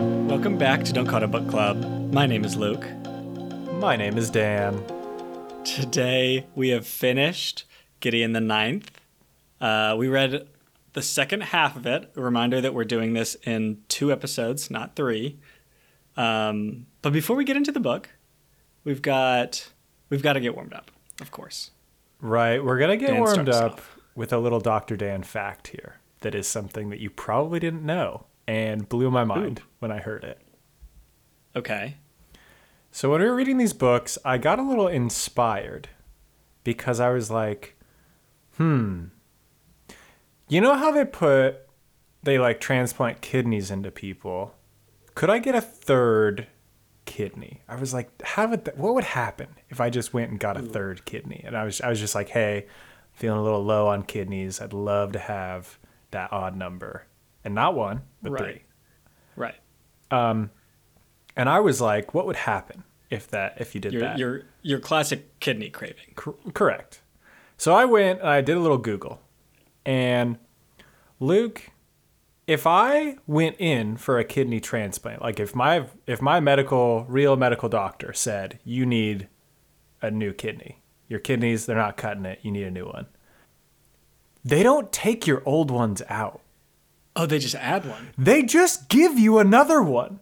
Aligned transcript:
Welcome 0.00 0.56
back 0.56 0.82
to 0.84 0.94
Don't 0.94 1.06
Call 1.06 1.22
a 1.22 1.26
Book 1.26 1.46
Club. 1.46 2.10
My 2.10 2.24
name 2.24 2.42
is 2.42 2.56
Luke. 2.56 2.90
My 3.74 3.96
name 3.96 4.16
is 4.16 4.30
Dan. 4.30 4.82
Today 5.62 6.46
we 6.54 6.70
have 6.70 6.86
finished 6.86 7.66
Gideon 8.00 8.32
the 8.32 8.40
Ninth. 8.40 8.90
Uh, 9.60 9.94
we 9.98 10.08
read 10.08 10.48
the 10.94 11.02
second 11.02 11.42
half 11.42 11.76
of 11.76 11.84
it. 11.84 12.10
A 12.16 12.20
reminder 12.22 12.62
that 12.62 12.72
we're 12.72 12.84
doing 12.84 13.12
this 13.12 13.34
in 13.44 13.82
two 13.88 14.10
episodes, 14.10 14.70
not 14.70 14.96
three. 14.96 15.38
Um, 16.16 16.86
but 17.02 17.12
before 17.12 17.36
we 17.36 17.44
get 17.44 17.58
into 17.58 17.70
the 17.70 17.78
book, 17.78 18.08
we've 18.84 19.02
got 19.02 19.70
we've 20.08 20.22
got 20.22 20.32
to 20.32 20.40
get 20.40 20.54
warmed 20.54 20.72
up, 20.72 20.90
of 21.20 21.30
course. 21.30 21.72
Right, 22.22 22.64
we're 22.64 22.78
gonna 22.78 22.96
get 22.96 23.08
Dan 23.08 23.20
warmed 23.20 23.50
up 23.50 23.72
off. 23.74 23.98
with 24.14 24.32
a 24.32 24.38
little 24.38 24.60
Dr. 24.60 24.96
Dan 24.96 25.24
fact 25.24 25.68
here. 25.68 25.96
That 26.22 26.34
is 26.34 26.48
something 26.48 26.88
that 26.88 27.00
you 27.00 27.10
probably 27.10 27.60
didn't 27.60 27.84
know 27.84 28.24
and 28.50 28.88
blew 28.88 29.12
my 29.12 29.22
mind 29.22 29.62
when 29.78 29.92
I 29.92 30.00
heard 30.00 30.24
it. 30.24 30.40
Okay. 31.54 31.98
So 32.90 33.08
when 33.08 33.20
we 33.20 33.28
were 33.28 33.34
reading 33.36 33.58
these 33.58 33.72
books, 33.72 34.18
I 34.24 34.38
got 34.38 34.58
a 34.58 34.62
little 34.62 34.88
inspired 34.88 35.88
because 36.64 36.98
I 36.98 37.10
was 37.10 37.30
like, 37.30 37.76
hmm. 38.56 39.04
You 40.48 40.60
know 40.60 40.74
how 40.74 40.90
they 40.90 41.04
put 41.04 41.58
they 42.24 42.38
like 42.38 42.60
transplant 42.60 43.20
kidneys 43.20 43.70
into 43.70 43.92
people? 43.92 44.56
Could 45.14 45.30
I 45.30 45.38
get 45.38 45.54
a 45.54 45.60
third 45.60 46.48
kidney? 47.04 47.62
I 47.68 47.76
was 47.76 47.94
like, 47.94 48.10
how 48.20 48.48
would 48.48 48.68
what 48.74 48.94
would 48.94 49.04
happen 49.04 49.46
if 49.68 49.80
I 49.80 49.90
just 49.90 50.12
went 50.12 50.32
and 50.32 50.40
got 50.40 50.56
a 50.56 50.62
third 50.62 51.04
kidney? 51.04 51.40
And 51.44 51.56
I 51.56 51.62
was 51.62 51.80
I 51.80 51.88
was 51.88 52.00
just 52.00 52.16
like, 52.16 52.30
hey, 52.30 52.66
feeling 53.12 53.38
a 53.38 53.44
little 53.44 53.64
low 53.64 53.86
on 53.86 54.02
kidneys. 54.02 54.60
I'd 54.60 54.72
love 54.72 55.12
to 55.12 55.20
have 55.20 55.78
that 56.10 56.32
odd 56.32 56.56
number. 56.56 57.06
And 57.44 57.54
not 57.54 57.74
one, 57.74 58.02
but 58.22 58.32
Right. 58.32 58.42
three. 58.42 58.62
Right. 59.36 59.54
Um, 60.10 60.50
And 61.36 61.48
I 61.48 61.60
was 61.60 61.80
like, 61.80 62.12
what 62.12 62.26
would 62.26 62.36
happen 62.36 62.82
if 63.08 63.28
that 63.28 63.60
if 63.60 63.74
you 63.74 63.80
did 63.80 63.92
Your 63.92 64.02
that? 64.02 64.18
your 64.18 64.42
your 64.62 64.78
classic 64.80 65.38
kidney 65.40 65.70
craving. 65.70 66.12
Cor- 66.16 66.34
correct. 66.52 67.00
So 67.56 67.72
I 67.74 67.84
went 67.84 68.20
and 68.20 68.28
I 68.28 68.40
did 68.40 68.56
a 68.56 68.60
little 68.60 68.78
Google. 68.78 69.20
And 69.86 70.38
Luke, 71.20 71.70
if 72.46 72.66
I 72.66 73.16
went 73.26 73.56
in 73.58 73.96
for 73.96 74.18
a 74.18 74.24
kidney 74.24 74.60
transplant, 74.60 75.22
like 75.22 75.38
if 75.40 75.54
my 75.54 75.86
if 76.06 76.20
my 76.20 76.40
medical 76.40 77.04
real 77.08 77.36
medical 77.36 77.68
doctor 77.68 78.12
said 78.12 78.58
you 78.64 78.84
need 78.84 79.28
a 80.02 80.10
new 80.10 80.32
kidney. 80.32 80.82
Your 81.08 81.20
kidneys, 81.20 81.66
they're 81.66 81.76
not 81.76 81.96
cutting 81.96 82.24
it. 82.24 82.38
You 82.42 82.50
need 82.52 82.64
a 82.64 82.70
new 82.70 82.86
one. 82.86 83.06
They 84.44 84.62
don't 84.62 84.92
take 84.92 85.26
your 85.26 85.42
old 85.46 85.70
ones 85.70 86.02
out. 86.08 86.40
Oh, 87.16 87.26
they 87.26 87.38
just 87.38 87.54
add 87.56 87.84
one. 87.86 88.10
They 88.16 88.42
just 88.42 88.88
give 88.88 89.18
you 89.18 89.38
another 89.38 89.82
one. 89.82 90.20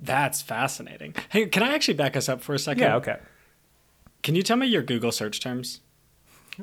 That's 0.00 0.42
fascinating. 0.42 1.14
Hey, 1.30 1.46
can 1.46 1.62
I 1.62 1.74
actually 1.74 1.94
back 1.94 2.16
us 2.16 2.28
up 2.28 2.42
for 2.42 2.54
a 2.54 2.58
second? 2.58 2.82
Yeah, 2.82 2.96
okay. 2.96 3.18
Can 4.22 4.34
you 4.34 4.42
tell 4.42 4.56
me 4.56 4.66
your 4.66 4.82
Google 4.82 5.12
search 5.12 5.40
terms? 5.40 5.80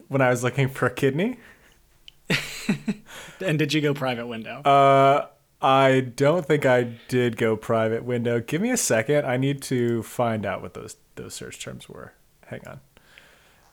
When 0.07 0.21
I 0.21 0.29
was 0.29 0.43
looking 0.43 0.69
for 0.69 0.85
a 0.85 0.93
kidney, 0.93 1.37
And 3.41 3.57
did 3.59 3.73
you 3.73 3.81
go 3.81 3.93
private 3.93 4.27
window? 4.27 4.61
Uh, 4.61 5.27
I 5.61 6.01
don't 6.15 6.45
think 6.45 6.65
I 6.65 6.83
did 7.07 7.37
go 7.37 7.55
private 7.55 8.03
window. 8.03 8.39
Give 8.39 8.61
me 8.61 8.71
a 8.71 8.77
second. 8.77 9.25
I 9.25 9.37
need 9.37 9.61
to 9.63 10.03
find 10.03 10.45
out 10.45 10.61
what 10.61 10.73
those 10.73 10.95
those 11.15 11.33
search 11.33 11.59
terms 11.63 11.89
were. 11.89 12.13
Hang 12.47 12.61
on. 12.67 12.79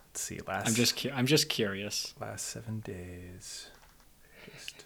Let's 0.08 0.20
see. 0.20 0.40
Last 0.46 0.68
I'm 0.68 0.74
just 0.74 1.00
cu- 1.00 1.10
I'm 1.14 1.26
just 1.26 1.48
curious. 1.48 2.14
last 2.20 2.46
seven 2.46 2.80
days. 2.80 3.70
Just 4.52 4.84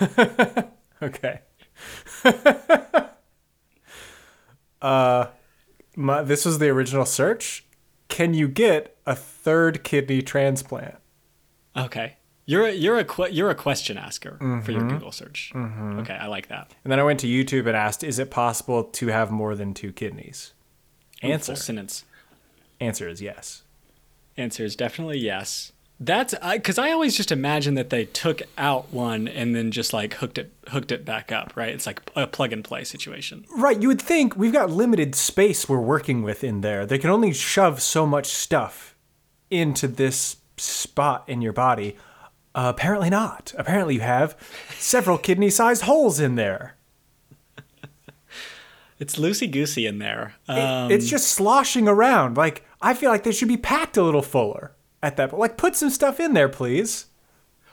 okay. 1.02 1.40
uh, 4.82 5.26
my, 5.96 6.22
this 6.22 6.44
was 6.44 6.58
the 6.58 6.68
original 6.68 7.04
search. 7.06 7.64
Can 8.08 8.34
you 8.34 8.48
get 8.48 8.96
a 9.06 9.14
third 9.16 9.82
kidney 9.84 10.22
transplant? 10.22 10.96
Okay. 11.76 12.16
You're 12.48 12.66
a, 12.66 12.72
you're 12.72 12.98
a 12.98 13.04
que- 13.04 13.30
you're 13.32 13.50
a 13.50 13.54
question 13.56 13.98
asker 13.98 14.36
for 14.38 14.44
Mm-hmm. 14.44 14.70
your 14.70 14.88
Google 14.88 15.10
search. 15.10 15.50
Okay, 15.54 16.14
I 16.14 16.26
like 16.28 16.46
that. 16.48 16.72
And 16.84 16.92
then 16.92 17.00
I 17.00 17.02
went 17.02 17.18
to 17.20 17.26
YouTube 17.26 17.66
and 17.66 17.76
asked, 17.76 18.04
"Is 18.04 18.20
it 18.20 18.30
possible 18.30 18.84
to 18.84 19.08
have 19.08 19.32
more 19.32 19.56
than 19.56 19.74
two 19.74 19.92
kidneys?" 19.92 20.52
Ooh, 21.24 21.28
Answer. 21.28 21.54
Full 21.54 21.60
sentence. 21.62 22.04
Answer 22.80 23.08
is 23.08 23.20
yes. 23.20 23.64
Answer 24.36 24.64
is 24.64 24.76
definitely 24.76 25.18
yes. 25.18 25.72
That's 25.98 26.34
because 26.52 26.76
I, 26.76 26.90
always 26.92 27.16
just 27.16 27.32
imagine 27.32 27.72
that 27.74 27.88
they 27.88 28.04
took 28.04 28.42
out 28.58 28.92
one 28.92 29.26
and 29.26 29.56
then 29.56 29.70
just 29.70 29.94
like 29.94 30.12
hooked 30.14 30.36
it 30.36 30.52
hooked 30.68 30.92
it 30.92 31.06
back 31.06 31.32
up, 31.32 31.56
right? 31.56 31.70
It's 31.70 31.86
like 31.86 32.02
a 32.14 32.26
plug 32.26 32.52
and 32.52 32.62
play 32.62 32.84
situation. 32.84 33.46
Right. 33.56 33.80
You 33.80 33.88
would 33.88 34.02
think 34.02 34.36
we've 34.36 34.52
got 34.52 34.68
limited 34.70 35.14
space 35.14 35.68
we're 35.70 35.80
working 35.80 36.22
with 36.22 36.44
in 36.44 36.60
there. 36.60 36.84
They 36.84 36.98
can 36.98 37.08
only 37.08 37.32
shove 37.32 37.80
so 37.80 38.06
much 38.06 38.26
stuff 38.26 38.94
into 39.50 39.88
this 39.88 40.36
spot 40.58 41.24
in 41.28 41.40
your 41.40 41.54
body. 41.54 41.96
Uh, 42.54 42.72
apparently 42.74 43.08
not. 43.08 43.54
Apparently 43.56 43.94
you 43.94 44.00
have 44.02 44.36
several 44.78 45.16
kidney-sized 45.26 45.82
holes 45.82 46.20
in 46.20 46.34
there. 46.34 46.74
It's 48.98 49.16
loosey 49.16 49.50
goosey 49.50 49.86
in 49.86 49.98
there. 49.98 50.34
It- 50.48 50.52
Um, 50.58 50.90
it's 50.90 51.08
just 51.08 51.28
sloshing 51.28 51.86
around. 51.88 52.36
Like 52.36 52.64
I 52.82 52.92
feel 52.94 53.10
like 53.10 53.24
they 53.24 53.32
should 53.32 53.48
be 53.48 53.56
packed 53.56 53.96
a 53.96 54.02
little 54.02 54.22
fuller 54.22 54.72
at 55.02 55.16
that. 55.16 55.36
Like 55.36 55.56
put 55.56 55.76
some 55.76 55.90
stuff 55.90 56.18
in 56.20 56.32
there, 56.34 56.48
please. 56.48 57.06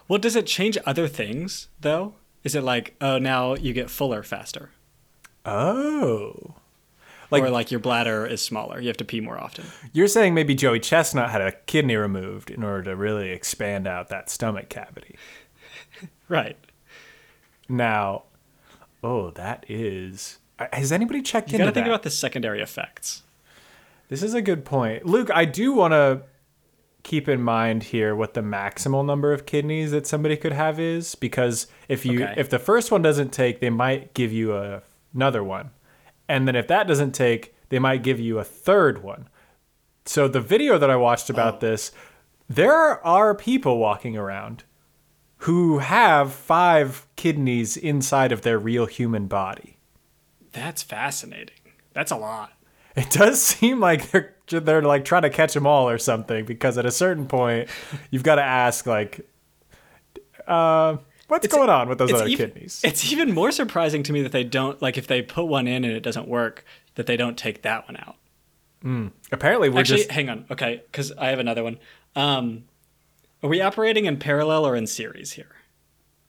well, 0.07 0.19
does 0.19 0.35
it 0.35 0.45
change 0.47 0.78
other 0.85 1.07
things 1.07 1.67
though? 1.81 2.13
Is 2.44 2.56
it 2.56 2.63
like 2.63 2.95
oh 3.01 3.17
now 3.17 3.56
you 3.56 3.73
get 3.73 3.89
fuller 3.89 4.22
faster, 4.23 4.72
Oh. 5.45 6.56
Like- 7.31 7.44
or 7.44 7.50
like 7.50 7.72
your 7.72 7.79
bladder 7.79 8.25
is 8.28 8.41
smaller? 8.44 8.79
You 8.79 8.88
have 8.89 8.97
to 8.97 9.06
pee 9.06 9.19
more 9.22 9.39
often. 9.39 9.66
You're 9.91 10.07
saying 10.07 10.33
maybe 10.35 10.53
Joey 10.53 10.79
Chestnut 10.79 11.31
had 11.31 11.41
a 11.41 11.53
kidney 11.66 11.95
removed 11.95 12.51
in 12.51 12.63
order 12.63 12.83
to 12.83 12.95
really 12.95 13.31
expand 13.31 13.88
out 13.88 14.09
that 14.09 14.29
stomach 14.29 14.69
cavity. 14.69 15.16
Right. 16.29 16.57
Now, 17.69 18.23
oh, 19.03 19.29
that 19.31 19.66
is. 19.69 20.39
uh, 20.57 20.67
Has 20.73 20.91
anybody 20.91 21.22
checked 21.22 21.50
You 21.51 21.56
into 21.56 21.66
got 21.66 21.69
to 21.69 21.73
think 21.73 21.85
that? 21.85 21.91
about 21.91 22.03
the 22.03 22.09
secondary 22.09 22.62
effects. 22.62 23.23
This 24.09 24.23
is 24.23 24.33
a 24.33 24.41
good 24.41 24.63
point, 24.66 25.06
Luke. 25.06 25.29
I 25.33 25.45
do 25.45 25.73
want 25.73 25.91
to 25.91 26.22
keep 27.03 27.27
in 27.29 27.41
mind 27.41 27.83
here 27.83 28.15
what 28.15 28.33
the 28.33 28.41
maximal 28.41 29.05
number 29.05 29.33
of 29.33 29.45
kidneys 29.45 29.91
that 29.91 30.07
somebody 30.07 30.37
could 30.37 30.53
have 30.53 30.79
is, 30.79 31.15
because 31.15 31.67
if 31.87 32.05
you 32.05 32.23
Okay. 32.23 32.33
if 32.37 32.49
the 32.49 32.59
first 32.59 32.91
one 32.91 33.01
doesn't 33.01 33.31
take, 33.31 33.59
they 33.59 33.69
might 33.69 34.13
give 34.13 34.31
you 34.31 34.55
a, 34.55 34.81
another 35.13 35.43
one, 35.43 35.71
and 36.27 36.47
then 36.47 36.55
if 36.55 36.67
that 36.67 36.87
doesn't 36.87 37.11
take, 37.11 37.53
they 37.69 37.79
might 37.79 38.03
give 38.03 38.19
you 38.19 38.39
a 38.39 38.43
third 38.43 39.03
one. 39.03 39.27
So 40.05 40.27
the 40.27 40.41
video 40.41 40.77
that 40.77 40.89
I 40.89 40.95
watched 40.95 41.29
about 41.29 41.55
oh. 41.55 41.59
this, 41.59 41.91
there 42.49 43.05
are 43.05 43.33
people 43.35 43.77
walking 43.77 44.17
around 44.17 44.63
who 45.37 45.79
have 45.79 46.33
five 46.33 47.05
kidneys 47.15 47.75
inside 47.75 48.31
of 48.31 48.41
their 48.43 48.57
real 48.57 48.85
human 48.85 49.27
body. 49.27 49.77
That's 50.51 50.83
fascinating. 50.83 51.55
That's 51.93 52.11
a 52.11 52.15
lot. 52.17 52.53
It 52.95 53.09
does 53.09 53.41
seem 53.41 53.79
like 53.79 54.11
they're 54.11 54.33
they're 54.47 54.81
like 54.81 55.05
trying 55.05 55.23
to 55.23 55.29
catch 55.29 55.53
them 55.53 55.65
all 55.65 55.89
or 55.89 55.97
something 55.97 56.45
because 56.45 56.77
at 56.77 56.85
a 56.85 56.91
certain 56.91 57.27
point 57.27 57.69
you've 58.11 58.23
got 58.23 58.35
to 58.35 58.43
ask 58.43 58.85
like, 58.85 59.27
uh, 60.47 60.97
what's 61.27 61.47
going 61.47 61.69
on 61.69 61.89
with 61.89 61.97
those 61.97 62.13
other 62.13 62.27
even, 62.27 62.51
kidneys? 62.51 62.81
It's 62.83 63.11
even 63.11 63.33
more 63.33 63.51
surprising 63.51 64.03
to 64.03 64.13
me 64.13 64.21
that 64.21 64.31
they 64.31 64.43
don't 64.43 64.79
like 64.81 64.97
if 64.97 65.07
they 65.07 65.21
put 65.21 65.45
one 65.45 65.67
in 65.67 65.83
and 65.83 65.93
it 65.93 66.01
doesn't 66.03 66.27
work 66.27 66.65
that 66.95 67.07
they 67.07 67.17
don't 67.17 67.37
take 67.37 67.63
that 67.63 67.87
one 67.87 67.97
out. 67.97 68.17
Apparently, 69.31 69.69
we're 69.69 69.79
Actually, 69.79 70.00
just 70.00 70.12
hang 70.12 70.29
on. 70.29 70.45
Okay, 70.51 70.83
because 70.91 71.12
I 71.13 71.29
have 71.29 71.39
another 71.39 71.63
one. 71.63 71.79
Um, 72.18 72.65
are 73.41 73.50
we 73.50 73.62
operating 73.62 74.06
in 74.06 74.18
parallel 74.18 74.68
or 74.68 74.75
in 74.75 74.88
series 74.88 75.31
here? 75.33 75.56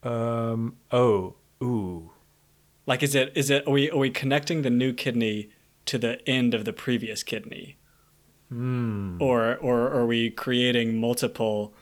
um 0.03 0.77
oh 0.91 1.35
ooh 1.63 2.11
Like, 2.85 3.01
is 3.03 3.13
it 3.15 3.33
is 3.35 3.49
it 3.49 3.67
are 3.67 3.71
we 3.71 3.89
are 3.89 3.97
we 3.97 4.09
connecting 4.09 4.61
the 4.61 4.69
new 4.69 4.93
kidney 4.93 5.49
to 5.85 5.97
the 5.97 6.27
end 6.27 6.53
of 6.53 6.65
the 6.65 6.73
previous 6.73 7.23
kidney, 7.23 7.77
Hmm. 8.49 9.17
or 9.21 9.55
or 9.57 9.89
are 9.91 10.05
we 10.05 10.29
creating 10.29 10.99
multiple 10.99 11.73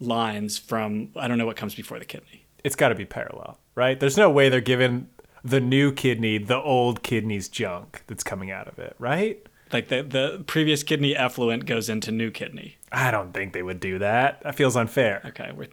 lines 0.00 0.58
from 0.58 1.10
I 1.16 1.26
don't 1.28 1.38
know 1.38 1.46
what 1.46 1.56
comes 1.56 1.74
before 1.74 1.98
the 1.98 2.04
kidney? 2.04 2.44
it's 2.64 2.74
got 2.76 2.88
to 2.88 2.94
be 2.94 3.04
parallel, 3.04 3.58
right? 3.76 3.98
There's 4.00 4.16
no 4.16 4.28
way 4.28 4.48
they're 4.48 4.60
giving 4.60 5.08
the 5.44 5.60
new 5.60 5.92
kidney 5.92 6.38
the 6.38 6.56
old 6.60 7.02
kidney's 7.04 7.48
junk 7.48 8.02
that's 8.08 8.24
coming 8.24 8.50
out 8.50 8.66
of 8.68 8.78
it, 8.78 8.94
right? 8.98 9.44
Like 9.72 9.88
the 9.88 10.02
the 10.02 10.44
previous 10.46 10.82
kidney 10.82 11.16
effluent 11.16 11.66
goes 11.66 11.88
into 11.88 12.10
new 12.12 12.30
kidney. 12.30 12.76
I 12.92 13.10
don't 13.10 13.32
think 13.32 13.52
they 13.52 13.62
would 13.62 13.80
do 13.80 13.98
that. 13.98 14.40
That 14.42 14.54
feels 14.56 14.76
unfair. 14.76 15.22
Okay, 15.26 15.50
we're 15.54 15.68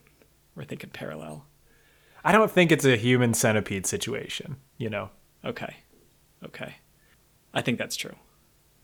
we're 0.56 0.64
thinking 0.66 0.90
parallel. 0.92 1.46
I 2.24 2.32
don't 2.32 2.50
think 2.52 2.72
it's 2.72 2.86
a 2.86 2.98
human 2.98 3.34
centipede 3.36 3.86
situation, 3.86 4.58
you 4.78 4.90
know. 4.90 5.10
Okay, 5.44 5.76
okay, 6.44 6.76
I 7.56 7.62
think 7.62 7.80
that's 7.80 7.96
true. 7.96 8.16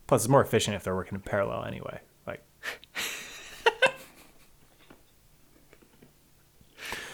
Plus, 0.07 0.23
it's 0.23 0.29
more 0.29 0.41
efficient 0.41 0.75
if 0.75 0.83
they're 0.83 0.95
working 0.95 1.15
in 1.15 1.21
parallel 1.21 1.65
anyway. 1.65 1.99
Like, 2.25 2.41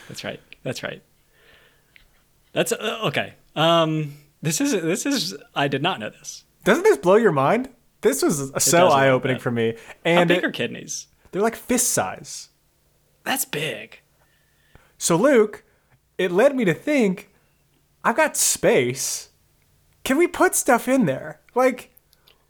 That's 0.08 0.24
right. 0.24 0.40
That's 0.64 0.84
right. 0.84 1.02
That's 2.54 2.72
uh, 2.72 3.00
okay. 3.06 3.34
Um, 3.56 4.14
this 4.42 4.62
is 4.62 4.72
this 4.72 5.06
is. 5.06 5.36
I 5.54 5.68
did 5.68 5.82
not 5.84 6.00
know 6.00 6.10
this. 6.10 6.46
Doesn't 6.64 6.84
this 6.84 6.98
blow 6.98 7.16
your 7.16 7.32
mind? 7.32 7.70
This 8.02 8.22
was 8.22 8.52
so 8.64 8.88
eye 8.90 9.10
opening 9.10 9.40
for 9.40 9.52
me. 9.52 9.74
How 9.76 9.94
And 10.06 10.28
big 10.28 10.40
it- 10.40 10.46
are 10.46 10.52
kidneys? 10.52 11.08
they're 11.32 11.42
like 11.42 11.56
fist 11.56 11.90
size. 11.90 12.50
That's 13.24 13.44
big. 13.46 14.00
So, 14.98 15.16
Luke, 15.18 15.66
it 16.18 16.32
led 16.32 16.56
me 16.56 16.64
to 16.66 16.74
think 16.74 17.30
I've 18.04 18.16
got 18.16 18.38
space. 18.38 19.30
Can 20.04 20.18
we 20.18 20.28
put 20.28 20.56
stuff 20.56 20.88
in 20.88 21.06
there? 21.06 21.42
Like, 21.58 21.92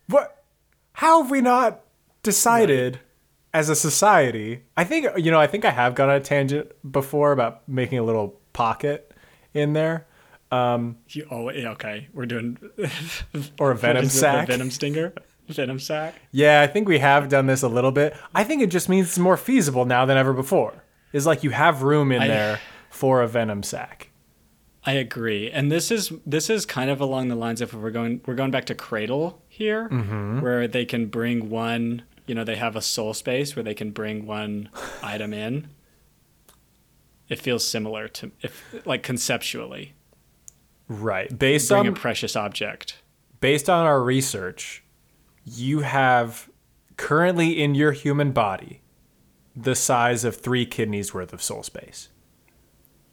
what? 0.08 0.44
How 0.94 1.22
have 1.22 1.32
we 1.32 1.42
not 1.42 1.82
decided 2.24 3.00
as 3.54 3.70
a 3.70 3.76
society? 3.76 4.64
I 4.76 4.84
think, 4.84 5.08
you 5.18 5.32
know, 5.32 5.40
I 5.40 5.48
think 5.48 5.66
I 5.66 5.72
have 5.72 5.96
gone 5.96 6.10
on 6.10 6.16
a 6.16 6.20
tangent 6.20 6.72
before 6.92 7.32
about 7.32 7.68
making 7.68 8.00
a 8.00 8.04
little 8.04 8.40
pocket 8.54 9.12
in 9.54 9.74
there 9.74 10.06
um, 10.52 10.98
You, 11.10 11.28
oh, 11.30 11.50
okay. 11.50 12.08
We're 12.14 12.26
doing 12.26 12.58
or 13.60 13.72
a 13.72 13.76
venom 13.76 14.04
is 14.04 14.12
it, 14.12 14.14
the 14.14 14.20
sac. 14.20 14.48
venom 14.48 14.72
stinger, 14.72 15.14
venom 15.48 15.80
sac. 15.80 16.16
Yeah, 16.32 16.62
I 16.62 16.68
think 16.68 16.88
we 16.88 17.00
have 17.00 17.30
done 17.30 17.48
this 17.48 17.64
a 17.64 17.68
little 17.68 17.92
bit. 17.92 18.16
I 18.34 18.44
think 18.44 18.62
it 18.62 18.68
just 18.72 18.90
means 18.90 19.08
it's 19.08 19.20
more 19.20 19.38
feasible 19.38 19.86
now 19.86 20.06
than 20.06 20.18
ever 20.18 20.34
before. 20.34 20.84
Is 21.14 21.26
like 21.26 21.44
you 21.44 21.50
have 21.52 21.84
room 21.84 22.12
in 22.12 22.22
I- 22.24 22.28
there 22.28 22.60
for 22.90 23.22
a 23.22 23.28
venom 23.28 23.64
sac. 23.64 24.10
I 24.88 24.94
agree, 24.94 25.52
and 25.52 25.70
this 25.72 25.92
is 25.92 26.12
this 26.26 26.50
is 26.50 26.66
kind 26.66 26.90
of 26.90 27.02
along 27.02 27.28
the 27.28 27.36
lines 27.36 27.60
of 27.62 27.74
we're 27.74 27.92
going 27.92 28.22
we're 28.26 28.36
going 28.36 28.52
back 28.52 28.66
to 28.66 28.74
Cradle 28.76 29.42
here, 29.50 29.90
Mm-hmm. 29.90 30.40
where 30.42 30.68
they 30.68 30.86
can 30.86 31.08
bring 31.08 31.50
one. 31.50 32.04
You 32.26 32.34
know, 32.36 32.44
they 32.46 32.56
have 32.56 32.76
a 32.76 32.82
soul 32.82 33.14
space 33.14 33.56
where 33.56 33.64
they 33.64 33.74
can 33.74 33.92
bring 33.92 34.26
one 34.26 34.70
item 35.04 35.34
in. 35.34 35.68
It 37.30 37.40
feels 37.40 37.68
similar 37.68 38.08
to 38.08 38.32
if 38.42 38.64
like 38.86 39.04
conceptually 39.04 39.94
Right. 40.88 41.38
Based 41.38 41.68
bring 41.70 41.82
on 41.82 41.88
a 41.88 41.92
precious 41.92 42.36
object. 42.38 42.96
based 43.42 43.70
on 43.70 43.86
our 43.86 44.02
research, 44.02 44.84
you 45.44 45.82
have 45.82 46.50
currently 46.96 47.62
in 47.62 47.76
your 47.76 47.92
human 47.92 48.32
body 48.32 48.82
the 49.54 49.76
size 49.76 50.24
of 50.24 50.38
three 50.38 50.66
kidneys 50.66 51.14
worth 51.14 51.34
of 51.34 51.42
soul 51.44 51.62
space. 51.64 52.08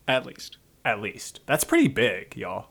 At 0.06 0.24
least 0.24 0.58
At 0.84 1.00
least. 1.00 1.40
That's 1.46 1.64
pretty 1.64 1.88
big, 1.88 2.36
y'all. 2.36 2.66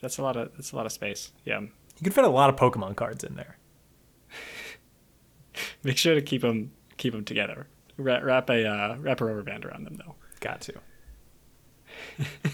That's- 0.00 0.18
a 0.18 0.22
lot 0.22 0.36
of 0.36 0.52
that's 0.54 0.72
a 0.72 0.76
lot 0.76 0.86
of 0.86 0.92
space. 0.92 1.32
Yeah, 1.44 1.60
You 1.60 1.68
can 2.04 2.12
fit 2.12 2.24
a 2.24 2.28
lot 2.28 2.50
of 2.50 2.56
Pokemon 2.56 2.94
cards 2.96 3.24
in 3.24 3.34
there. 3.34 3.58
make 5.82 5.98
sure 5.98 6.14
to 6.14 6.22
keep 6.22 6.42
them 6.42 6.70
keep 6.96 7.12
them 7.12 7.24
together. 7.24 7.66
Wrap, 7.96 8.22
wrap 8.22 8.48
a 8.48 8.64
uh, 8.64 8.96
wrap 8.98 9.20
a 9.20 9.24
rubber 9.24 9.42
band 9.42 9.64
around 9.64 9.84
them 9.84 9.96
though. 9.96 10.14
Got 10.40 10.60
to. 10.62 10.74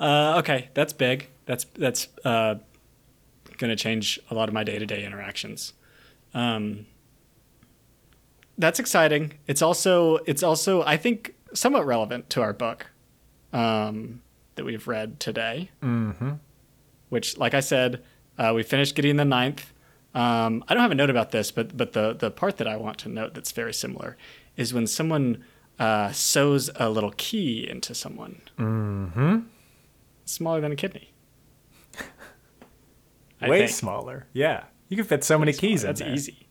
Uh, 0.00 0.36
okay, 0.38 0.68
that's 0.74 0.92
big. 0.92 1.28
That's 1.46 1.64
that's 1.74 2.06
uh, 2.24 2.54
going 3.56 3.70
to 3.70 3.76
change 3.76 4.20
a 4.30 4.34
lot 4.34 4.48
of 4.48 4.54
my 4.54 4.62
day 4.62 4.78
to 4.78 4.86
day 4.86 5.04
interactions. 5.04 5.72
Um, 6.34 6.86
that's 8.56 8.78
exciting. 8.78 9.34
It's 9.48 9.60
also 9.60 10.18
it's 10.18 10.42
also 10.44 10.84
I 10.84 10.96
think 10.96 11.34
somewhat 11.52 11.84
relevant 11.84 12.30
to 12.30 12.42
our 12.42 12.52
book 12.52 12.86
um, 13.52 14.22
that 14.56 14.64
we've 14.64 14.86
read 14.88 15.20
today. 15.20 15.70
Mm-hmm. 15.82 16.32
Which, 17.08 17.38
like 17.38 17.54
I 17.54 17.60
said, 17.60 18.02
uh, 18.38 18.52
we 18.54 18.62
finished 18.62 18.94
Gideon 18.94 19.16
the 19.16 19.24
Ninth. 19.24 19.72
Um, 20.14 20.64
I 20.68 20.74
don't 20.74 20.82
have 20.82 20.90
a 20.90 20.94
note 20.94 21.10
about 21.10 21.30
this, 21.30 21.50
but 21.50 21.76
but 21.76 21.92
the 21.92 22.12
the 22.14 22.30
part 22.30 22.56
that 22.58 22.66
I 22.66 22.76
want 22.76 22.98
to 22.98 23.08
note 23.08 23.34
that's 23.34 23.52
very 23.52 23.72
similar 23.74 24.16
is 24.56 24.74
when 24.74 24.86
someone 24.86 25.44
uh, 25.78 26.10
sews 26.12 26.70
a 26.76 26.90
little 26.90 27.12
key 27.16 27.68
into 27.68 27.94
someone 27.94 28.40
Mm-hmm. 28.58 29.38
smaller 30.24 30.60
than 30.60 30.72
a 30.72 30.76
kidney. 30.76 31.12
Way 33.40 33.60
think. 33.60 33.70
smaller. 33.70 34.26
Yeah. 34.32 34.64
You 34.88 34.96
can 34.96 35.06
fit 35.06 35.22
so 35.22 35.38
many 35.38 35.52
keys 35.52 35.84
in 35.84 35.88
That's 35.88 36.00
there. 36.00 36.12
easy. 36.12 36.48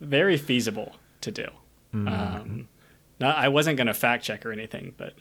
Very 0.00 0.36
feasible 0.36 0.96
to 1.20 1.30
do. 1.30 1.46
Mm-hmm. 1.94 2.08
Um, 2.08 2.68
I 3.20 3.48
wasn't 3.48 3.76
going 3.76 3.86
to 3.88 3.94
fact 3.94 4.24
check 4.24 4.46
or 4.46 4.52
anything, 4.52 4.94
but 4.96 5.14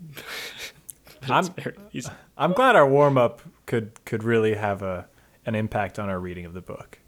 I'm- 1.28 1.38
it's 1.44 1.48
very 1.48 1.76
easy. 1.92 2.10
I'm 2.36 2.52
glad 2.52 2.76
our 2.76 2.86
warm 2.88 3.16
up 3.16 3.40
could 3.66 4.04
could 4.04 4.22
really 4.24 4.54
have 4.54 4.82
a 4.82 5.06
an 5.46 5.54
impact 5.54 5.98
on 5.98 6.08
our 6.08 6.18
reading 6.18 6.44
of 6.46 6.52
the 6.54 6.60
book. 6.60 6.98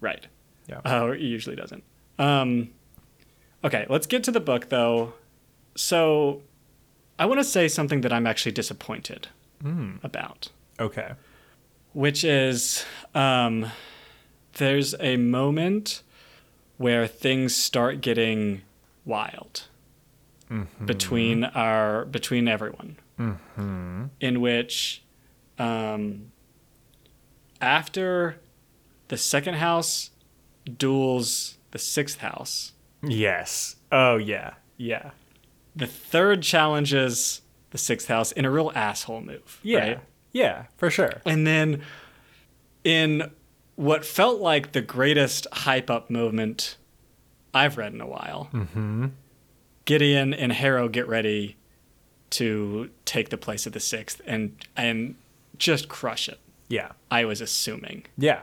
Right. 0.00 0.26
Yeah. 0.68 0.80
Oh, 0.84 1.10
it 1.12 1.20
usually 1.20 1.56
doesn't. 1.56 1.82
Um, 2.18 2.70
okay, 3.64 3.86
let's 3.88 4.06
get 4.06 4.22
to 4.24 4.30
the 4.30 4.40
book, 4.40 4.68
though. 4.68 5.14
So, 5.74 6.42
I 7.18 7.24
want 7.26 7.40
to 7.40 7.44
say 7.44 7.66
something 7.68 8.02
that 8.02 8.12
I'm 8.12 8.26
actually 8.26 8.52
disappointed 8.52 9.28
Hmm. 9.62 9.96
about. 10.02 10.50
Okay. 10.80 11.12
which 11.94 12.24
is 12.24 12.84
um, 13.14 13.66
there's 14.54 14.94
a 15.00 15.16
moment 15.18 16.02
where 16.78 17.06
things 17.06 17.54
start 17.54 18.00
getting 18.00 18.62
wild 19.04 19.68
between 20.84 21.44
our 21.44 22.04
between 22.06 22.48
everyone 22.48 22.96
in 24.20 24.40
which 24.40 25.02
um, 25.58 26.32
after 27.60 28.40
the 29.08 29.16
second 29.16 29.54
house 29.54 30.10
duels 30.78 31.58
the 31.70 31.78
sixth 31.78 32.18
house 32.18 32.72
Yes. 33.04 33.76
Oh 33.90 34.16
yeah. 34.16 34.54
Yeah. 34.76 35.10
the 35.74 35.86
third 35.86 36.42
challenges 36.42 37.42
the 37.70 37.78
sixth 37.78 38.06
house 38.08 38.30
in 38.32 38.44
a 38.44 38.50
real 38.50 38.70
asshole 38.74 39.22
move 39.22 39.58
Yeah. 39.62 39.78
right? 39.78 40.00
Yeah, 40.32 40.64
for 40.76 40.88
sure. 40.90 41.20
And 41.26 41.46
then 41.46 41.82
in 42.84 43.30
what 43.76 44.04
felt 44.04 44.40
like 44.40 44.72
the 44.72 44.80
greatest 44.82 45.46
hype 45.52 45.90
up 45.90 46.10
moment 46.10 46.76
I've 47.54 47.76
read 47.76 47.92
in 47.92 48.00
a 48.00 48.06
while, 48.06 48.48
Mm-hmm. 48.52 49.06
Gideon 49.84 50.32
and 50.34 50.52
Harrow 50.52 50.88
get 50.88 51.08
ready 51.08 51.56
to 52.30 52.90
take 53.04 53.28
the 53.30 53.36
place 53.36 53.66
of 53.66 53.72
the 53.72 53.80
sixth 53.80 54.20
and 54.26 54.56
and 54.76 55.16
just 55.58 55.88
crush 55.88 56.28
it. 56.28 56.38
Yeah. 56.68 56.92
I 57.10 57.24
was 57.24 57.40
assuming. 57.40 58.06
Yeah. 58.16 58.40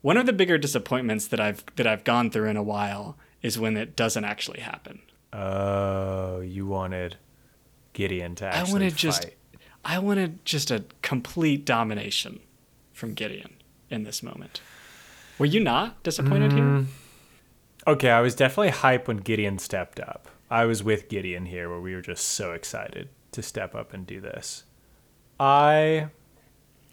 One 0.00 0.16
of 0.16 0.26
the 0.26 0.32
bigger 0.32 0.58
disappointments 0.58 1.26
that 1.28 1.40
I've 1.40 1.64
that 1.76 1.86
I've 1.86 2.04
gone 2.04 2.30
through 2.30 2.48
in 2.48 2.56
a 2.56 2.62
while 2.62 3.16
is 3.42 3.58
when 3.58 3.76
it 3.76 3.94
doesn't 3.96 4.24
actually 4.24 4.60
happen. 4.60 5.00
Oh, 5.32 6.40
you 6.40 6.66
wanted 6.66 7.16
Gideon 7.92 8.34
to 8.36 8.46
actually 8.46 8.70
I 8.70 8.72
wanted 8.72 8.92
fight. 8.92 8.98
just 8.98 9.26
I 9.84 9.98
wanted 9.98 10.44
just 10.44 10.70
a 10.70 10.84
complete 11.02 11.64
domination 11.64 12.40
from 12.92 13.14
Gideon 13.14 13.54
in 13.90 14.04
this 14.04 14.22
moment. 14.22 14.60
Were 15.38 15.46
you 15.46 15.60
not 15.60 16.02
disappointed 16.02 16.52
Mm. 16.52 16.56
here? 16.86 16.86
Okay, 17.86 18.10
I 18.10 18.20
was 18.20 18.34
definitely 18.34 18.70
hyped 18.72 19.06
when 19.08 19.18
Gideon 19.18 19.58
stepped 19.58 20.00
up. 20.00 20.28
I 20.50 20.64
was 20.64 20.82
with 20.82 21.08
Gideon 21.08 21.46
here 21.46 21.68
where 21.68 21.80
we 21.80 21.94
were 21.94 22.02
just 22.02 22.24
so 22.24 22.52
excited 22.52 23.08
to 23.32 23.42
step 23.42 23.74
up 23.74 23.92
and 23.92 24.06
do 24.06 24.20
this. 24.20 24.64
I 25.38 26.08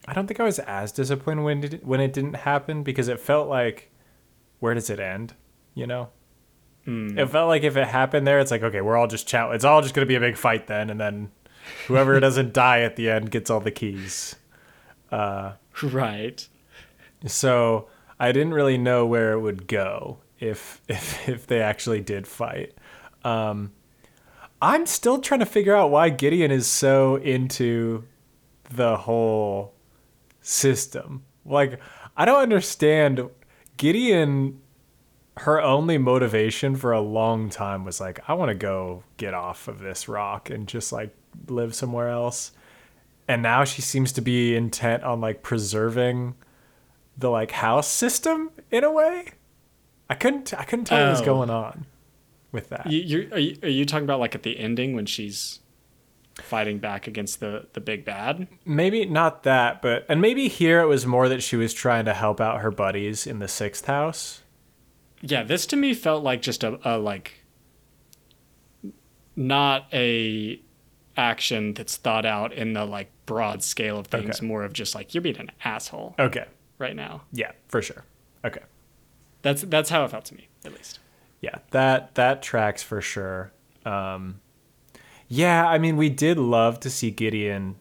I 0.08 0.14
don't 0.14 0.28
think 0.28 0.40
I 0.40 0.44
was 0.44 0.60
as 0.60 0.92
disappointed 0.92 1.44
when 1.44 1.64
it, 1.64 1.86
when 1.86 2.00
it 2.00 2.14
didn't 2.14 2.36
happen 2.36 2.84
because 2.84 3.08
it 3.08 3.20
felt 3.20 3.48
like 3.48 3.92
where 4.60 4.74
does 4.74 4.90
it 4.90 5.00
end, 5.00 5.36
you 5.76 5.86
know? 5.86 6.10
Mm. 6.88 7.18
It 7.18 7.28
felt 7.28 7.48
like 7.48 7.64
if 7.64 7.78
it 7.78 7.88
happened 7.88 8.26
there, 8.26 8.40
it's 8.40 8.52
like 8.52 8.64
okay, 8.64 8.82
we're 8.82 8.98
all 8.98 9.08
just 9.08 9.28
chow. 9.28 9.52
It's 9.52 9.66
all 9.66 9.82
just 9.82 9.94
gonna 9.94 10.08
be 10.08 10.16
a 10.16 10.20
big 10.20 10.38
fight 10.38 10.68
then, 10.68 10.90
and 10.90 11.00
then 11.00 11.32
whoever 11.88 12.20
doesn't 12.22 12.54
die 12.54 12.82
at 12.82 12.96
the 12.96 13.10
end 13.10 13.30
gets 13.32 13.50
all 13.50 13.60
the 13.60 13.72
keys. 13.72 14.36
Right. 15.84 16.48
So 17.28 17.88
I 18.20 18.32
didn't 18.32 18.54
really 18.54 18.78
know 18.78 19.06
where 19.06 19.34
it 19.34 19.42
would 19.42 19.68
go 19.68 20.20
if 20.40 20.82
if 20.88 21.30
if 21.30 21.48
they 21.48 21.62
actually 21.62 22.02
did 22.02 22.26
fight. 22.26 22.74
Um, 23.24 23.72
I'm 24.62 24.86
still 24.86 25.20
trying 25.20 25.40
to 25.40 25.46
figure 25.46 25.76
out 25.76 25.90
why 25.92 26.10
Gideon 26.10 26.52
is 26.52 26.68
so 26.68 27.16
into 27.16 28.04
the 28.70 28.98
whole 28.98 29.74
system. 30.42 31.24
Like 31.46 31.80
I 32.16 32.26
don't 32.26 32.42
understand 32.42 33.28
Gideon 33.78 34.60
her 35.38 35.62
only 35.62 35.98
motivation 35.98 36.76
for 36.76 36.92
a 36.92 37.02
long 37.02 37.50
time 37.50 37.86
was 37.86 38.00
like 38.00 38.20
I 38.30 38.34
want 38.34 38.50
to 38.50 38.56
go 38.56 39.04
get 39.18 39.34
off 39.34 39.68
of 39.68 39.80
this 39.80 40.08
rock 40.08 40.50
and 40.50 40.68
just 40.68 40.92
like 40.92 41.16
live 41.48 41.74
somewhere 41.74 42.10
else. 42.10 42.52
And 43.28 43.42
now 43.42 43.64
she 43.64 43.82
seems 43.82 44.12
to 44.14 44.22
be 44.22 44.56
intent 44.56 45.04
on 45.04 45.22
like 45.22 45.42
preserving 45.42 46.36
the 47.18 47.30
like 47.30 47.52
house 47.52 47.88
system 47.88 48.52
in 48.70 48.84
a 48.84 48.92
way. 48.92 49.30
I 50.10 50.16
couldn't 50.16 50.54
I 50.54 50.64
couldn't 50.66 50.86
tell 50.86 51.04
what 51.04 51.12
was 51.12 51.22
Oh. 51.22 51.26
going 51.26 51.50
on 51.50 51.86
with 52.52 52.70
that. 52.70 52.90
You, 52.92 53.30
are, 53.32 53.40
you, 53.40 53.58
are 53.64 53.70
you 53.70 53.86
talking 53.86 54.04
about 54.04 54.20
like 54.20 54.36
at 54.36 54.44
the 54.44 54.58
ending 54.60 54.96
when 54.96 55.06
she's 55.06 55.60
fighting 56.36 56.80
back 56.80 57.08
against 57.08 57.40
the, 57.40 57.68
the 57.74 57.82
big 57.82 58.06
bad? 58.06 58.48
Maybe 58.66 59.06
not 59.06 59.44
that, 59.44 59.82
but 59.82 60.06
and 60.10 60.22
maybe 60.22 60.48
here 60.48 60.82
it 60.82 60.88
was 60.88 61.06
more 61.06 61.30
that 61.30 61.42
she 61.44 61.56
was 61.56 61.74
trying 61.74 62.06
to 62.06 62.14
help 62.14 62.40
out 62.42 62.62
her 62.62 62.72
buddies 62.72 63.26
in 63.28 63.40
the 63.40 63.48
sixth 63.48 63.86
house. 63.86 64.42
Yeah, 65.22 65.44
this 65.44 65.66
to 65.68 65.76
me 65.76 65.94
felt 65.94 66.24
like 66.24 66.42
just 66.42 66.64
a, 66.64 66.80
a 66.84 66.98
like 66.98 67.44
not 69.36 69.88
a 69.94 70.60
action 71.18 71.74
that's 71.74 71.98
thought 71.98 72.26
out 72.26 72.54
in 72.54 72.74
the 72.74 72.86
like 72.86 73.12
broad 73.26 73.64
scale 73.64 73.98
of 74.00 74.08
things, 74.08 74.38
Okay. 74.38 74.46
more 74.46 74.64
of 74.64 74.74
just 74.74 74.96
like 74.96 75.14
you're 75.14 75.22
being 75.22 75.38
an 75.38 75.52
asshole 75.64 76.16
Okay. 76.20 76.46
right 76.80 76.96
now. 76.96 77.22
Yeah, 77.32 77.52
for 77.68 77.82
sure. 77.82 78.04
Okay. 78.44 78.62
That's 79.42 79.62
that's 79.64 79.90
how 79.90 80.04
it 80.06 80.12
felt 80.12 80.26
to 80.26 80.36
me, 80.36 80.48
at 80.66 80.74
least. 80.74 81.00
Yeah, 81.42 81.58
that 81.72 82.16
that 82.16 82.42
tracks 82.42 82.82
for 82.84 83.02
sure. 83.02 83.52
Um, 83.86 84.40
yeah, 85.28 85.68
I 85.68 85.78
mean, 85.80 85.98
we 85.98 86.10
did 86.10 86.38
love 86.38 86.80
to 86.82 86.90
see 86.90 87.10
Gideon 87.12 87.76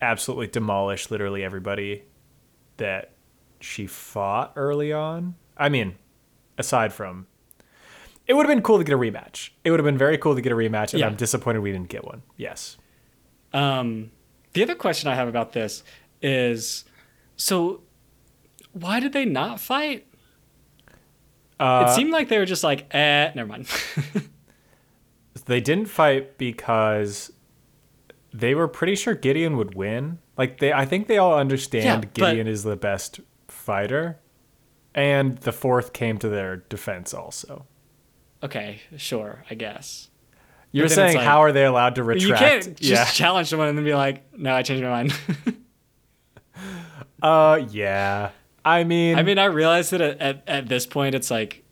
absolutely 0.00 0.46
demolish 0.46 1.10
literally 1.10 1.44
everybody 1.44 2.04
that 2.78 3.12
she 3.60 3.86
fought 3.86 4.52
early 4.56 4.92
on. 4.92 5.34
I 5.56 5.68
mean, 5.68 5.96
aside 6.56 6.92
from, 6.92 7.26
it 8.26 8.34
would 8.34 8.46
have 8.46 8.54
been 8.54 8.62
cool 8.62 8.78
to 8.78 8.84
get 8.84 8.94
a 8.94 8.98
rematch. 8.98 9.50
It 9.64 9.70
would 9.70 9.80
have 9.80 9.84
been 9.84 9.98
very 9.98 10.16
cool 10.16 10.34
to 10.34 10.40
get 10.40 10.52
a 10.52 10.56
rematch, 10.56 10.92
and 10.92 11.00
Yeah. 11.00 11.06
I'm 11.06 11.16
disappointed 11.16 11.58
we 11.60 11.72
didn't 11.72 11.88
get 11.88 12.04
one. 12.04 12.22
Yes. 12.36 12.76
Um, 13.52 14.12
the 14.52 14.62
other 14.62 14.74
question 14.74 15.10
I 15.10 15.14
have 15.14 15.28
about 15.28 15.52
this 15.52 15.82
is, 16.22 16.84
so 17.36 17.82
why 18.72 19.00
did 19.00 19.12
they 19.12 19.24
not 19.24 19.60
fight? 19.60 20.06
Uh, 21.60 21.86
it 21.88 21.94
seemed 21.94 22.12
like 22.12 22.28
they 22.28 22.38
were 22.38 22.46
just 22.46 22.62
like, 22.64 22.92
eh, 22.94 23.32
never 23.34 23.48
mind. 23.48 23.66
they 25.46 25.60
didn't 25.60 25.86
fight 25.86 26.38
because 26.38 27.32
they 28.32 28.54
were 28.54 28.68
pretty 28.68 28.94
sure 28.94 29.14
Gideon 29.14 29.56
would 29.56 29.74
win. 29.74 30.18
Like 30.36 30.58
they 30.60 30.72
I 30.72 30.84
think 30.84 31.08
they 31.08 31.18
all 31.18 31.36
understand 31.36 31.84
Yeah, 31.84 31.96
but- 32.00 32.14
Gideon 32.14 32.46
is 32.46 32.62
the 32.62 32.76
best 32.76 33.20
fighter. 33.48 34.20
And 34.94 35.38
the 35.38 35.52
fourth 35.52 35.92
came 35.92 36.18
to 36.18 36.28
their 36.28 36.56
defense 36.56 37.12
also. 37.14 37.66
okay, 38.42 38.80
sure, 38.96 39.44
I 39.50 39.54
guess. 39.54 40.08
You're 40.72 40.88
saying 40.88 41.16
like- 41.16 41.24
how 41.24 41.42
are 41.42 41.52
they 41.52 41.64
allowed 41.64 41.94
to 41.96 42.02
retract? 42.04 42.22
You 42.22 42.34
can't 42.34 42.64
just 42.76 42.82
yeah. 42.82 43.04
challenge 43.06 43.48
someone 43.48 43.68
and 43.68 43.78
then 43.78 43.84
be 43.84 43.94
like, 43.94 44.22
no, 44.36 44.54
I 44.54 44.62
changed 44.62 44.84
my 44.84 44.90
mind. 44.90 45.14
Uh 47.22 47.60
yeah. 47.70 48.30
I 48.68 48.84
mean 48.84 49.16
I 49.18 49.22
mean, 49.22 49.38
I 49.38 49.46
realize 49.46 49.90
that 49.90 50.00
at, 50.00 50.20
at, 50.20 50.42
at 50.46 50.68
this 50.68 50.86
point, 50.86 51.14
it's 51.14 51.30
like 51.30 51.64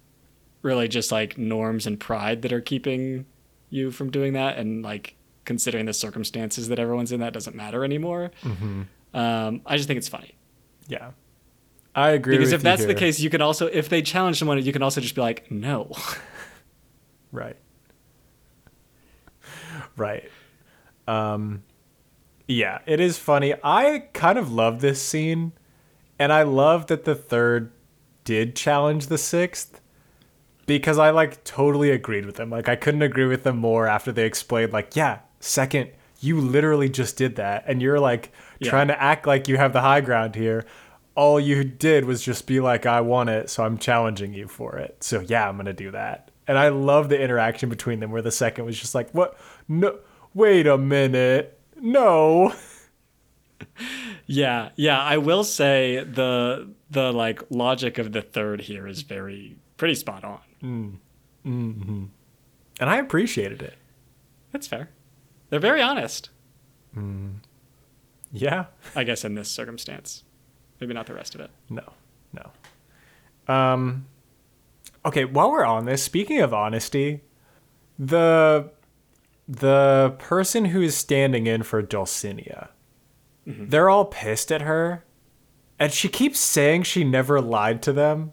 really 0.63 0.89
just 0.89 1.13
like 1.13 1.37
norms 1.37 1.87
and 1.87 2.01
pride 2.01 2.43
that 2.43 2.53
are 2.53 2.61
keeping 2.61 3.27
you 3.71 3.91
from 3.91 4.11
doing 4.11 4.33
that. 4.33 4.59
And 4.59 4.83
like 4.83 5.15
considering 5.45 5.87
the 5.87 5.93
circumstances 5.93 6.69
that 6.69 6.79
everyone's 6.79 7.13
in, 7.13 7.21
that 7.21 7.33
doesn't 7.33 7.55
matter 7.55 7.85
anymore. 7.85 8.31
Mm-hmm. 8.43 8.83
Um, 9.17 9.61
I 9.67 9.77
just 9.77 9.87
think 9.89 9.99
it's 9.99 10.09
funny. 10.09 10.35
yeah. 10.89 11.11
I 11.95 12.11
agree 12.11 12.37
Because 12.37 12.53
if 12.53 12.61
that's 12.61 12.83
you 12.83 12.89
the 12.89 12.95
case, 12.95 13.21
you 13.21 13.31
can 13.31 13.41
also, 13.41 13.69
if 13.69 13.89
they 13.89 14.03
challenge 14.03 14.39
someone, 14.39 14.63
you 14.63 14.71
can 14.73 14.83
also 14.83 15.01
just 15.01 15.15
be 15.15 15.23
like, 15.23 15.51
no. 15.51 15.93
Right. 17.33 17.57
Right. 19.97 20.31
Um 21.09 21.63
yeah, 22.49 22.79
it 22.87 23.01
is 23.01 23.19
funny. 23.19 23.55
I 23.65 24.09
kind 24.13 24.39
of 24.39 24.53
love 24.53 24.81
this 24.81 25.03
scene 25.03 25.53
and 26.19 26.33
I 26.33 26.43
love 26.43 26.87
that 26.87 27.05
the 27.05 27.15
third 27.15 27.73
did 28.25 28.57
challenge 28.57 29.07
the 29.07 29.19
sixth 29.19 29.81
because 30.67 30.99
I 30.99 31.11
like 31.11 31.45
totally 31.45 31.91
agreed 31.91 32.27
with 32.27 32.37
them. 32.37 32.51
Like 32.51 32.69
I 32.69 32.77
couldn't 32.77 33.03
agree 33.03 33.27
with 33.27 33.45
them 33.45 33.59
more 33.59 33.87
after 33.87 34.11
they 34.13 34.27
explained 34.27 34.73
like, 34.73 34.97
yeah, 34.97 35.21
second, 35.41 35.91
you 36.21 36.41
literally 36.41 36.89
just 36.89 37.17
did 37.17 37.37
that 37.37 37.65
and 37.67 37.81
you're 37.81 38.01
like 38.01 38.33
Yeah. 38.59 38.71
trying 38.71 38.89
to 38.89 39.01
act 39.01 39.27
like 39.27 39.49
you 39.49 39.57
have 39.59 39.73
the 39.73 39.83
high 39.83 40.01
ground 40.01 40.35
here. 40.35 40.65
All 41.15 41.39
you 41.41 41.63
did 41.65 42.05
was 42.05 42.23
just 42.23 42.47
be 42.47 42.61
like, 42.61 42.85
I 42.85 43.01
want 43.01 43.31
it, 43.31 43.49
so 43.49 43.65
I'm 43.65 43.79
challenging 43.79 44.35
you 44.35 44.49
for 44.49 44.77
it. 44.77 44.97
So 45.05 45.21
yeah, 45.21 45.49
I'm 45.49 45.57
gonna 45.57 45.73
do 45.73 45.91
that. 45.93 46.31
And 46.49 46.59
I 46.59 46.69
love 46.69 47.09
the 47.09 47.21
interaction 47.21 47.69
between 47.69 48.01
them 48.01 48.11
where 48.11 48.23
the 48.23 48.31
second 48.33 48.65
was 48.65 48.79
just 48.79 48.95
like, 48.95 49.11
What 49.13 49.39
no 49.69 49.99
wait 50.35 50.67
a 50.67 50.77
minute. 50.79 51.59
No. 51.81 52.53
yeah. 54.27 54.71
Yeah. 54.77 55.01
I 55.01 55.19
will 55.19 55.45
say 55.45 56.05
the, 56.05 56.69
the 56.91 57.13
like 57.13 57.43
logic 57.51 57.99
of 57.99 58.13
the 58.13 58.23
third 58.23 58.63
here 58.63 58.87
is 58.87 59.03
very, 59.03 59.57
pretty 59.77 59.95
spot 59.95 60.25
on. 60.25 60.41
Mm, 60.63 60.97
mm-hmm. 61.47 62.05
And 62.81 62.91
I 62.91 62.97
appreciated 62.97 63.63
it. 63.63 63.75
That's 64.53 64.67
fair. 64.67 64.91
They're 65.51 65.61
very 65.61 65.83
honest, 65.83 66.31
mm. 66.97 67.35
Yeah. 68.33 68.67
I 68.95 69.05
guess, 69.05 69.25
in 69.25 69.35
this 69.35 69.51
circumstance. 69.51 70.25
Maybe 70.81 70.93
not 70.93 71.07
the 71.07 71.15
rest 71.15 71.35
of 71.35 71.41
it. 71.41 71.51
No, 71.71 71.93
no. 72.33 73.55
Um, 73.55 74.07
okay, 75.05 75.25
while 75.25 75.51
we're 75.51 75.65
on 75.65 75.85
this, 75.87 76.03
speaking 76.03 76.41
of 76.41 76.53
honesty, 76.53 77.23
the 77.99 78.71
the 79.49 80.17
person 80.19 80.67
who 80.67 80.83
is 80.83 80.97
standing 80.97 81.47
in 81.47 81.63
for 81.63 81.81
Dulcinea, 81.83 82.69
Mm-hmm. 83.47 83.69
they're 83.69 83.89
all 83.89 84.07
pissed 84.07 84.51
at 84.51 84.63
her, 84.63 85.05
and 85.79 85.93
she 85.93 86.09
keeps 86.09 86.41
saying 86.41 86.83
she 86.83 87.05
never 87.05 87.41
lied 87.41 87.83
to 87.83 87.93
them. 87.93 88.33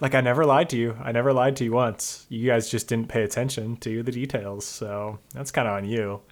Like 0.00 0.14
I 0.14 0.20
never 0.20 0.44
lied 0.44 0.70
to 0.70 0.76
you. 0.76 0.96
I 1.02 1.12
never 1.12 1.32
lied 1.32 1.56
to 1.56 1.64
you 1.64 1.72
once. 1.72 2.26
You 2.28 2.46
guys 2.46 2.68
just 2.70 2.88
didn't 2.88 3.08
pay 3.08 3.22
attention 3.22 3.76
to 3.78 4.02
the 4.02 4.10
details, 4.10 4.64
so 4.64 5.18
that's 5.34 5.50
kind 5.50 5.68
of 5.68 5.74
on 5.74 5.84
you. 5.84 6.22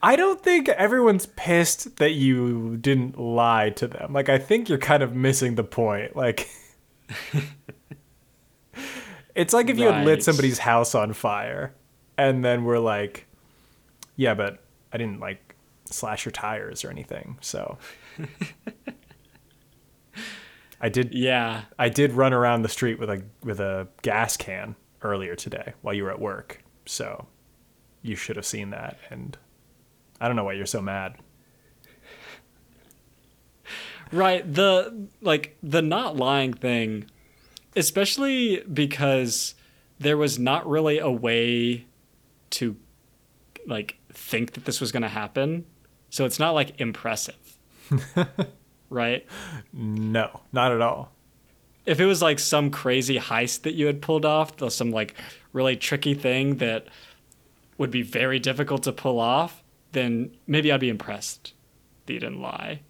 I 0.00 0.16
don't 0.16 0.40
think 0.40 0.68
everyone's 0.68 1.26
pissed 1.26 1.96
that 1.96 2.12
you 2.12 2.76
didn't 2.76 3.18
lie 3.18 3.70
to 3.70 3.86
them. 3.86 4.12
Like 4.12 4.28
I 4.28 4.38
think 4.38 4.68
you're 4.68 4.78
kind 4.78 5.02
of 5.02 5.14
missing 5.14 5.54
the 5.56 5.64
point. 5.64 6.16
Like 6.16 6.48
It's 9.34 9.52
like 9.52 9.70
if 9.70 9.78
you 9.78 9.86
had 9.86 10.04
lit 10.04 10.24
somebody's 10.24 10.58
house 10.58 10.96
on 10.96 11.12
fire 11.12 11.72
and 12.16 12.44
then 12.44 12.64
we're 12.64 12.80
like, 12.80 13.26
yeah, 14.16 14.34
but 14.34 14.58
I 14.92 14.98
didn't 14.98 15.20
like 15.20 15.47
slash 15.94 16.24
your 16.24 16.32
tires 16.32 16.84
or 16.84 16.90
anything. 16.90 17.38
So 17.40 17.78
I 20.80 20.88
did 20.88 21.14
Yeah. 21.14 21.62
I 21.78 21.88
did 21.88 22.12
run 22.12 22.32
around 22.32 22.62
the 22.62 22.68
street 22.68 22.98
with 22.98 23.10
a 23.10 23.22
with 23.42 23.60
a 23.60 23.88
gas 24.02 24.36
can 24.36 24.76
earlier 25.02 25.34
today 25.34 25.74
while 25.82 25.94
you 25.94 26.04
were 26.04 26.10
at 26.10 26.20
work. 26.20 26.62
So 26.86 27.26
you 28.02 28.16
should 28.16 28.36
have 28.36 28.46
seen 28.46 28.70
that 28.70 28.98
and 29.10 29.36
I 30.20 30.26
don't 30.26 30.36
know 30.36 30.44
why 30.44 30.54
you're 30.54 30.66
so 30.66 30.82
mad. 30.82 31.16
Right. 34.10 34.50
The 34.52 35.08
like 35.20 35.56
the 35.62 35.82
not 35.82 36.16
lying 36.16 36.54
thing, 36.54 37.10
especially 37.76 38.60
because 38.60 39.54
there 39.98 40.16
was 40.16 40.38
not 40.38 40.66
really 40.68 40.98
a 40.98 41.10
way 41.10 41.86
to 42.50 42.76
like 43.66 43.98
think 44.12 44.52
that 44.52 44.64
this 44.64 44.80
was 44.80 44.92
going 44.92 45.02
to 45.02 45.08
happen. 45.08 45.66
So 46.10 46.24
it's 46.24 46.38
not 46.38 46.52
like 46.52 46.80
impressive. 46.80 47.58
right? 48.90 49.26
No, 49.72 50.40
not 50.52 50.72
at 50.72 50.80
all. 50.80 51.12
If 51.86 52.00
it 52.00 52.06
was 52.06 52.20
like 52.20 52.38
some 52.38 52.70
crazy 52.70 53.18
heist 53.18 53.62
that 53.62 53.74
you 53.74 53.86
had 53.86 54.02
pulled 54.02 54.24
off, 54.24 54.60
or 54.60 54.70
some 54.70 54.90
like 54.90 55.14
really 55.52 55.76
tricky 55.76 56.14
thing 56.14 56.56
that 56.56 56.86
would 57.78 57.90
be 57.90 58.02
very 58.02 58.38
difficult 58.38 58.82
to 58.82 58.92
pull 58.92 59.18
off, 59.18 59.62
then 59.92 60.36
maybe 60.46 60.70
I'd 60.70 60.80
be 60.80 60.88
impressed 60.88 61.54
that 62.06 62.12
you 62.12 62.20
didn't 62.20 62.42
lie. 62.42 62.80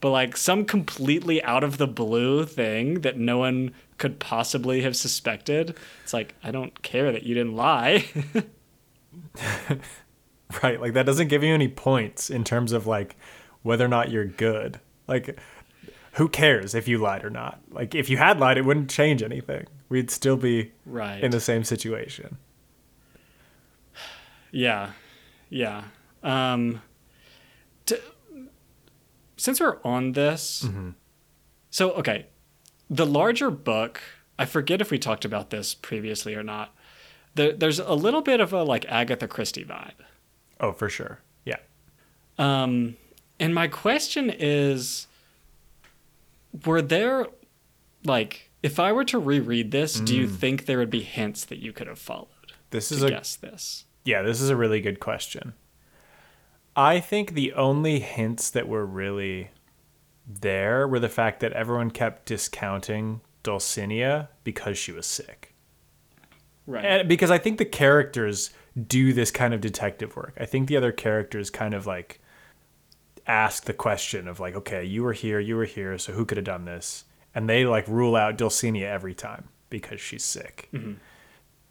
But 0.00 0.10
like 0.10 0.36
some 0.36 0.64
completely 0.64 1.42
out 1.44 1.64
of 1.64 1.78
the 1.78 1.86
blue 1.86 2.44
thing 2.44 3.00
that 3.02 3.16
no 3.16 3.38
one 3.38 3.72
could 3.98 4.18
possibly 4.18 4.82
have 4.82 4.96
suspected, 4.96 5.76
it's 6.02 6.12
like, 6.12 6.34
I 6.42 6.50
don't 6.50 6.82
care 6.82 7.12
that 7.12 7.22
you 7.22 7.34
didn't 7.34 7.56
lie. 7.56 8.06
Right, 10.62 10.80
like 10.80 10.92
that 10.92 11.06
doesn't 11.06 11.28
give 11.28 11.42
you 11.42 11.52
any 11.52 11.68
points 11.68 12.30
in 12.30 12.44
terms 12.44 12.72
of 12.72 12.86
like 12.86 13.16
whether 13.62 13.84
or 13.84 13.88
not 13.88 14.10
you're 14.10 14.26
good. 14.26 14.78
Like 15.08 15.40
who 16.12 16.28
cares 16.28 16.74
if 16.74 16.86
you 16.86 16.98
lied 16.98 17.24
or 17.24 17.30
not? 17.30 17.60
Like 17.70 17.94
if 17.94 18.08
you 18.08 18.18
had 18.18 18.38
lied 18.38 18.58
it 18.58 18.64
wouldn't 18.64 18.90
change 18.90 19.22
anything. 19.22 19.66
We'd 19.88 20.10
still 20.10 20.36
be 20.36 20.72
right. 20.86 21.22
in 21.22 21.30
the 21.30 21.40
same 21.40 21.64
situation. 21.64 22.38
Yeah, 24.52 24.92
yeah. 25.48 25.82
Um, 26.22 26.80
to, 27.86 28.00
since 29.36 29.58
we're 29.58 29.78
on 29.82 30.12
this, 30.12 30.64
so 31.70 31.90
okay, 31.94 32.26
the 32.88 33.04
larger 33.04 33.50
book. 33.50 34.00
I 34.38 34.44
forget 34.44 34.80
if 34.80 34.92
we 34.92 34.98
talked 34.98 35.24
about 35.24 35.50
this 35.50 35.74
previously 35.74 36.36
or 36.36 36.44
not. 36.44 36.72
There, 37.34 37.52
there's 37.52 37.80
a 37.80 37.94
little 37.94 38.22
bit 38.22 38.40
of 38.40 38.52
a 38.52 38.62
like 38.62 38.84
Agatha 38.86 39.26
Christie 39.26 39.64
vibe. 39.64 39.94
Oh, 40.60 40.72
for 40.72 40.88
sure. 40.88 41.20
Yeah. 41.44 41.56
Um, 42.38 42.96
and 43.38 43.54
my 43.54 43.68
question 43.68 44.30
is, 44.30 45.06
were 46.64 46.82
there 46.82 47.26
like 48.04 48.50
if 48.62 48.80
I 48.80 48.92
were 48.92 49.04
to 49.04 49.18
reread 49.18 49.70
this, 49.72 50.00
do 50.00 50.16
you 50.16 50.26
think 50.26 50.66
there 50.66 50.78
would 50.78 50.90
be 50.90 51.02
hints 51.02 51.44
that 51.46 51.58
you 51.58 51.72
could 51.72 51.86
have 51.86 51.98
followed 51.98 52.28
This 52.70 52.88
to 52.88 52.94
is 52.94 53.02
a 53.02 53.10
guess 53.10 53.36
this? 53.36 53.84
Yeah, 54.04 54.22
this 54.22 54.40
is 54.40 54.50
a 54.50 54.56
really 54.56 54.80
good 54.80 55.00
question. 55.00 55.54
I 56.76 57.00
think 57.00 57.34
the 57.34 57.52
only 57.52 58.00
hints 58.00 58.50
that 58.50 58.66
were 58.68 58.86
really 58.86 59.50
there 60.26 60.88
were 60.88 60.98
the 60.98 61.08
fact 61.08 61.40
that 61.40 61.52
everyone 61.52 61.90
kept 61.90 62.26
discounting 62.26 63.20
Dulcinea 63.42 64.28
because 64.42 64.78
she 64.78 64.92
was 64.92 65.06
sick. 65.06 65.54
Right. 66.66 66.84
And 66.84 67.08
because 67.08 67.30
I 67.30 67.38
think 67.38 67.58
the 67.58 67.64
characters 67.66 68.50
do 68.86 69.12
this 69.12 69.30
kind 69.30 69.54
of 69.54 69.60
detective 69.60 70.16
work. 70.16 70.34
I 70.38 70.46
think 70.46 70.68
the 70.68 70.76
other 70.76 70.92
characters 70.92 71.50
kind 71.50 71.74
of 71.74 71.86
like 71.86 72.20
ask 73.26 73.64
the 73.64 73.72
question 73.72 74.28
of 74.28 74.40
like, 74.40 74.54
okay, 74.54 74.84
you 74.84 75.02
were 75.02 75.12
here, 75.12 75.40
you 75.40 75.56
were 75.56 75.64
here, 75.64 75.96
so 75.98 76.12
who 76.12 76.24
could 76.24 76.36
have 76.36 76.44
done 76.44 76.64
this? 76.64 77.04
And 77.34 77.48
they 77.48 77.64
like 77.64 77.86
rule 77.88 78.16
out 78.16 78.36
Dulcinea 78.36 78.86
every 78.86 79.14
time 79.14 79.48
because 79.70 80.00
she's 80.00 80.24
sick. 80.24 80.68
Mm-hmm. 80.72 80.94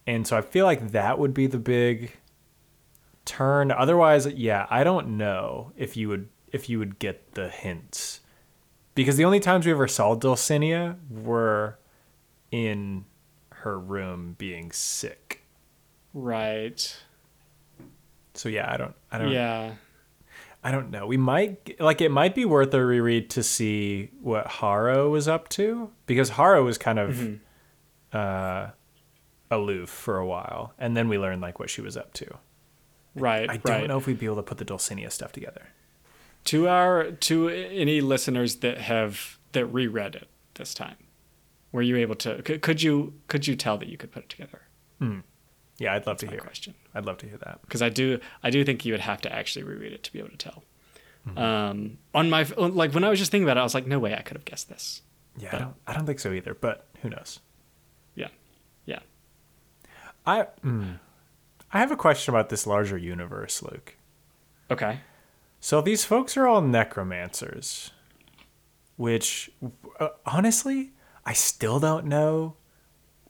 And 0.07 0.27
so 0.27 0.37
I 0.37 0.41
feel 0.41 0.65
like 0.65 0.91
that 0.91 1.19
would 1.19 1.33
be 1.33 1.47
the 1.47 1.59
big 1.59 2.11
turn. 3.25 3.71
Otherwise, 3.71 4.27
yeah, 4.27 4.67
I 4.69 4.83
don't 4.83 5.17
know 5.17 5.71
if 5.77 5.95
you 5.95 6.09
would 6.09 6.29
if 6.51 6.69
you 6.69 6.79
would 6.79 6.99
get 6.99 7.33
the 7.33 7.49
hints. 7.49 8.19
Because 8.95 9.17
the 9.17 9.25
only 9.25 9.39
times 9.39 9.65
we 9.65 9.71
ever 9.71 9.87
saw 9.87 10.15
Dulcinea 10.15 10.97
were 11.09 11.79
in 12.51 13.05
her 13.49 13.79
room 13.79 14.35
being 14.37 14.71
sick. 14.71 15.42
Right. 16.13 16.97
So 18.33 18.49
yeah, 18.49 18.71
I 18.71 18.77
don't 18.77 18.95
I 19.11 19.17
don't 19.17 19.31
Yeah. 19.31 19.73
I 20.63 20.71
don't 20.71 20.91
know. 20.91 21.05
We 21.05 21.17
might 21.17 21.79
like 21.79 21.99
it 22.01 22.09
might 22.09 22.35
be 22.35 22.45
worth 22.45 22.73
a 22.73 22.85
reread 22.85 23.29
to 23.31 23.43
see 23.43 24.11
what 24.21 24.47
Harrow 24.47 25.09
was 25.09 25.27
up 25.27 25.49
to 25.49 25.91
because 26.05 26.29
Harrow 26.29 26.63
was 26.63 26.77
kind 26.77 26.99
of 26.99 27.39
uh 28.13 28.69
aloof 29.51 29.89
for 29.89 30.17
a 30.17 30.25
while 30.25 30.73
and 30.79 30.95
then 30.95 31.07
we 31.09 31.17
learned 31.17 31.41
like 31.41 31.59
what 31.59 31.69
she 31.69 31.81
was 31.81 31.97
up 31.97 32.13
to. 32.13 32.37
Right. 33.15 33.49
I 33.49 33.57
don't 33.57 33.65
right. 33.65 33.87
know 33.87 33.97
if 33.97 34.07
we'd 34.07 34.19
be 34.19 34.25
able 34.25 34.37
to 34.37 34.43
put 34.43 34.57
the 34.57 34.65
Dulcinea 34.65 35.11
stuff 35.11 35.31
together. 35.31 35.67
to 36.45 36.67
our 36.67 37.11
to 37.11 37.49
any 37.49 38.01
listeners 38.01 38.57
that 38.57 38.77
have 38.79 39.37
that 39.51 39.65
reread 39.67 40.15
it 40.15 40.27
this 40.55 40.73
time 40.73 40.97
were 41.71 41.81
you 41.81 41.95
able 41.97 42.15
to 42.15 42.41
could, 42.43 42.61
could 42.61 42.81
you 42.81 43.13
could 43.27 43.47
you 43.47 43.55
tell 43.55 43.77
that 43.77 43.87
you 43.89 43.97
could 43.97 44.11
put 44.11 44.23
it 44.23 44.29
together 44.29 44.61
Yeah, 45.79 45.93
I'd 45.93 46.05
love 46.07 46.17
to 46.17 46.25
my 46.27 46.33
hear. 46.33 46.41
question 46.41 46.73
I'd 46.95 47.05
love 47.05 47.17
to 47.19 47.27
hear 47.27 47.37
that. 47.37 47.61
because 47.63 47.81
i 47.81 47.89
do 47.89 48.19
i 48.43 48.49
do 48.49 48.63
think 48.63 48.85
you 48.85 48.93
would 48.93 48.99
have 49.01 49.21
to 49.21 49.33
actually 49.33 49.63
reread 49.63 49.91
it 49.93 50.03
to 50.03 50.13
be 50.13 50.19
able 50.19 50.29
to 50.29 50.37
tell 50.37 50.63
Mm-hmm. 51.27 51.37
um 51.37 51.97
on 52.13 52.29
my 52.29 52.43
like 52.57 52.93
when 52.93 53.05
i 53.05 53.09
was 53.09 53.17
just 53.17 53.31
thinking 53.31 53.45
about 53.47 53.55
it 53.55 53.61
i 53.61 53.63
was 53.63 53.73
like 53.73 53.87
no 53.87 53.97
way 53.97 54.13
i 54.13 54.21
could 54.21 54.35
have 54.35 54.43
guessed 54.43 54.67
this 54.67 55.01
Yeah, 55.37 55.49
I 55.55 55.57
don't 55.59 55.75
I 55.87 55.93
don't 55.93 56.05
think 56.05 56.19
so 56.19 56.33
either, 56.33 56.53
but 56.53 56.85
who 57.01 57.09
knows. 57.09 57.39
yeah 58.13 58.27
yeah 58.85 58.99
I 60.25 60.47
mm, 60.63 60.99
I 61.71 61.79
have 61.79 61.91
a 61.91 61.95
question 61.95 62.33
about 62.33 62.49
this 62.49 62.67
larger 62.67 62.97
universe, 62.97 63.63
Luke. 63.63 63.95
okay 64.69 64.99
So 65.61 65.81
these 65.81 66.03
folks 66.05 66.35
are 66.37 66.45
all 66.45 66.61
necromancers, 66.61 67.91
which 68.97 69.49
uh, 70.01 70.09
honestly, 70.25 70.91
I 71.25 71.31
still 71.33 71.79
don't 71.79 72.05
know 72.05 72.55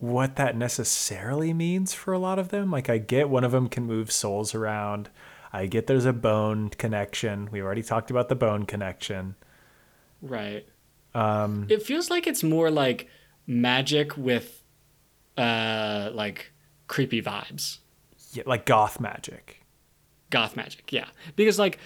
what 0.03 0.35
that 0.35 0.57
necessarily 0.57 1.53
means 1.53 1.93
for 1.93 2.11
a 2.11 2.19
lot 2.19 2.37
of 2.37 2.49
them. 2.49 2.69
Like 2.69 2.89
I 2.89 2.97
get 2.97 3.29
one 3.29 3.45
of 3.45 3.53
them 3.53 3.69
can 3.69 3.85
move 3.85 4.11
souls 4.11 4.53
around. 4.53 5.09
I 5.53 5.65
get 5.65 5.87
there's 5.87 6.03
a 6.05 6.11
bone 6.11 6.69
connection. 6.69 7.47
We 7.53 7.61
already 7.61 7.83
talked 7.83 8.11
about 8.11 8.27
the 8.27 8.35
bone 8.35 8.65
connection. 8.65 9.35
right 10.21 10.67
Um 11.15 11.67
it 11.69 11.83
feels 11.83 12.09
like 12.09 12.27
it's 12.27 12.43
more 12.43 12.69
like 12.69 13.07
magic 13.47 14.17
with 14.17 14.61
uh 15.37 16.09
like 16.13 16.51
creepy 16.87 17.21
vibes 17.21 17.77
yeah, 18.33 18.43
like 18.45 18.65
goth 18.65 18.99
magic. 18.99 19.63
goth 20.29 20.55
magic 20.57 20.91
yeah 20.91 21.07
because 21.35 21.57
like 21.57 21.79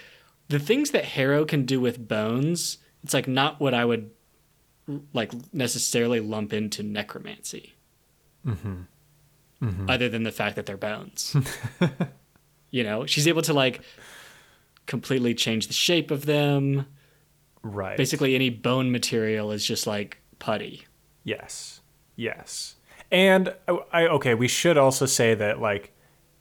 the 0.49 0.59
things 0.59 0.91
that 0.91 1.05
harrow 1.05 1.45
can 1.45 1.65
do 1.65 1.79
with 1.79 2.07
bones 2.07 2.77
it's 3.03 3.13
like 3.13 3.27
not 3.27 3.59
what 3.59 3.73
i 3.73 3.85
would 3.85 4.09
like 5.13 5.31
necessarily 5.53 6.19
lump 6.19 6.51
into 6.53 6.83
necromancy 6.83 7.73
Mm-hmm. 8.47 9.89
other 9.89 10.07
than 10.07 10.23
the 10.23 10.31
fact 10.31 10.55
that 10.55 10.65
they're 10.65 10.77
bones 10.77 11.33
mm-hmm. 11.35 12.03
you 12.71 12.83
know 12.83 13.05
she's 13.05 13.27
able 13.27 13.41
to 13.41 13.53
like 13.53 13.81
completely 14.85 15.33
change 15.33 15.67
the 15.67 15.73
shape 15.73 16.11
of 16.11 16.25
them 16.25 16.85
Right. 17.63 17.97
basically 17.97 18.35
any 18.35 18.49
bone 18.49 18.91
material 18.91 19.51
is 19.51 19.65
just 19.65 19.87
like 19.87 20.19
putty 20.39 20.85
Yes. 21.27 21.81
Yes. 22.15 22.77
And 23.11 23.53
I, 23.67 23.79
I 23.91 24.07
okay, 24.07 24.33
we 24.33 24.47
should 24.47 24.77
also 24.77 25.05
say 25.05 25.35
that 25.35 25.59
like 25.59 25.91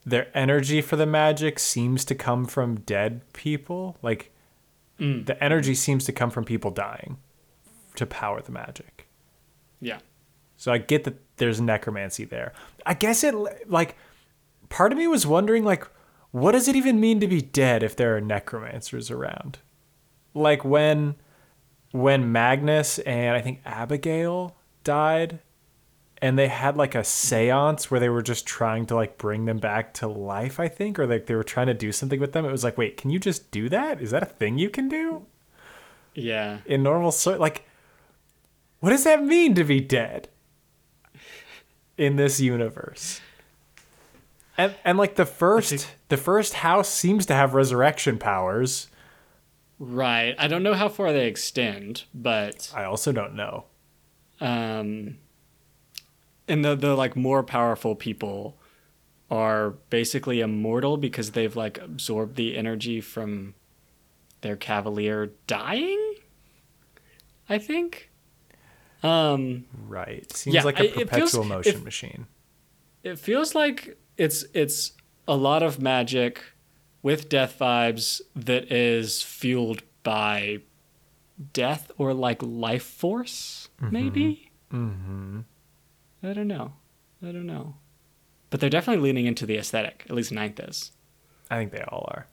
their 0.04 0.28
energy 0.32 0.80
for 0.80 0.94
the 0.94 1.06
magic 1.06 1.58
seems 1.58 2.04
to 2.04 2.14
come 2.14 2.44
from 2.44 2.76
dead 2.76 3.20
people. 3.32 3.96
Like 4.00 4.32
mm. 5.00 5.26
the 5.26 5.42
energy 5.42 5.74
seems 5.74 6.04
to 6.04 6.12
come 6.12 6.30
from 6.30 6.44
people 6.44 6.70
dying 6.70 7.18
to 7.96 8.06
power 8.06 8.40
the 8.40 8.52
magic. 8.52 9.08
yeah 9.80 9.98
So 10.56 10.72
I 10.72 10.78
get 10.78 11.04
that 11.04 11.20
there's 11.36 11.60
necromancy 11.60 12.24
there. 12.24 12.52
I 12.84 12.94
guess 12.94 13.22
it 13.24 13.34
like 13.68 13.96
part 14.68 14.92
of 14.92 14.98
me 14.98 15.06
was 15.06 15.26
wondering 15.26 15.64
like 15.64 15.86
what 16.32 16.52
does 16.52 16.68
it 16.68 16.76
even 16.76 17.00
mean 17.00 17.20
to 17.20 17.26
be 17.26 17.40
dead 17.40 17.82
if 17.82 17.96
there 17.96 18.16
are 18.16 18.20
necromancers 18.20 19.10
around? 19.10 19.58
Like 20.34 20.64
when 20.64 21.16
when 21.92 22.32
Magnus 22.32 22.98
and 23.00 23.36
I 23.36 23.40
think 23.40 23.60
Abigail 23.64 24.56
died 24.84 25.38
and 26.20 26.38
they 26.38 26.48
had 26.48 26.76
like 26.76 26.94
a 26.94 27.00
séance 27.00 27.84
where 27.84 28.00
they 28.00 28.08
were 28.08 28.22
just 28.22 28.46
trying 28.46 28.86
to 28.86 28.94
like 28.94 29.18
bring 29.18 29.44
them 29.44 29.58
back 29.58 29.94
to 29.94 30.08
life, 30.08 30.58
I 30.58 30.68
think, 30.68 30.98
or 30.98 31.06
like 31.06 31.26
they 31.26 31.34
were 31.34 31.44
trying 31.44 31.68
to 31.68 31.74
do 31.74 31.92
something 31.92 32.20
with 32.20 32.32
them. 32.32 32.44
It 32.44 32.52
was 32.52 32.64
like, 32.64 32.78
"Wait, 32.78 32.96
can 32.96 33.10
you 33.10 33.18
just 33.18 33.50
do 33.50 33.68
that? 33.68 34.00
Is 34.00 34.10
that 34.10 34.22
a 34.22 34.26
thing 34.26 34.58
you 34.58 34.70
can 34.70 34.88
do?" 34.88 35.26
yeah 36.16 36.58
in 36.64 36.82
normal 36.82 37.12
so 37.12 37.36
like 37.36 37.64
what 38.80 38.90
does 38.90 39.04
that 39.04 39.22
mean 39.22 39.54
to 39.54 39.62
be 39.62 39.80
dead 39.80 40.28
in 41.96 42.16
this 42.16 42.40
universe. 42.40 43.20
And 44.58 44.74
and 44.84 44.98
like 44.98 45.16
the 45.16 45.26
first 45.26 45.88
the 46.08 46.16
first 46.16 46.54
house 46.54 46.88
seems 46.88 47.26
to 47.26 47.34
have 47.34 47.54
resurrection 47.54 48.18
powers. 48.18 48.88
Right. 49.78 50.34
I 50.38 50.48
don't 50.48 50.62
know 50.62 50.74
how 50.74 50.88
far 50.88 51.12
they 51.12 51.26
extend 51.26 52.04
but 52.14 52.72
i 52.74 52.84
also 52.84 53.12
don't 53.12 53.34
know. 53.34 53.64
Um 54.40 55.18
and 56.48 56.64
the 56.64 56.74
the 56.74 56.94
like 56.94 57.16
more 57.16 57.42
powerful 57.42 57.94
people 57.94 58.58
are 59.30 59.70
basically 59.90 60.40
immortal 60.40 60.96
because 60.96 61.32
they've 61.32 61.56
like 61.56 61.78
absorbed 61.78 62.36
the 62.36 62.56
energy 62.56 63.00
from 63.00 63.54
their 64.42 64.56
cavalier 64.56 65.32
dying 65.46 66.14
i 67.48 67.58
think 67.58 68.10
um 69.06 69.64
right. 69.88 70.30
Seems 70.36 70.54
Yeah, 70.54 70.62
like 70.62 70.80
a 70.80 70.84
it 70.84 70.92
feels- 70.94 71.08
perpetual 71.10 71.44
motion 71.44 71.76
if- 71.76 71.84
machine. 71.84 72.26
It 73.02 73.18
feels 73.18 73.54
like 73.54 73.96
it's 74.16 74.44
it's 74.52 74.92
a 75.28 75.36
lot 75.36 75.62
of 75.62 75.80
magic 75.80 76.42
with 77.02 77.28
death 77.28 77.56
vibes 77.60 78.20
that 78.34 78.72
is 78.72 79.22
fueled 79.22 79.82
by 80.02 80.58
death 81.52 81.90
or 81.98 82.12
like 82.14 82.42
life 82.42 82.82
force 82.84 83.68
maybe? 83.80 84.50
Mm-hmm. 84.72 85.40
i 86.22 86.32
don't 86.32 86.48
know. 86.48 86.72
I 87.22 87.26
don't 87.26 87.46
know. 87.46 87.74
But 88.50 88.60
they're 88.60 88.70
definitely 88.70 89.02
leaning 89.04 89.26
into 89.26 89.46
the 89.46 89.56
aesthetic 89.58 90.04
at 90.08 90.14
least 90.16 90.32
ninth 90.32 90.58
is. 90.60 90.92
I 91.50 91.58
think 91.58 91.72
they 91.72 91.82
all 91.82 92.06
are. 92.12 92.26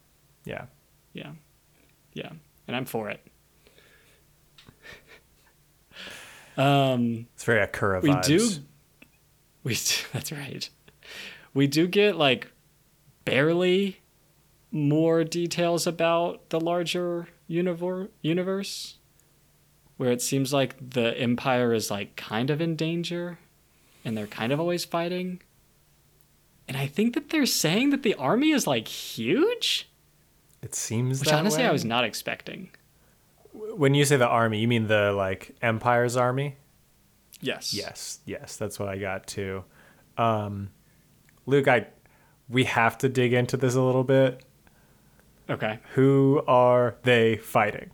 Yeah. 0.45 0.65
Yeah. 1.13 1.31
Yeah. 2.13 2.31
And 2.67 2.75
i'm 2.75 2.85
for 2.85 3.09
it 3.09 3.19
um 6.57 7.27
it's 7.33 7.43
very 7.43 7.65
akura 7.65 8.01
we 8.01 8.09
vibes. 8.09 8.25
do 8.25 8.49
we 9.63 9.73
do, 9.75 9.95
that's 10.11 10.31
right. 10.31 10.69
We 11.53 11.67
do 11.67 11.87
get 11.87 12.17
like 12.17 12.51
barely 13.25 14.01
more 14.71 15.23
details 15.23 15.87
about 15.87 16.49
the 16.49 16.59
larger 16.59 17.27
universe 17.47 18.09
universe 18.21 18.97
where 19.97 20.11
it 20.11 20.21
seems 20.21 20.51
like 20.51 20.75
the 20.89 21.17
empire 21.17 21.73
is 21.73 21.89
like 21.91 22.15
kind 22.15 22.49
of 22.49 22.59
in 22.59 22.75
danger 22.75 23.37
and 24.03 24.17
they're 24.17 24.27
kind 24.27 24.51
of 24.51 24.59
always 24.59 24.83
fighting. 24.83 25.41
And 26.67 26.75
i 26.77 26.87
think 26.87 27.13
that 27.13 27.29
they're 27.29 27.45
saying 27.45 27.91
that 27.91 28.03
the 28.03 28.15
army 28.15 28.51
is 28.51 28.65
like 28.67 28.87
huge? 28.87 29.89
It 30.61 30.73
seems 30.75 31.19
which 31.19 31.29
that 31.29 31.39
honestly 31.39 31.63
way. 31.63 31.69
i 31.69 31.71
was 31.71 31.85
not 31.85 32.03
expecting 32.03 32.69
when 33.75 33.93
you 33.93 34.05
say 34.05 34.17
the 34.17 34.27
army 34.27 34.59
you 34.59 34.67
mean 34.67 34.87
the 34.87 35.11
like 35.11 35.55
empire's 35.61 36.15
army 36.15 36.57
yes 37.41 37.73
Yes, 37.73 38.19
yes, 38.25 38.55
that's 38.57 38.79
what 38.79 38.87
I 38.87 38.97
got 38.97 39.27
too. 39.27 39.63
Um, 40.17 40.69
Luke, 41.45 41.67
I 41.67 41.87
we 42.49 42.63
have 42.65 42.97
to 42.99 43.09
dig 43.09 43.33
into 43.33 43.57
this 43.57 43.75
a 43.75 43.81
little 43.81 44.03
bit. 44.03 44.43
okay 45.49 45.79
Who 45.95 46.41
are 46.47 46.95
they 47.03 47.37
fighting? 47.37 47.91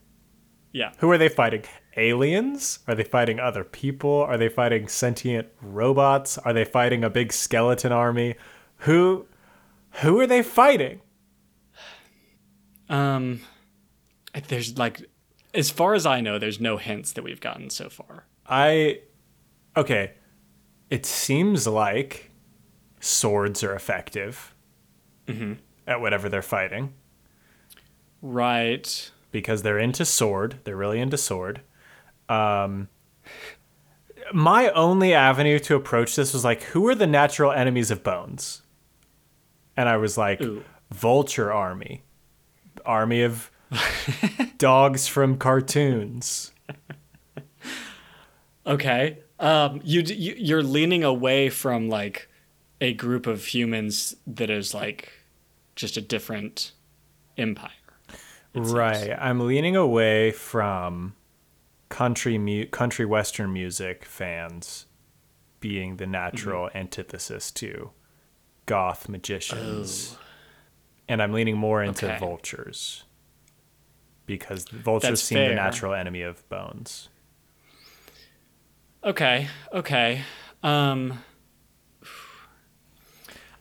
yeah 0.71 0.91
Who 0.99 1.09
are 1.11 1.17
they 1.17 1.29
fighting? 1.29 1.63
Aliens? 1.97 2.79
Are 2.87 2.95
they 2.95 3.03
fighting 3.03 3.39
other 3.39 3.63
people? 3.63 4.21
Are 4.21 4.37
they 4.37 4.49
fighting 4.49 4.87
sentient 4.87 5.47
robots? 5.61 6.37
Are 6.37 6.53
they 6.53 6.63
fighting 6.65 7.03
a 7.03 7.09
big 7.09 7.33
skeleton 7.33 7.91
army? 7.91 8.35
Who 8.79 9.25
who 10.01 10.19
are 10.19 10.27
they 10.27 10.43
fighting? 10.43 11.01
Um, 12.89 13.41
there's 14.47 14.77
like, 14.77 15.01
as 15.53 15.69
far 15.71 15.93
as 15.93 16.05
I 16.05 16.21
know, 16.21 16.37
there's 16.39 16.59
no 16.59 16.77
hints 16.77 17.11
that 17.13 17.23
we've 17.23 17.41
gotten 17.41 17.69
so 17.69 17.89
far. 17.89 18.25
I 18.47 18.99
okay. 19.77 20.13
It 20.89 21.05
seems 21.05 21.67
like 21.67 22.31
swords 22.99 23.63
are 23.63 23.73
effective. 23.75 24.53
at 25.87 26.01
whatever 26.01 26.27
they're 26.29 26.41
fighting 26.41 26.93
Right. 28.21 29.11
because 29.31 29.61
they're 29.61 29.77
into 29.79 30.03
sword. 30.05 30.59
They're 30.63 30.75
really 30.75 30.99
into 30.99 31.17
sword. 31.17 31.61
Um, 32.27 32.89
my 34.33 34.69
only 34.71 35.13
avenue 35.13 35.59
to 35.59 35.75
approach 35.75 36.15
this 36.15 36.33
was 36.33 36.43
like, 36.43 36.63
who 36.63 36.87
are 36.87 36.95
the 36.95 37.07
natural 37.07 37.51
enemies 37.51 37.91
of 37.91 38.03
bones? 38.03 38.61
And 39.77 39.87
I 39.87 39.97
was 39.97 40.17
like, 40.17 40.41
Ooh. 40.41 40.63
Vulture 40.91 41.53
Army, 41.53 42.01
army 42.85 43.21
of 43.21 43.51
dogs 44.57 45.07
from 45.07 45.37
cartoons. 45.37 46.51
Okay. 48.65 49.19
Um, 49.39 49.79
you, 49.83 50.01
you 50.01 50.35
you're 50.37 50.63
leaning 50.63 51.03
away 51.03 51.49
from 51.49 51.89
like 51.89 52.29
a 52.81 52.93
group 52.93 53.25
of 53.27 53.45
humans 53.45 54.15
that 54.27 54.49
is 54.49 54.73
like 54.73 55.11
just 55.75 55.97
a 55.97 56.01
different 56.01 56.71
empire. 57.37 57.71
it 58.09 58.17
seems. 58.65 58.71
Right. 58.73 59.11
I'm 59.19 59.39
leaning 59.39 59.75
away 59.75 60.31
from 60.31 61.15
country 61.89 62.37
mu- 62.37 62.65
country 62.67 63.05
western 63.05 63.53
music 63.53 64.05
fans 64.05 64.85
being 65.59 65.97
the 65.97 66.07
natural 66.07 66.67
Mm-hmm. 66.67 66.77
antithesis 66.77 67.51
to 67.51 67.91
goth 68.65 69.09
magicians. 69.09 70.17
And 71.07 71.21
I'm 71.23 71.33
leaning 71.33 71.57
more 71.57 71.81
into 71.81 72.05
Oh. 72.05 72.09
Okay. 72.09 72.19
vultures. 72.19 73.03
Because 74.29 74.65
vultures 74.65 75.09
That's 75.09 75.21
seem 75.23 75.39
the 75.39 75.55
natural 75.55 75.93
enemy 75.93 76.21
of 76.21 76.47
bones. 76.49 77.09
Okay. 79.03 79.47
Okay. 79.73 80.21
Um, 80.61 81.19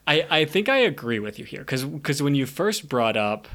I 0.07 0.26
I 0.31 0.44
think 0.44 0.68
I 0.68 0.78
agree 0.78 1.18
with 1.18 1.38
you 1.38 1.44
here 1.44 1.61
because 1.61 1.85
because 1.85 2.22
when 2.22 2.35
you 2.35 2.46
first 2.46 2.88
brought 2.88 3.16
up 3.16 3.48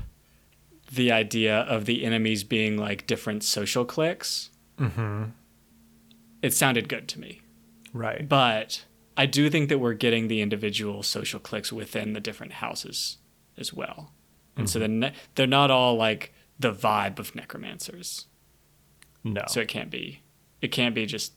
the 0.92 1.12
idea 1.12 1.62
of 1.62 1.86
the 1.86 2.06
enemies 2.06 2.44
being 2.44 2.78
like 2.78 3.08
different 3.08 3.44
social 3.44 3.86
cliques, 3.86 4.50
it 6.42 6.54
sounded 6.54 6.90
good 6.90 7.08
to 7.10 7.20
me. 7.20 7.42
Right. 7.94 8.28
But 8.28 8.86
I 9.18 9.26
do 9.26 9.50
think 9.50 9.70
that 9.70 9.80
we're 9.80 9.94
getting 9.94 10.28
the 10.28 10.42
individual 10.42 11.04
social 11.04 11.40
cliques 11.40 11.72
within 11.74 12.14
the 12.14 12.20
different 12.20 12.54
houses 12.54 13.18
as 13.58 13.74
well, 13.74 14.12
and 14.56 14.70
so 14.70 14.80
then 14.80 15.12
they're 15.36 15.48
not 15.48 15.70
all 15.70 15.96
like 15.96 16.34
the 16.60 16.72
vibe 16.74 17.20
of 17.20 17.36
necromancers. 17.36 18.26
no. 19.24 19.44
So 19.48 19.60
it 19.62 19.68
can't 19.68 19.90
be. 19.90 20.22
It 20.62 20.70
can't 20.72 20.96
be 20.96 21.06
just. 21.06 21.34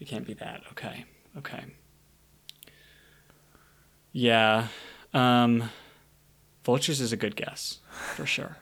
It 0.00 0.06
can't 0.08 0.26
be 0.26 0.34
that. 0.34 0.62
Okay. 0.72 1.04
Okay. 1.38 1.64
Yeah. 4.12 4.68
Um, 5.14 5.70
vultures 6.64 7.00
is 7.00 7.12
a 7.12 7.16
good 7.16 7.36
guess 7.36 7.78
for 8.14 8.26
sure. 8.26 8.56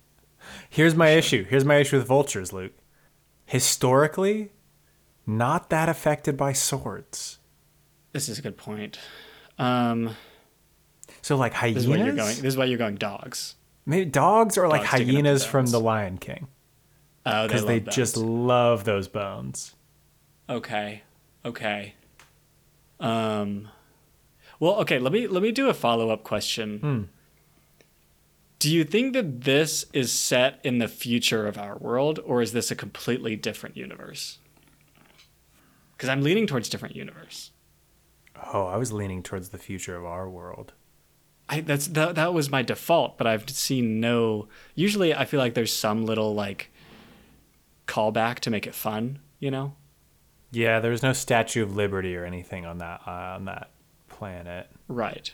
Here's 0.70 0.94
my 0.94 1.10
issue. 1.10 1.44
Here's 1.44 1.64
my 1.64 1.76
issue 1.76 1.98
with 1.98 2.06
vultures, 2.06 2.52
Luke. 2.52 2.72
Historically, 3.44 4.50
not 5.26 5.70
that 5.70 5.88
affected 5.88 6.36
by 6.36 6.52
swords. 6.52 7.38
This 8.12 8.28
is 8.28 8.38
a 8.38 8.42
good 8.42 8.56
point. 8.56 8.98
Um, 9.58 10.16
So 11.20 11.36
like 11.36 11.52
hyenas, 11.52 11.74
this 11.74 11.84
is 11.84 11.88
why 11.90 11.96
you're 12.04 12.14
going. 12.14 12.36
This 12.36 12.44
is 12.44 12.56
why 12.56 12.64
you're 12.64 12.78
going 12.78 12.96
dogs. 12.96 13.54
Maybe 13.86 14.04
dogs 14.04 14.56
or 14.58 14.68
like 14.68 14.82
Dogs 14.82 14.98
the 14.98 15.12
hyenas 15.12 15.44
from 15.44 15.66
the 15.66 15.80
Lion 15.80 16.18
King. 16.18 16.48
Oh, 17.24 17.46
because 17.46 17.64
they, 17.64 17.80
just 17.80 18.16
love 18.16 18.84
those 18.84 19.08
bones. 19.08 19.74
Okay. 20.48 21.02
Okay. 21.44 21.94
Um. 23.00 23.68
Well, 24.58 24.74
okay. 24.80 24.98
Let 24.98 25.12
me 25.12 25.26
let 25.26 25.42
me 25.42 25.52
do 25.52 25.68
a 25.68 25.74
follow 25.74 26.10
up 26.10 26.24
question. 26.24 26.78
Hmm. 26.78 27.02
Do 28.58 28.72
you 28.72 28.84
think 28.84 29.12
that 29.14 29.40
this 29.40 29.86
is 29.92 30.12
set 30.12 30.60
in 30.62 30.78
the 30.78 30.86
future 30.86 31.48
of 31.48 31.58
our 31.58 31.76
world, 31.78 32.20
or 32.24 32.42
is 32.42 32.52
this 32.52 32.70
a 32.70 32.76
completely 32.76 33.34
different 33.34 33.76
universe? 33.76 34.38
Because 35.96 36.08
I'm 36.08 36.22
leaning 36.22 36.46
towards 36.46 36.68
different 36.68 36.94
universe. 36.94 37.50
Oh, 38.52 38.66
I 38.66 38.76
was 38.76 38.92
leaning 38.92 39.22
towards 39.22 39.48
the 39.48 39.58
future 39.58 39.96
of 39.96 40.04
our 40.04 40.28
world. 40.30 40.74
I 41.48 41.60
that's 41.60 41.88
that 41.88 42.14
that 42.14 42.34
was 42.34 42.50
my 42.50 42.62
default, 42.62 43.18
but 43.18 43.26
I've 43.26 43.48
seen 43.50 44.00
no. 44.00 44.48
Usually, 44.74 45.14
I 45.14 45.24
feel 45.24 45.40
like 45.40 45.54
there's 45.54 45.72
some 45.72 46.04
little 46.06 46.34
like 46.34 46.70
callback 47.86 48.38
to 48.40 48.50
make 48.50 48.66
it 48.66 48.74
fun. 48.74 49.18
You 49.38 49.50
know. 49.50 49.74
Yeah, 50.50 50.80
there 50.80 50.90
was 50.90 51.02
no 51.02 51.12
Statue 51.12 51.62
of 51.62 51.74
Liberty 51.74 52.14
or 52.16 52.24
anything 52.24 52.66
on 52.66 52.78
that 52.78 53.00
uh, 53.06 53.10
on 53.36 53.46
that 53.46 53.70
planet. 54.08 54.68
Right. 54.88 55.32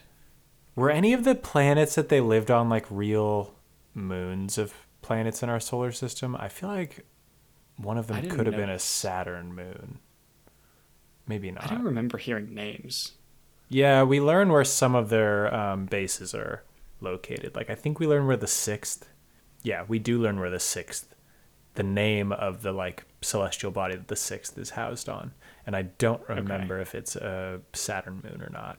Were 0.77 0.91
any 0.91 1.13
of 1.13 1.25
the 1.25 1.35
planets 1.35 1.97
that 1.97 2.09
they 2.09 2.21
lived 2.21 2.51
on 2.51 2.69
like 2.69 2.87
real 2.89 3.55
moons 3.95 4.59
of 4.59 4.73
planets 5.03 5.43
in 5.43 5.49
our 5.49 5.59
solar 5.59 5.91
system? 5.91 6.37
I 6.37 6.49
feel 6.49 6.69
like 6.69 7.05
one 7.77 7.99
of 7.99 8.07
them 8.07 8.29
could 8.29 8.47
have 8.47 8.55
know 8.55 8.61
been 8.61 8.71
a. 8.71 8.79
Saturn 8.79 9.55
moon. 9.55 9.99
Maybe 11.27 11.51
not. 11.51 11.65
I 11.65 11.75
don't 11.75 11.85
remember 11.85 12.17
hearing 12.17 12.55
names. 12.55 13.13
Yeah, 13.69 14.03
we 14.03 14.21
learn 14.21 14.51
where 14.51 14.65
some 14.65 14.95
of 14.95 15.11
their 15.11 15.55
um, 15.55 15.87
bases 15.87 16.35
are 16.35 16.65
located. 17.01 17.55
Like 17.55 17.71
I 17.71 17.75
think 17.75 17.99
we 18.01 18.07
learn 18.07 18.27
where 18.27 18.37
the 18.37 18.47
sixth. 18.47 19.09
Yeah, 19.63 19.85
we 19.87 19.99
do 19.99 20.19
learn 20.19 20.41
where 20.41 20.51
the 20.51 20.61
sixth, 20.61 21.15
the 21.75 21.83
name 21.83 22.33
of 22.33 22.63
the 22.63 22.73
like 22.73 23.05
celestial 23.21 23.71
body 23.71 23.97
that 23.97 24.09
the 24.09 24.17
sixth 24.17 24.57
is 24.57 24.71
housed 24.71 25.09
on, 25.09 25.33
and 25.67 25.77
I 25.77 25.83
don't 25.83 26.27
remember 26.29 26.81
if 26.81 26.95
it's 26.95 27.17
a 27.17 27.61
Saturn 27.73 28.23
moon 28.25 28.43
or 28.43 28.51
not. 28.51 28.79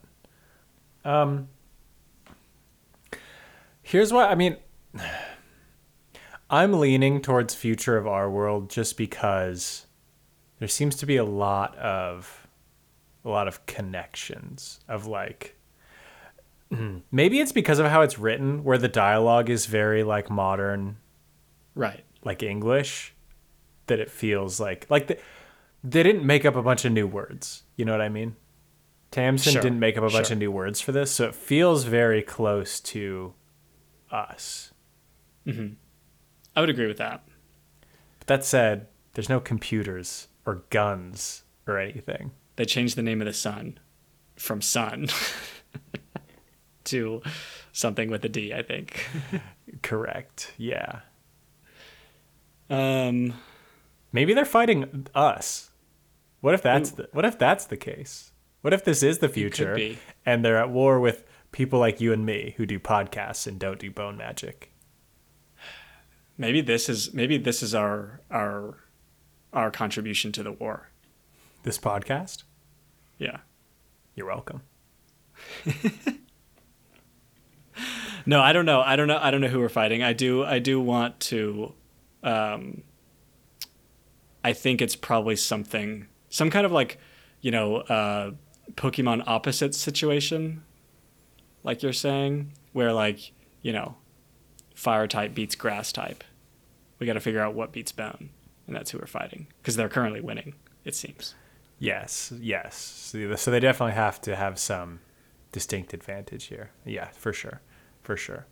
Um. 1.06 1.49
Here's 3.82 4.13
what 4.13 4.30
I 4.30 4.36
mean. 4.36 4.58
I'm 6.52 6.73
leaning 6.73 7.21
towards 7.21 7.54
future 7.54 7.95
of 7.95 8.08
our 8.08 8.30
world 8.30 8.71
just 8.71 8.97
because 8.97 9.86
there 10.58 10.67
seems 10.67 10.95
to 10.97 11.06
be 11.06 11.15
a 11.15 11.23
lot 11.23 11.75
of 11.78 12.38
a 13.25 13.29
lot 13.29 13.47
of 13.47 13.65
connections 13.65 14.79
of 14.88 15.05
like 15.05 15.58
hmm. 16.71 16.97
maybe 17.12 17.39
it's 17.39 17.51
because 17.51 17.79
of 17.79 17.88
how 17.88 18.01
it's 18.01 18.17
written 18.19 18.63
where 18.63 18.77
the 18.77 18.88
dialogue 18.88 19.49
is 19.49 19.65
very 19.65 20.03
like 20.03 20.29
modern 20.29 20.97
Right. 21.75 22.03
like 22.23 22.43
english 22.43 23.13
that 23.88 23.99
it 23.99 24.10
feels 24.12 24.60
like 24.60 24.86
like 24.89 25.08
the, 25.08 25.17
they 25.84 26.03
didn't 26.03 26.25
make 26.25 26.45
up 26.45 26.55
a 26.55 26.62
bunch 26.62 26.84
of 26.86 26.91
new 26.91 27.08
words. 27.08 27.63
You 27.77 27.86
know 27.86 27.91
what 27.93 28.01
i 28.01 28.10
mean? 28.10 28.36
Tamsyn 29.12 29.53
Sure, 29.53 29.62
didn't 29.62 29.79
make 29.79 29.97
up 29.97 30.03
a 30.03 30.10
bunch 30.10 30.27
sure. 30.27 30.34
of 30.34 30.39
new 30.39 30.51
words 30.51 30.79
for 30.82 30.91
this 30.91 31.10
so 31.12 31.25
it 31.25 31.34
feels 31.36 31.84
very 31.86 32.21
close 32.21 32.79
to 32.82 33.34
us. 34.12 34.71
Mm-hmm. 35.47 35.73
I 36.55 36.60
would 36.62 36.69
agree 36.69 36.88
with 36.88 36.97
that. 36.97 37.23
but 38.19 38.27
that 38.27 38.45
said 38.45 38.88
there's 39.13 39.29
no 39.29 39.39
computers 39.39 40.27
or 40.45 40.63
guns 40.69 41.43
or 41.65 41.79
anything 41.79 42.32
They 42.60 42.65
changed 42.65 42.98
the 42.98 43.02
name 43.02 43.22
of 43.22 43.26
the 43.26 43.32
sun 43.32 43.80
from 44.36 44.62
sun 44.62 45.08
to 46.84 47.22
something 47.72 48.10
with 48.12 48.26
a 48.26 48.28
D, 48.28 48.54
I 48.54 48.63
think. 48.63 49.08
correct 49.82 50.52
yeah 50.58 51.00
Um, 52.69 53.34
Maybe 54.12 54.34
they're 54.34 54.43
fighting 54.43 55.08
us. 55.15 55.69
What 56.41 56.54
if 56.54 56.62
that's 56.62 56.91
the, 56.91 57.08
what 57.13 57.24
if 57.24 57.39
that's 57.39 57.63
the 57.63 57.78
case? 57.78 58.34
What 58.60 58.74
if 58.74 58.84
this 58.84 59.04
is 59.04 59.19
the 59.19 59.30
future 59.30 59.95
and 60.26 60.43
they're 60.43 60.58
at 60.58 60.69
war 60.69 61.00
with 61.00 61.24
people 61.54 61.80
like 61.80 62.02
you 62.02 62.12
and 62.12 62.26
me 62.26 62.56
who 62.58 62.65
do 62.65 62.78
podcasts 62.78 63.48
and 63.48 63.58
don't 63.58 63.80
do 63.80 63.89
bone 63.89 64.17
magic? 64.17 64.74
maybe 66.38 66.60
this 66.60 66.89
is 66.89 67.13
maybe 67.13 67.38
this 67.38 67.63
is 67.63 67.74
our 67.74 68.19
our 68.30 68.80
our 69.54 69.72
contribution 69.72 70.34
to 70.34 70.43
the 70.43 70.52
war. 70.52 70.89
This 71.63 71.78
podcast? 71.78 72.43
Yeah. 73.19 73.38
You're 74.15 74.27
welcome. 74.27 74.62
No, 78.25 78.41
I 78.41 78.53
don't 78.53 78.65
know. 78.65 78.82
I 78.82 78.95
don't 78.95 79.08
know. 79.08 79.17
I 79.19 79.32
don't 79.32 79.41
know 79.41 79.47
who 79.47 79.60
we're 79.60 79.69
fighting. 79.69 80.03
I 80.03 80.13
do. 80.13 80.43
I 80.43 80.60
do 80.60 80.79
want 80.79 81.19
to. 81.21 81.73
Um, 82.21 82.84
I 84.43 84.53
think 84.53 84.82
it's 84.82 84.95
probably 84.95 85.36
something, 85.36 86.08
some 86.29 86.49
kind 86.49 86.65
of 86.65 86.71
like, 86.71 86.99
you 87.41 87.49
know, 87.49 87.77
uh, 87.77 88.32
Pokemon 88.73 89.23
opposite 89.25 89.73
situation, 89.73 90.63
like 91.63 91.82
you're 91.82 91.91
saying, 91.93 92.53
where 92.73 92.93
like, 92.93 93.32
you 93.62 93.73
know, 93.73 93.95
fire 94.75 95.08
type 95.08 95.34
beats 95.34 95.55
grass 95.55 95.91
type. 95.91 96.23
We 96.99 97.08
got 97.08 97.13
to 97.13 97.21
figure 97.21 97.41
out 97.41 97.55
what 97.55 97.71
beats 97.71 97.91
bone, 97.91 98.29
and 98.67 98.75
that's 98.75 98.91
who 98.91 98.99
we're 98.99 99.08
fighting 99.08 99.47
because 99.62 99.75
they're 99.75 99.89
currently 99.89 100.21
winning. 100.21 100.53
It 100.86 100.93
seems. 100.93 101.36
Yes, 101.80 102.34
yes. 102.39 102.76
So 103.38 103.52
they 103.52 103.60
definitely 103.60 103.94
have 103.94 104.20
to 104.22 104.36
have 104.36 104.60
some 104.60 105.00
distinct 105.52 105.94
advantage 105.94 106.46
here. 106.46 106.72
Yeah, 106.86 107.08
for 107.10 107.34
sure. 107.34 107.62
For 108.04 108.18
sure. 108.18 108.46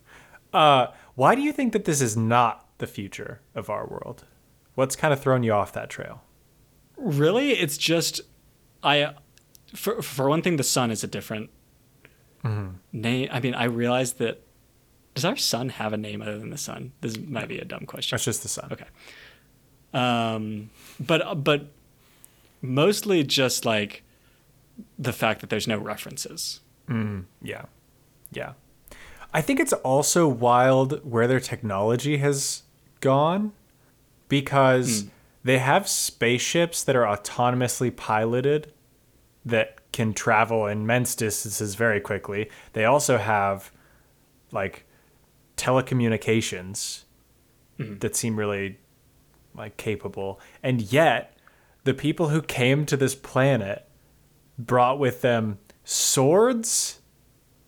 Uh, 0.52 0.88
why 1.14 1.34
do 1.34 1.42
you 1.42 1.52
think 1.52 1.72
that 1.74 1.84
this 1.84 2.00
is 2.00 2.16
not 2.16 2.66
the 2.78 2.86
future 2.86 3.40
of 3.54 3.68
our 3.68 3.86
world? 3.86 4.24
What's 4.74 4.96
kind 4.96 5.12
of 5.12 5.20
thrown 5.20 5.42
you 5.42 5.52
off 5.52 5.72
that 5.74 5.90
trail? 5.90 6.22
Really, 6.96 7.52
it's 7.52 7.76
just 7.76 8.22
I. 8.82 9.14
For 9.74 10.00
for 10.00 10.28
one 10.28 10.40
thing, 10.40 10.56
the 10.56 10.64
sun 10.64 10.90
is 10.90 11.04
a 11.04 11.06
different 11.06 11.50
name. 12.92 13.28
I 13.30 13.40
mean, 13.40 13.54
I 13.54 13.64
realized 13.64 14.18
that. 14.18 14.42
Does 15.14 15.24
our 15.24 15.36
sun 15.36 15.70
have 15.70 15.92
a 15.92 15.96
name 15.96 16.22
other 16.22 16.38
than 16.38 16.50
the 16.50 16.58
sun? 16.58 16.92
This 17.00 17.18
might 17.18 17.48
be 17.48 17.58
a 17.58 17.64
dumb 17.64 17.86
question. 17.86 18.14
That's 18.14 18.24
just 18.24 18.42
the 18.42 18.48
sun. 18.48 18.68
Okay. 18.72 18.86
Um, 19.92 20.70
but 21.00 21.42
but 21.42 21.72
mostly 22.60 23.22
just 23.24 23.64
like 23.64 24.02
the 24.98 25.12
fact 25.12 25.40
that 25.40 25.50
there's 25.50 25.68
no 25.68 25.78
references. 25.78 26.60
Mm-hmm. 26.88 27.20
Yeah. 27.42 27.64
Yeah. 28.32 28.52
I 29.32 29.42
think 29.42 29.60
it's 29.60 29.72
also 29.72 30.26
wild 30.26 31.04
where 31.04 31.26
their 31.26 31.40
technology 31.40 32.18
has 32.18 32.62
gone 33.00 33.52
because 34.28 35.02
hmm. 35.02 35.08
they 35.44 35.58
have 35.58 35.88
spaceships 35.88 36.82
that 36.84 36.96
are 36.96 37.04
autonomously 37.04 37.94
piloted 37.94 38.72
that 39.44 39.78
can 39.92 40.12
travel 40.12 40.66
immense 40.66 41.14
distances 41.14 41.74
very 41.74 42.00
quickly. 42.00 42.50
They 42.72 42.84
also 42.84 43.18
have 43.18 43.70
like 44.50 44.84
telecommunications 45.56 47.04
hmm. 47.76 47.98
that 47.98 48.16
seem 48.16 48.36
really 48.36 48.78
like 49.54 49.76
capable. 49.76 50.40
And 50.62 50.80
yet, 50.80 51.37
the 51.84 51.94
people 51.94 52.28
who 52.28 52.42
came 52.42 52.86
to 52.86 52.96
this 52.96 53.14
planet 53.14 53.88
brought 54.58 54.98
with 54.98 55.22
them 55.22 55.58
swords 55.84 57.00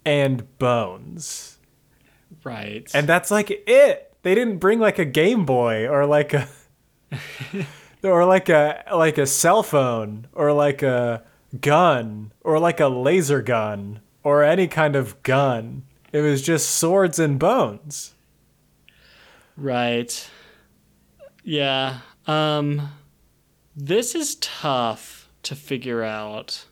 and 0.04 0.58
bones. 0.58 1.58
Right. 2.44 2.90
And 2.94 3.08
that's 3.08 3.30
like 3.30 3.50
it. 3.50 4.14
They 4.22 4.34
didn't 4.34 4.58
bring 4.58 4.78
like 4.78 4.98
a 4.98 5.04
Game 5.04 5.44
Boy 5.44 5.88
or 5.88 6.06
like 6.06 6.34
a 6.34 6.48
or 8.02 8.24
like 8.24 8.48
a 8.48 8.84
like 8.94 9.18
a 9.18 9.26
cell 9.26 9.62
phone 9.62 10.26
or 10.32 10.52
like 10.52 10.82
a 10.82 11.22
gun 11.60 12.32
or 12.42 12.58
like 12.58 12.80
a 12.80 12.88
laser 12.88 13.42
gun 13.42 14.00
or 14.22 14.42
any 14.42 14.68
kind 14.68 14.96
of 14.96 15.22
gun. 15.22 15.84
It 16.12 16.20
was 16.20 16.42
just 16.42 16.70
swords 16.70 17.18
and 17.18 17.38
bones. 17.38 18.14
Right. 19.56 20.28
Yeah. 21.44 22.00
Um 22.26 22.90
this 23.76 24.14
is 24.14 24.36
tough 24.36 25.28
to 25.42 25.54
figure 25.54 26.02
out 26.02 26.66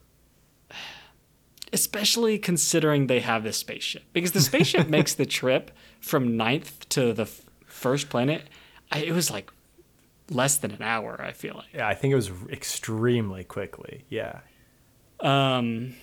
especially 1.72 2.38
considering 2.38 3.06
they 3.08 3.20
have 3.20 3.42
this 3.42 3.56
spaceship 3.58 4.02
because 4.12 4.32
the 4.32 4.40
spaceship 4.40 4.88
makes 4.96 5.14
the 5.14 5.26
trip 5.26 5.70
from 6.00 6.36
ninth 6.36 6.88
to 6.88 7.12
the 7.12 7.22
f- 7.24 7.42
first 7.66 8.08
planet 8.08 8.42
I, 8.90 9.00
it 9.00 9.12
was 9.12 9.30
like 9.30 9.50
less 10.30 10.56
than 10.56 10.70
an 10.70 10.82
hour 10.82 11.20
i 11.22 11.32
feel 11.32 11.54
like 11.54 11.66
Yeah, 11.74 11.86
I 11.88 11.94
think 11.94 12.12
it 12.12 12.16
was 12.16 12.30
extremely 12.50 13.44
quickly. 13.44 14.04
Yeah. 14.08 14.40
um 15.20 15.94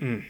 mm. 0.00 0.24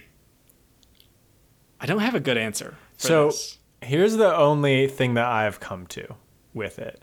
i 1.80 1.86
don't 1.86 2.00
have 2.00 2.14
a 2.14 2.20
good 2.20 2.36
answer 2.36 2.76
for 2.98 3.06
So 3.06 3.26
this. 3.26 3.58
here's 3.80 4.16
the 4.16 4.34
only 4.36 4.86
thing 4.88 5.14
that 5.14 5.26
I've 5.26 5.60
come 5.60 5.86
to 5.88 6.14
with 6.54 6.78
it 6.78 7.00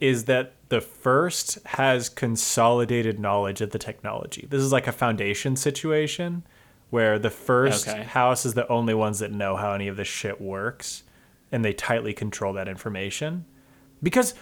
is 0.00 0.24
that 0.24 0.54
the 0.68 0.80
first 0.80 1.58
has 1.66 2.08
consolidated 2.08 3.18
knowledge 3.18 3.60
of 3.60 3.70
the 3.70 3.78
technology. 3.78 4.46
This 4.50 4.62
is 4.62 4.72
like 4.72 4.86
a 4.86 4.92
foundation 4.92 5.56
situation 5.56 6.42
where 6.90 7.18
the 7.18 7.30
first 7.30 7.88
Okay. 7.88 8.02
house 8.02 8.44
is 8.46 8.54
the 8.54 8.68
only 8.68 8.94
ones 8.94 9.18
that 9.20 9.32
know 9.32 9.56
how 9.56 9.72
any 9.72 9.88
of 9.88 9.96
this 9.96 10.08
shit 10.08 10.40
works 10.40 11.02
and 11.52 11.64
they 11.64 11.72
tightly 11.72 12.12
control 12.12 12.52
that 12.54 12.68
information. 12.68 13.44
Because 14.02 14.34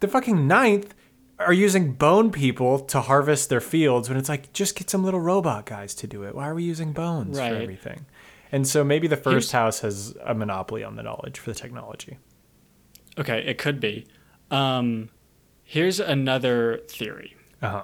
the 0.00 0.08
fucking 0.08 0.46
ninth 0.46 0.94
are 1.38 1.52
using 1.52 1.92
bone 1.94 2.30
people 2.30 2.78
to 2.80 3.00
harvest 3.00 3.48
their 3.48 3.60
fields 3.60 4.08
when 4.08 4.18
it's 4.18 4.28
like 4.28 4.52
just 4.52 4.76
get 4.76 4.90
some 4.90 5.02
little 5.04 5.20
robot 5.20 5.64
guys 5.66 5.94
to 5.94 6.06
do 6.06 6.22
it. 6.24 6.34
Why 6.34 6.48
are 6.48 6.54
we 6.54 6.64
using 6.64 6.92
bones 6.92 7.38
Right. 7.38 7.50
for 7.50 7.56
everything? 7.56 8.04
And 8.52 8.66
so 8.66 8.82
maybe 8.84 9.06
the 9.08 9.16
first 9.16 9.50
Here's- 9.50 9.52
house 9.52 9.80
has 9.80 10.14
a 10.24 10.34
monopoly 10.34 10.82
on 10.84 10.96
the 10.96 11.02
knowledge 11.02 11.38
for 11.38 11.50
the 11.52 11.58
technology. 11.58 12.18
okay 13.18 13.38
it 13.46 13.58
could 13.58 13.80
be 13.80 14.06
um 14.50 15.08
here's 15.64 16.00
another 16.00 16.80
theory 16.88 17.36
Uh-huh. 17.62 17.82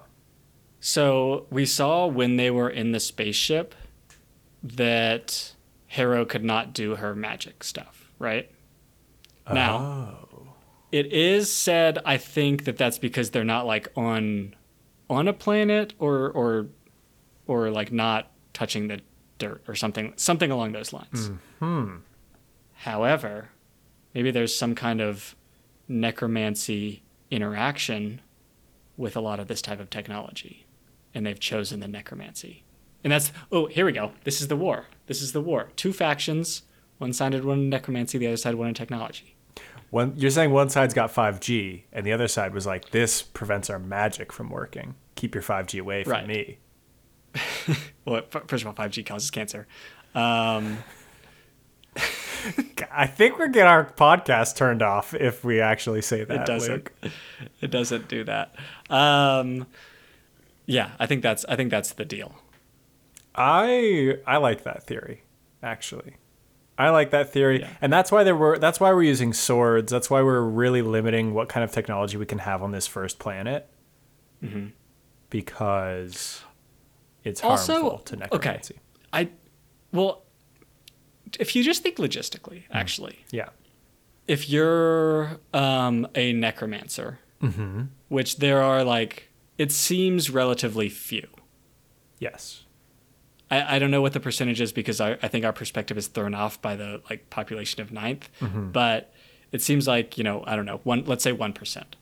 So 0.81 1.47
we 1.51 1.67
saw 1.67 2.07
when 2.07 2.37
they 2.37 2.51
were 2.51 2.71
in 2.71 2.93
the 2.93 3.01
spaceship 3.01 3.75
that 4.63 5.55
Harrow 5.89 6.25
could 6.25 6.45
not 6.45 6.73
do 6.73 6.97
her 6.97 7.15
magic 7.15 7.65
stuff, 7.65 8.11
right? 8.19 8.51
Oh. 9.47 9.55
Now, 9.55 10.19
it 10.93 11.07
is 11.13 11.53
said 11.53 11.99
I 12.05 12.17
think 12.19 12.65
that 12.65 12.77
that's 12.77 12.99
because 12.99 13.31
they're 13.31 13.45
not 13.45 13.67
like 13.67 13.89
on 13.97 14.55
on 15.09 15.29
a 15.29 15.33
planet 15.33 15.95
or 15.99 16.31
or 16.31 16.67
or 17.47 17.71
like 17.71 17.93
not 17.93 18.31
touching 18.53 18.89
the 18.89 19.01
dirt 19.39 19.63
or 19.69 19.75
something 19.75 20.13
something 20.17 20.51
along 20.51 20.73
those 20.73 20.93
lines. 20.93 21.31
Hmm. 21.61 21.97
However, 22.75 23.51
maybe 24.15 24.31
there's 24.31 24.55
some 24.57 24.75
kind 24.75 25.01
of 25.01 25.35
necromancy 25.88 27.03
interaction 27.31 28.20
with 28.96 29.16
a 29.16 29.20
lot 29.20 29.40
of 29.40 29.46
this 29.49 29.61
type 29.62 29.81
of 29.81 29.90
technology, 29.90 30.66
and 31.14 31.27
they've 31.27 31.40
chosen 31.40 31.81
the 31.81 31.88
necromancy. 31.88 32.64
And 33.05 33.12
that's 33.12 33.33
oh, 33.53 33.66
here 33.66 33.85
we 33.87 33.92
go. 33.92 34.12
This 34.25 34.40
is 34.40 34.49
the 34.49 34.57
war. 34.57 34.87
This 35.07 35.22
is 35.22 35.33
the 35.33 35.40
war. 35.40 35.68
Two 35.77 35.92
factions. 35.92 36.62
One 36.99 37.12
sided 37.12 37.44
one 37.44 37.59
in 37.61 37.68
necromancy, 37.70 38.16
the 38.18 38.27
other 38.27 38.37
side 38.38 38.55
one 38.55 38.68
in 38.68 38.75
technology. 38.75 39.37
One, 39.90 40.14
you're 40.16 40.31
saying 40.31 40.51
one 40.51 40.68
side's 40.70 40.94
got 40.94 41.12
5G, 41.14 41.83
and 41.92 42.05
the 42.05 42.12
other 42.12 42.27
side 42.27 42.53
was 42.53 42.66
like, 42.66 42.90
this 42.90 43.22
prevents 43.22 43.70
our 43.70 43.79
magic 43.79 44.33
from 44.33 44.51
working. 44.51 44.94
Keep 45.14 45.35
your 45.35 45.42
5G 45.42 45.81
away 45.81 46.03
from 46.05 46.12
Right. 46.12 46.27
me. 46.27 46.59
Well, 48.05 48.22
first 48.46 48.64
of 48.64 48.68
all, 48.68 48.75
5G 48.75 49.05
causes 49.05 49.31
cancer. 49.33 49.66
Um, 50.14 50.79
I 52.93 53.07
think 53.07 53.39
we're 53.39 53.49
getting 53.49 53.69
our 53.69 53.85
podcast 53.85 54.57
turned 54.57 54.83
off 54.83 55.15
if 55.15 55.45
we 55.45 55.61
actually 55.61 56.03
say 56.03 56.25
that. 56.25 56.41
it 56.43 56.47
doesn't. 56.47 56.73
Luke. 56.73 56.93
It 57.61 57.71
doesn't 57.71 58.09
do 58.09 58.25
that. 58.25 58.55
Um, 58.91 59.67
yeah, 60.67 60.91
I 60.99 61.07
think 61.07 61.23
that's 61.23 61.45
I 61.49 61.57
think 61.57 61.71
that's 61.71 61.93
the 61.93 62.05
deal. 62.05 62.35
I 63.35 64.19
I 64.27 64.37
like 64.39 64.65
that 64.65 64.83
theory, 64.85 65.23
actually. 65.63 66.17
I 66.79 66.91
like 66.91 67.11
that 67.11 67.33
theory, 67.33 67.61
Yeah. 67.61 67.71
and 67.81 67.91
that's 67.93 68.13
why 68.13 68.23
there 68.25 68.37
were. 68.37 68.59
That's 68.59 68.79
why 68.81 68.93
we're 68.93 69.03
using 69.03 69.33
swords. 69.33 69.91
That's 69.91 70.11
why 70.11 70.23
we're 70.23 70.43
really 70.43 70.83
limiting 70.83 71.33
what 71.35 71.49
kind 71.49 71.65
of 71.65 71.71
technology 71.73 72.17
we 72.19 72.27
can 72.27 72.39
have 72.41 72.63
on 72.63 72.71
this 72.73 72.87
first 72.87 73.19
planet, 73.19 73.69
Mm-hmm. 74.43 74.67
because 75.31 76.43
it's 77.25 77.43
Also, 77.43 77.73
harmful 77.73 77.99
to 78.01 78.15
okay. 78.17 78.21
necromancy. 78.35 78.77
I 79.13 79.29
well, 79.93 80.23
if 81.41 81.55
you 81.57 81.62
just 81.62 81.83
think 81.83 81.97
logistically, 81.97 82.62
actually, 82.71 83.25
Yeah. 83.31 83.49
if 84.27 84.49
you're 84.49 85.39
um, 85.53 86.07
a 86.15 86.33
necromancer, 86.33 87.19
Mm-hmm. 87.43 87.83
which 88.09 88.37
there 88.39 88.62
are 88.62 88.83
like, 88.83 89.29
it 89.59 89.71
seems 89.71 90.31
relatively 90.31 90.89
few. 90.89 91.29
Yes. 92.19 92.65
I, 93.51 93.77
I 93.77 93.79
don't 93.79 93.91
know 93.91 94.01
what 94.01 94.15
the 94.15 94.21
percentage 94.21 94.61
is 94.61 94.73
because 94.73 95.01
I, 95.03 95.12
I 95.23 95.29
think 95.29 95.45
our 95.45 95.53
perspective 95.53 95.99
is 95.99 96.07
thrown 96.09 96.35
off 96.35 96.61
by 96.62 96.77
the 96.77 97.03
like 97.11 97.29
population 97.31 97.81
of 97.83 97.93
ninth, 97.93 98.29
Mm-hmm. 98.41 98.71
but 98.71 99.12
it 99.53 99.61
seems 99.62 99.87
like 99.87 100.17
you 100.19 100.25
know 100.25 100.43
I 100.47 100.57
don't 100.57 100.65
know 100.67 100.81
one 100.83 101.05
let's 101.05 101.23
say 101.23 101.31
one 101.33 101.53
percent 101.53 101.95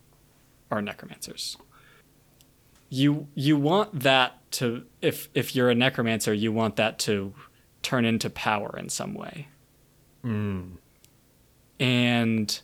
are 0.71 0.81
necromancers. 0.81 1.57
You 2.91 3.27
you 3.35 3.57
want 3.57 4.01
that 4.01 4.51
to 4.53 4.85
if 5.03 5.29
if 5.35 5.55
you're 5.57 5.69
a 5.71 5.75
necromancer 5.75 6.33
you 6.33 6.53
want 6.53 6.77
that 6.77 6.99
to 7.01 7.35
turn 7.85 8.05
into 8.05 8.29
power 8.31 8.75
in 8.79 8.89
some 8.89 9.15
way, 9.15 9.47
Mm. 10.25 10.79
and 11.79 12.61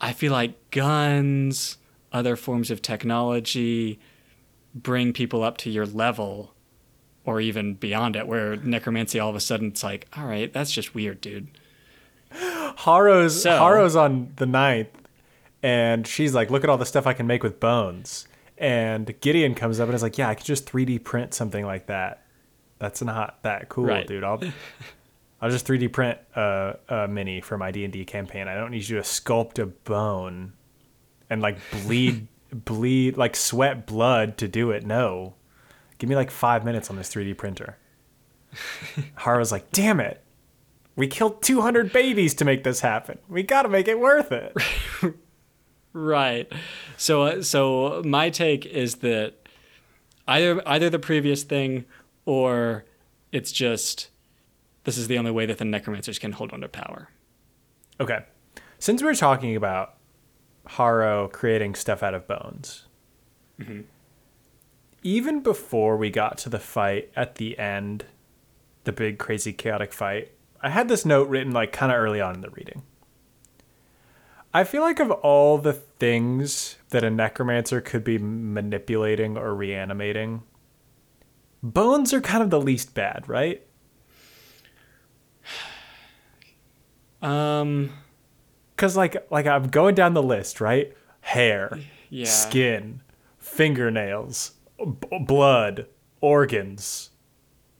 I 0.00 0.12
feel 0.12 0.32
like 0.32 0.70
guns, 0.70 1.78
other 2.12 2.36
forms 2.36 2.70
of 2.70 2.82
technology, 2.82 3.98
bring 4.74 5.12
people 5.12 5.42
up 5.42 5.56
to 5.58 5.70
your 5.70 5.86
level 5.86 6.54
or 7.24 7.40
even 7.40 7.74
beyond 7.74 8.14
it 8.16 8.26
where 8.28 8.56
necromancy 8.56 9.18
all 9.18 9.30
of 9.30 9.34
a 9.36 9.40
sudden 9.40 9.68
it's 9.68 9.82
like 9.82 10.06
all 10.16 10.26
right 10.26 10.52
that's 10.52 10.70
just 10.70 10.94
weird 10.94 11.20
dude 11.20 11.48
Harrow's 12.30 13.42
So- 13.42 13.58
Harrow's 13.58 13.96
on 13.96 14.32
the 14.36 14.46
ninth, 14.46 14.88
and 15.62 16.06
she's 16.06 16.34
like, 16.34 16.50
"Look 16.50 16.62
at 16.64 16.68
all 16.70 16.76
the 16.76 16.84
stuff 16.84 17.06
I 17.06 17.14
can 17.14 17.26
make 17.26 17.42
with 17.42 17.58
bones." 17.60 18.28
And 18.58 19.18
Gideon 19.20 19.54
comes 19.54 19.80
up 19.80 19.86
and 19.88 19.94
is 19.94 20.02
like, 20.02 20.18
"Yeah, 20.18 20.28
I 20.28 20.34
could 20.34 20.44
just 20.44 20.66
3D 20.66 20.98
print 20.98 21.32
something 21.34 21.64
like 21.64 21.86
that. 21.86 22.25
That's 22.78 23.00
not 23.02 23.42
that 23.42 23.68
cool, 23.68 23.84
Right. 23.86 24.06
dude. 24.06 24.24
I'll 24.24 24.40
I'll 25.40 25.50
just 25.50 25.66
3D 25.66 25.92
print 25.92 26.18
a, 26.34 26.76
a 26.88 27.08
mini 27.08 27.40
for 27.40 27.58
my 27.58 27.70
D 27.70 27.84
and 27.84 27.92
D 27.92 28.04
campaign. 28.04 28.48
I 28.48 28.54
don't 28.54 28.70
need 28.70 28.88
you 28.88 28.96
to 28.96 29.02
sculpt 29.02 29.58
a 29.58 29.66
bone 29.66 30.52
and 31.30 31.42
like 31.42 31.58
bleed 31.70 32.26
bleed 32.52 33.16
like 33.16 33.36
sweat 33.36 33.86
blood 33.86 34.36
to 34.38 34.48
do 34.48 34.70
it. 34.70 34.84
No, 34.86 35.34
give 35.98 36.08
me 36.08 36.16
like 36.16 36.30
five 36.30 36.64
minutes 36.64 36.88
on 36.90 36.96
this 36.96 37.12
3D 37.14 37.36
printer." 37.36 37.76
Harrow's 39.16 39.52
like, 39.52 39.70
"Damn 39.72 40.00
it." 40.00 40.22
We 40.94 41.06
killed 41.08 41.42
200 41.42 41.92
babies 41.92 42.32
to 42.36 42.46
make 42.46 42.64
this 42.64 42.80
happen. 42.80 43.18
We 43.28 43.42
got 43.42 43.62
to 43.62 43.68
make 43.68 43.86
it 43.86 44.00
worth 44.00 44.32
it. 44.32 44.56
right 45.92 46.50
so 46.98 47.22
uh, 47.22 47.42
so 47.42 48.02
my 48.04 48.28
take 48.30 48.66
is 48.66 48.96
that 48.96 49.34
either 50.28 50.60
either 50.68 50.90
the 50.90 50.98
previous 50.98 51.42
thing 51.42 51.84
or 52.26 52.84
it's 53.32 53.50
just 53.50 54.10
this 54.84 54.98
is 54.98 55.08
the 55.08 55.18
only 55.18 55.30
way 55.30 55.46
that 55.46 55.58
the 55.58 55.64
necromancers 55.64 56.18
can 56.18 56.32
hold 56.32 56.52
on 56.52 56.60
to 56.60 56.68
power. 56.68 57.08
Okay. 57.98 58.20
Since 58.78 59.02
we're 59.02 59.14
talking 59.14 59.56
about 59.56 59.94
Harrow 60.66 61.28
creating 61.28 61.74
stuff 61.74 62.02
out 62.02 62.14
of 62.14 62.28
bones, 62.28 62.86
mm-hmm. 63.58 63.80
even 65.02 65.40
before 65.40 65.96
we 65.96 66.10
got 66.10 66.38
to 66.38 66.48
the 66.48 66.58
fight 66.58 67.10
at 67.16 67.36
the 67.36 67.58
end, 67.58 68.04
the 68.84 68.92
big, 68.92 69.18
crazy, 69.18 69.52
chaotic 69.52 69.92
fight, 69.92 70.32
I 70.60 70.70
had 70.70 70.88
this 70.88 71.04
note 71.04 71.28
written 71.28 71.52
like 71.52 71.72
kind 71.72 71.90
of 71.90 71.98
early 71.98 72.20
on 72.20 72.34
in 72.34 72.40
the 72.40 72.50
reading. 72.50 72.82
I 74.54 74.64
feel 74.64 74.82
like 74.82 75.00
of 75.00 75.10
all 75.10 75.58
the 75.58 75.72
things 75.72 76.76
that 76.90 77.04
a 77.04 77.10
necromancer 77.10 77.80
could 77.80 78.04
be 78.04 78.18
manipulating 78.18 79.36
or 79.36 79.54
reanimating, 79.54 80.44
bones 81.72 82.12
are 82.12 82.20
kind 82.20 82.42
of 82.42 82.50
the 82.50 82.60
least 82.60 82.94
bad, 82.94 83.28
right? 83.28 83.62
Um, 87.22 87.90
Cause 88.76 88.96
like 88.96 89.26
like 89.30 89.46
I'm 89.46 89.68
going 89.68 89.94
down 89.94 90.12
the 90.14 90.22
list, 90.22 90.60
right? 90.60 90.92
Hair, 91.22 91.80
yeah. 92.10 92.26
skin, 92.26 93.00
fingernails, 93.38 94.52
b- 94.78 95.18
blood, 95.20 95.86
organs. 96.20 97.10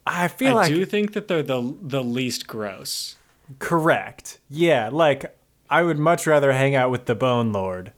I 0.07 0.29
feel 0.29 0.53
I 0.53 0.53
like 0.55 0.73
I 0.73 0.75
do 0.75 0.87
think 0.87 1.13
that 1.13 1.29
they're 1.29 1.43
the 1.43 1.77
the 1.83 2.03
least 2.03 2.47
gross. 2.47 3.17
correct. 3.59 4.39
Yeah, 4.49 4.89
like 4.91 5.37
I 5.69 5.83
would 5.83 5.99
much 5.99 6.27
rather 6.27 6.53
hang 6.53 6.75
out 6.75 6.91
with 6.91 7.05
the 7.05 7.15
Bone 7.15 7.53
Lord, 7.53 7.93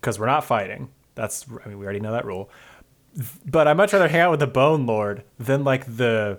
because 0.00 0.18
we're 0.20 0.26
not 0.26 0.44
fighting. 0.44 0.90
That's 1.16 1.46
I 1.64 1.68
mean 1.68 1.78
we 1.78 1.84
already 1.84 2.00
know 2.00 2.12
that 2.12 2.24
rule. 2.24 2.48
But 3.44 3.68
I'd 3.68 3.76
much 3.76 3.92
rather 3.92 4.08
hang 4.08 4.20
out 4.20 4.30
with 4.30 4.40
the 4.40 4.46
Bone 4.46 4.86
Lord 4.86 5.24
than 5.38 5.64
like 5.64 5.96
the 5.96 6.38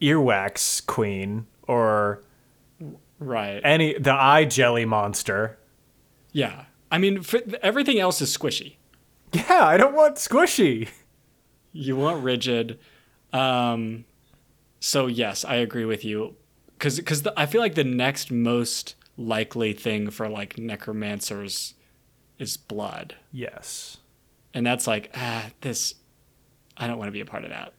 earwax 0.00 0.84
queen 0.86 1.46
or 1.66 2.22
Right. 3.18 3.60
any 3.64 3.98
the 3.98 4.12
eye 4.12 4.44
jelly 4.44 4.84
monster. 4.84 5.58
yeah. 6.32 6.64
I 6.90 6.96
mean, 6.96 7.20
for, 7.22 7.40
everything 7.60 7.98
else 8.00 8.22
is 8.22 8.34
squishy. 8.34 8.76
Yeah, 9.34 9.60
I 9.66 9.76
don't 9.76 9.94
want 9.94 10.16
squishy. 10.16 10.88
You 11.72 11.96
want 11.96 12.22
rigid. 12.24 12.78
Um, 13.30 14.06
so 14.80 15.06
yes, 15.06 15.44
I 15.44 15.56
agree 15.56 15.84
with 15.84 16.02
you. 16.02 16.34
Because 16.78 16.96
because 16.96 17.26
I 17.36 17.44
feel 17.44 17.60
like 17.60 17.74
the 17.74 17.84
next 17.84 18.30
most 18.30 18.94
likely 19.18 19.74
thing 19.74 20.08
for 20.10 20.28
like 20.30 20.56
necromancers 20.56 21.74
is 22.38 22.56
blood, 22.56 23.16
Yes. 23.32 23.98
And 24.58 24.66
that's 24.66 24.88
like 24.88 25.10
ah 25.14 25.46
this. 25.60 25.94
I 26.76 26.88
don't 26.88 26.98
want 26.98 27.06
to 27.08 27.12
be 27.12 27.20
a 27.20 27.24
part 27.24 27.44
of 27.44 27.50
that. 27.50 27.74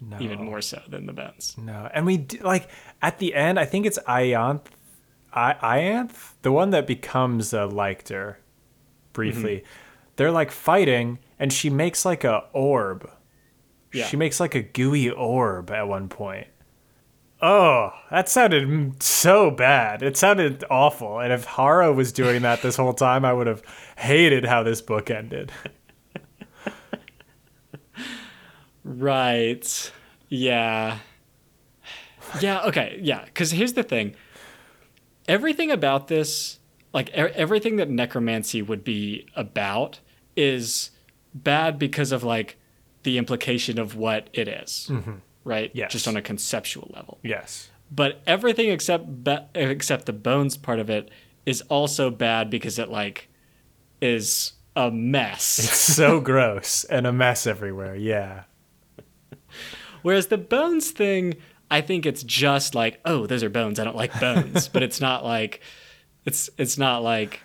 No. 0.00 0.18
Even 0.18 0.42
more 0.44 0.60
so 0.60 0.80
than 0.88 1.06
the 1.06 1.12
bones. 1.12 1.54
No, 1.56 1.88
and 1.94 2.04
we 2.04 2.16
d- 2.16 2.40
like 2.40 2.68
at 3.00 3.18
the 3.18 3.34
end. 3.34 3.60
I 3.60 3.64
think 3.64 3.86
it's 3.86 3.98
Ianth, 4.08 4.66
I 5.32 5.54
Ianth, 5.54 6.32
the 6.42 6.50
one 6.50 6.70
that 6.70 6.86
becomes 6.86 7.52
a 7.52 7.66
Lictor. 7.66 8.36
Briefly, 9.12 9.56
Mm-hmm. 9.58 9.66
they're 10.16 10.30
like 10.32 10.50
fighting, 10.50 11.18
and 11.38 11.52
she 11.52 11.70
makes 11.70 12.04
like 12.04 12.24
a 12.24 12.44
orb. 12.52 13.08
Yeah. 13.92 14.06
She 14.06 14.16
makes 14.16 14.40
like 14.40 14.54
a 14.54 14.62
gooey 14.62 15.10
orb 15.10 15.70
at 15.70 15.86
one 15.86 16.08
point. 16.08 16.46
Oh, 17.42 17.90
that 18.10 18.28
sounded 18.28 19.02
so 19.02 19.50
bad. 19.50 20.02
It 20.02 20.16
sounded 20.16 20.62
awful. 20.70 21.18
And 21.20 21.32
if 21.32 21.44
Harrow 21.44 21.92
was 21.92 22.12
doing 22.12 22.42
that 22.42 22.60
this 22.62 22.76
whole 22.76 22.92
time, 22.92 23.24
I 23.24 23.32
would 23.32 23.46
have 23.46 23.62
hated 23.96 24.44
how 24.44 24.62
this 24.62 24.80
book 24.82 25.10
ended. 25.10 25.50
Right. 28.90 29.92
Yeah. 30.28 30.98
Yeah, 32.40 32.62
okay. 32.64 32.98
Yeah, 33.02 33.24
cuz 33.34 33.50
here's 33.52 33.72
the 33.74 33.82
thing. 33.82 34.14
Everything 35.28 35.70
about 35.70 36.08
this, 36.08 36.58
like 36.92 37.08
e- 37.10 37.12
everything 37.12 37.76
that 37.76 37.88
necromancy 37.88 38.62
would 38.62 38.82
be 38.84 39.26
about 39.36 40.00
is 40.36 40.90
bad 41.34 41.78
because 41.78 42.12
of 42.12 42.24
like 42.24 42.56
the 43.04 43.16
implication 43.16 43.78
of 43.78 43.94
what 43.96 44.28
it 44.32 44.48
is. 44.48 44.88
Mm-hmm. 44.90 45.14
Right? 45.44 45.70
Yes. 45.72 45.92
Just 45.92 46.08
on 46.08 46.16
a 46.16 46.22
conceptual 46.22 46.90
level. 46.94 47.18
Yes. 47.22 47.70
But 47.90 48.20
everything 48.26 48.68
except 48.70 49.24
ba- 49.24 49.48
except 49.54 50.06
the 50.06 50.12
bones 50.12 50.56
part 50.56 50.78
of 50.80 50.90
it 50.90 51.10
is 51.46 51.62
also 51.62 52.10
bad 52.10 52.50
because 52.50 52.78
it 52.78 52.88
like 52.88 53.28
is 54.00 54.52
a 54.76 54.90
mess. 54.90 55.58
It's 55.58 55.76
so 55.76 56.20
gross 56.30 56.84
and 56.84 57.06
a 57.06 57.12
mess 57.12 57.46
everywhere. 57.46 57.94
Yeah. 57.96 58.44
Whereas 60.02 60.28
the 60.28 60.38
bones 60.38 60.90
thing, 60.90 61.34
I 61.70 61.80
think 61.80 62.06
it's 62.06 62.22
just 62.22 62.74
like, 62.74 63.00
oh, 63.04 63.26
those 63.26 63.42
are 63.42 63.50
bones. 63.50 63.78
I 63.78 63.84
don't 63.84 63.96
like 63.96 64.18
bones, 64.20 64.68
but 64.68 64.82
it's 64.82 65.00
not 65.00 65.24
like, 65.24 65.60
it's 66.24 66.50
it's 66.58 66.76
not 66.78 67.02
like, 67.02 67.40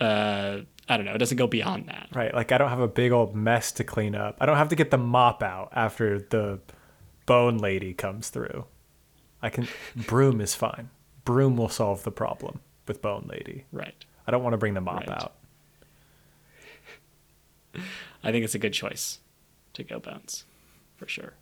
uh, 0.00 0.60
I 0.88 0.96
don't 0.96 1.04
know. 1.06 1.14
It 1.14 1.18
doesn't 1.18 1.36
go 1.36 1.46
beyond 1.46 1.86
that. 1.88 2.08
Right. 2.14 2.34
Like 2.34 2.52
I 2.52 2.58
don't 2.58 2.70
have 2.70 2.80
a 2.80 2.88
big 2.88 3.12
old 3.12 3.34
mess 3.36 3.72
to 3.72 3.84
clean 3.84 4.14
up. 4.14 4.36
I 4.40 4.46
don't 4.46 4.56
have 4.56 4.68
to 4.70 4.76
get 4.76 4.90
the 4.90 4.98
mop 4.98 5.42
out 5.42 5.68
after 5.72 6.18
the 6.18 6.60
bone 7.26 7.58
lady 7.58 7.94
comes 7.94 8.28
through. 8.28 8.64
I 9.42 9.50
can 9.50 9.68
broom 9.96 10.40
is 10.40 10.54
fine. 10.54 10.90
Broom 11.24 11.56
will 11.56 11.68
solve 11.68 12.02
the 12.02 12.10
problem 12.10 12.60
with 12.88 13.00
bone 13.02 13.26
lady. 13.30 13.64
Right. 13.72 14.04
I 14.26 14.30
don't 14.32 14.42
want 14.42 14.54
to 14.54 14.58
bring 14.58 14.74
the 14.74 14.80
mop 14.80 15.06
Right. 15.06 15.10
out. 15.10 15.34
I 18.22 18.32
think 18.32 18.44
it's 18.44 18.54
a 18.54 18.58
good 18.58 18.72
choice 18.72 19.20
to 19.74 19.82
go 19.84 19.98
bones, 20.00 20.44
for 20.96 21.06
sure. 21.06 21.34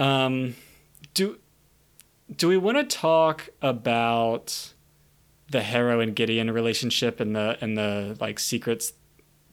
Um, 0.00 0.56
do 1.14 1.38
do 2.34 2.48
we 2.48 2.56
want 2.56 2.78
to 2.78 2.84
talk 2.84 3.50
about 3.62 4.72
the 5.50 5.62
Harrow 5.62 6.00
and 6.00 6.16
Gideon 6.16 6.50
relationship 6.50 7.20
and 7.20 7.36
the 7.36 7.56
and 7.60 7.76
the 7.76 8.16
like 8.20 8.38
secrets 8.38 8.94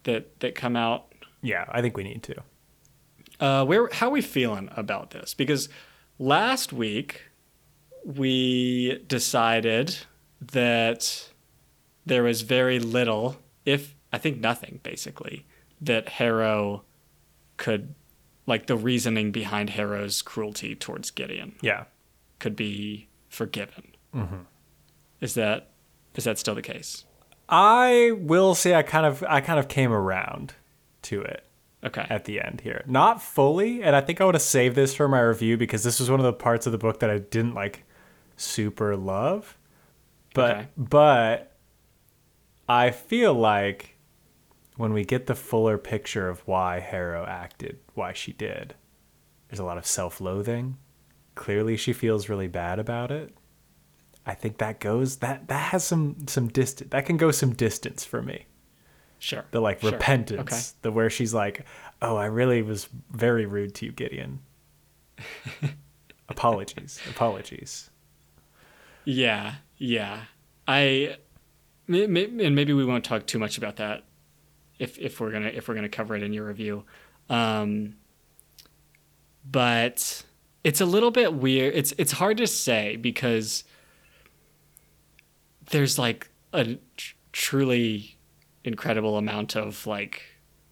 that 0.03 0.39
that 0.39 0.55
come 0.55 0.75
out 0.75 1.13
Yeah, 1.41 1.65
I 1.69 1.81
think 1.81 1.97
we 1.97 2.03
need 2.03 2.23
to. 2.23 2.43
Uh, 3.39 3.65
where 3.65 3.89
how 3.93 4.07
are 4.07 4.11
we 4.11 4.21
feeling 4.21 4.69
about 4.75 5.11
this? 5.11 5.33
Because 5.33 5.69
last 6.17 6.73
week 6.73 7.23
we 8.03 9.03
decided 9.07 9.97
that 10.39 11.29
there 12.05 12.23
was 12.23 12.41
very 12.41 12.79
little, 12.79 13.37
if 13.65 13.95
I 14.13 14.17
think 14.17 14.39
nothing, 14.39 14.79
basically, 14.81 15.45
that 15.81 16.07
Harrow 16.09 16.83
could, 17.57 17.93
like 18.47 18.65
the 18.65 18.75
reasoning 18.75 19.31
behind 19.31 19.69
Harrow's 19.71 20.21
cruelty 20.23 20.73
towards 20.73 21.11
Gideon 21.11 21.55
Yeah. 21.61 21.83
could 22.39 22.55
be 22.55 23.07
forgiven. 23.29 23.93
Mm-hmm. 24.15 24.37
Is 25.21 25.35
that 25.35 25.69
is 26.15 26.23
that 26.23 26.39
still 26.39 26.55
the 26.55 26.61
case? 26.63 27.05
I 27.49 28.11
will 28.17 28.55
say 28.55 28.73
I 28.73 28.81
kind 28.81 29.05
of 29.05 29.23
I 29.29 29.39
kind 29.41 29.59
of 29.59 29.67
came 29.67 29.91
around 29.93 30.55
to 31.03 31.21
it. 31.21 31.43
Okay. 31.83 32.05
at 32.09 32.25
the 32.25 32.41
end 32.41 32.61
here. 32.61 32.83
Not 32.87 33.21
fully, 33.21 33.83
and 33.83 33.95
I 33.95 34.01
think 34.01 34.19
I 34.19 34.25
would 34.25 34.33
have 34.33 34.41
saved 34.41 34.75
this 34.75 34.95
for 34.95 35.07
my 35.07 35.19
review 35.19 35.57
because 35.57 35.83
this 35.83 35.99
was 35.99 36.09
one 36.09 36.19
of 36.19 36.25
the 36.25 36.33
parts 36.33 36.65
of 36.65 36.71
the 36.71 36.77
book 36.79 36.99
that 37.01 37.09
I 37.11 37.19
didn't 37.19 37.53
like 37.53 37.83
super 38.35 38.95
love. 38.97 39.55
But 40.33 40.51
Okay. 40.57 40.67
but 40.75 41.55
I 42.67 42.89
feel 42.91 43.33
like 43.35 43.96
when 44.77 44.93
we 44.93 45.03
get 45.03 45.25
the 45.27 45.35
fuller 45.35 45.77
picture 45.77 46.29
of 46.29 46.39
why 46.47 46.79
Harrow 46.79 47.25
acted, 47.25 47.79
why 47.95 48.13
she 48.13 48.31
did, 48.31 48.75
there's 49.49 49.59
a 49.59 49.63
lot 49.65 49.77
of 49.77 49.85
self-loathing. 49.85 50.77
Clearly 51.35 51.75
she 51.77 51.93
feels 51.93 52.29
really 52.29 52.47
bad 52.47 52.79
about 52.79 53.11
it. 53.11 53.35
I 54.25 54.33
think 54.33 54.57
that 54.57 54.79
goes 54.79 55.17
that 55.17 55.47
that 55.47 55.71
has 55.71 55.83
some 55.83 56.27
some 56.27 56.47
distance. 56.49 56.89
That 56.91 57.05
can 57.05 57.17
go 57.17 57.31
some 57.31 57.53
distance 57.53 58.03
for 58.03 58.21
me 58.21 58.45
Sure. 59.19 59.45
the 59.51 59.61
like 59.61 59.79
Sure. 59.81 59.91
repentance 59.91 60.39
Okay. 60.41 60.61
the 60.81 60.91
where 60.91 61.09
she's 61.09 61.33
like 61.33 61.65
oh 62.01 62.17
i 62.17 62.25
really 62.25 62.61
was 62.61 62.87
very 63.09 63.45
rude 63.45 63.73
to 63.75 63.85
you 63.85 63.91
gideon 63.93 64.39
apologies 66.29 66.99
apologies 67.09 67.89
Yeah, 69.05 69.55
yeah. 69.77 70.23
I 70.67 71.17
and 71.87 72.11
maybe 72.55 72.73
we 72.73 72.83
won't 72.83 73.05
talk 73.05 73.25
too 73.25 73.39
much 73.39 73.57
about 73.57 73.77
that 73.77 74.03
if 74.79 74.97
if 74.97 75.19
we're 75.19 75.31
gonna 75.31 75.51
if 75.53 75.67
we're 75.67 75.75
gonna 75.75 75.89
cover 75.89 76.15
it 76.15 76.23
in 76.23 76.33
your 76.33 76.45
review. 76.45 76.83
Um, 77.29 77.95
but 79.49 80.23
it's 80.63 80.81
a 80.81 80.85
little 80.85 81.11
bit 81.11 81.33
weird. 81.33 81.75
It's 81.75 81.93
it's 81.97 82.11
hard 82.11 82.37
to 82.37 82.47
say 82.47 82.95
because 82.95 83.63
there's 85.71 85.97
like 85.97 86.29
a 86.53 86.77
tr- 86.95 87.15
truly 87.31 88.17
incredible 88.63 89.17
amount 89.17 89.55
of 89.55 89.85
like 89.87 90.23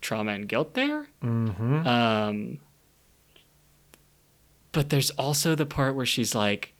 trauma 0.01 0.33
and 0.33 0.47
guilt 0.47 0.73
there. 0.73 1.07
mm-hmm. 1.23 1.87
Um, 1.87 2.59
but 4.71 4.89
there's 4.89 5.11
also 5.11 5.55
the 5.55 5.65
part 5.65 5.95
where 5.95 6.05
she's 6.05 6.35
like, 6.35 6.73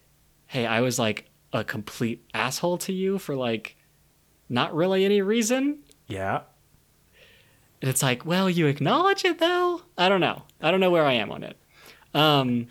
"Hey, 0.47 0.65
I 0.65 0.81
was 0.81 0.99
like 0.99 1.29
a 1.53 1.63
complete 1.63 2.23
asshole 2.33 2.77
to 2.79 2.93
you 2.93 3.17
for 3.17 3.35
like 3.35 3.77
not 4.49 4.75
really 4.75 5.05
any 5.05 5.21
reason." 5.21 5.79
yeah 6.07 6.41
And 7.81 7.89
it's 7.89 8.01
like, 8.01 8.25
"Well, 8.25 8.49
you 8.49 8.67
acknowledge 8.67 9.25
it 9.25 9.39
though." 9.39 9.81
I 9.97 10.09
don't 10.09 10.21
know. 10.21 10.43
I 10.61 10.71
don't 10.71 10.79
know 10.79 10.91
where 10.91 11.05
I 11.05 11.13
am 11.13 11.31
on 11.31 11.43
it. 11.43 11.57
Um, 12.13 12.67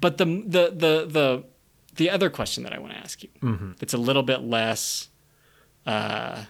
But 0.00 0.18
the 0.18 0.24
the 0.24 0.64
the 0.70 1.06
the 1.06 1.44
the 1.94 2.10
other 2.10 2.28
question 2.28 2.62
that 2.64 2.72
I 2.74 2.78
want 2.78 2.92
to 2.92 2.98
ask 2.98 3.22
you, 3.22 3.30
it's 3.80 3.94
a 3.94 3.98
little 3.98 4.22
bit 4.22 4.42
less, 4.42 5.08
uh, 5.86 6.44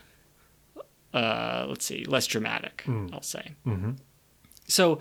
uh, 1.15 1.67
let's 1.69 1.85
see, 1.87 2.05
less 2.05 2.27
dramatic. 2.27 2.83
I'll 3.13 3.23
say. 3.23 3.55
So, 4.67 4.99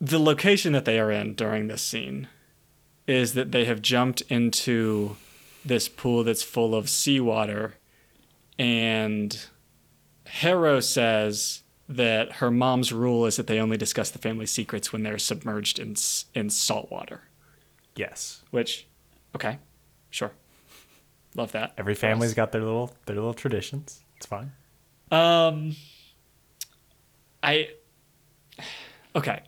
the 0.00 0.18
location 0.18 0.72
that 0.72 0.86
they 0.86 0.98
are 0.98 1.10
in 1.10 1.34
during 1.34 1.66
this 1.68 1.82
scene 1.82 2.28
is 3.06 3.34
that 3.34 3.52
they 3.52 3.66
have 3.66 3.82
jumped 3.82 4.22
into 4.30 5.16
this 5.64 5.88
pool 5.88 6.24
that's 6.24 6.42
full 6.42 6.74
of 6.74 6.88
seawater, 6.88 7.74
and 8.58 9.46
Harrow 10.26 10.80
says 10.80 11.62
that 11.88 12.32
her 12.34 12.50
mom's 12.50 12.92
rule 12.92 13.26
is 13.26 13.36
that 13.36 13.46
they 13.46 13.60
only 13.60 13.76
discuss 13.76 14.10
the 14.10 14.18
family 14.18 14.46
secrets 14.46 14.92
when 14.92 15.02
they're 15.02 15.18
submerged 15.18 15.78
in 15.78 15.94
in 16.34 16.50
salt 16.50 16.90
water. 16.90 17.22
Yes. 17.94 18.42
Which, 18.50 18.86
okay, 19.34 19.58
sure, 20.10 20.32
love 21.34 21.52
that. 21.52 21.72
Every 21.78 21.94
family's 21.94 22.34
got 22.34 22.52
their 22.52 22.62
little 22.62 22.94
their 23.06 23.16
little 23.16 23.34
traditions. 23.34 24.02
It's 24.16 24.26
fine. 24.26 24.52
Um, 25.10 25.76
I 27.42 27.70
okay. 29.14 29.42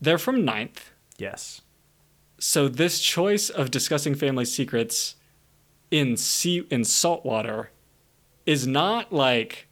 They're 0.00 0.18
from 0.18 0.44
Ninth, 0.44 0.90
Yes. 1.16 1.62
so 2.38 2.68
this 2.68 3.00
choice 3.00 3.48
of 3.48 3.70
discussing 3.70 4.14
family 4.14 4.44
secrets 4.44 5.14
in 5.90 6.16
sea 6.16 6.66
in 6.70 6.84
salt 6.84 7.24
water 7.24 7.70
is 8.44 8.66
not 8.66 9.12
like 9.12 9.68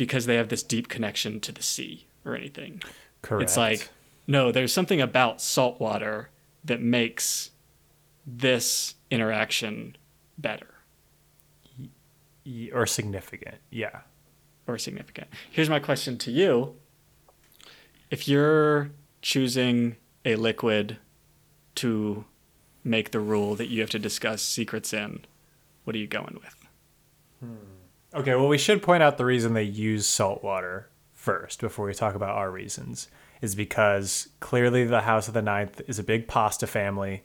because 0.00 0.24
they 0.24 0.36
have 0.36 0.48
this 0.48 0.62
deep 0.62 0.88
connection 0.88 1.40
to 1.40 1.52
the 1.52 1.62
sea 1.62 2.06
or 2.24 2.34
anything. 2.34 2.82
Correct. 3.20 3.42
It's 3.42 3.56
like 3.58 3.90
no, 4.26 4.50
there's 4.50 4.72
something 4.72 4.98
about 4.98 5.42
salt 5.42 5.78
water 5.78 6.30
that 6.64 6.80
makes 6.80 7.50
this 8.26 8.94
interaction 9.10 9.96
better 10.38 10.74
or 12.72 12.86
significant. 12.86 13.56
Yeah. 13.70 14.00
or 14.66 14.78
significant. 14.78 15.28
Here's 15.50 15.68
my 15.68 15.80
question 15.80 16.16
to 16.18 16.30
you. 16.30 16.76
If 18.10 18.26
you're 18.26 18.92
choosing 19.20 19.96
a 20.24 20.36
liquid 20.36 20.96
to 21.74 22.24
make 22.82 23.10
the 23.10 23.20
rule 23.20 23.54
that 23.54 23.68
you 23.68 23.82
have 23.82 23.90
to 23.90 23.98
discuss 23.98 24.40
secrets 24.40 24.94
in, 24.94 25.26
what 25.84 25.94
are 25.94 25.98
you 25.98 26.06
going 26.06 26.38
with? 26.42 26.56
Hmm. 27.40 27.79
Okay, 28.14 28.34
well, 28.34 28.48
we 28.48 28.58
should 28.58 28.82
point 28.82 29.02
out 29.02 29.18
the 29.18 29.24
reason 29.24 29.54
they 29.54 29.62
use 29.62 30.06
salt 30.06 30.42
water 30.42 30.88
first 31.14 31.60
before 31.60 31.86
we 31.86 31.94
talk 31.94 32.14
about 32.14 32.30
our 32.30 32.50
reasons 32.50 33.08
is 33.40 33.54
because 33.54 34.28
clearly 34.40 34.84
the 34.84 35.02
House 35.02 35.28
of 35.28 35.34
the 35.34 35.42
Ninth 35.42 35.80
is 35.86 35.98
a 35.98 36.02
big 36.02 36.26
pasta 36.28 36.66
family, 36.66 37.22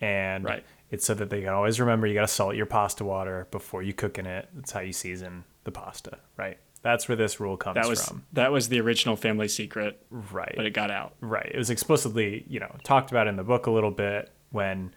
and 0.00 0.44
Right. 0.44 0.64
it's 0.90 1.04
so 1.06 1.14
that 1.14 1.30
they 1.30 1.40
can 1.40 1.50
always 1.50 1.80
remember 1.80 2.06
you 2.06 2.14
got 2.14 2.20
to 2.22 2.28
salt 2.28 2.54
your 2.54 2.66
pasta 2.66 3.04
water 3.04 3.48
before 3.50 3.82
you 3.82 3.92
cook 3.92 4.18
in 4.18 4.26
it. 4.26 4.48
That's 4.54 4.72
how 4.72 4.80
you 4.80 4.92
season 4.92 5.44
the 5.64 5.72
pasta, 5.72 6.18
right? 6.36 6.58
That's 6.82 7.08
where 7.08 7.16
this 7.16 7.40
rule 7.40 7.56
comes 7.56 7.74
That 7.74 7.88
was 7.88 8.06
from, 8.06 8.24
that 8.32 8.52
was 8.52 8.68
the 8.68 8.80
original 8.80 9.16
family 9.16 9.48
secret, 9.48 10.04
right? 10.10 10.52
but 10.56 10.66
it 10.66 10.70
got 10.72 10.90
out. 10.90 11.14
Right. 11.20 11.50
It 11.52 11.58
was 11.58 11.68
explicitly, 11.70 12.44
you 12.48 12.58
know, 12.60 12.74
talked 12.84 13.10
about 13.10 13.26
in 13.26 13.36
the 13.36 13.44
book 13.44 13.66
a 13.66 13.70
little 13.70 13.90
bit 13.90 14.30
when 14.50 14.94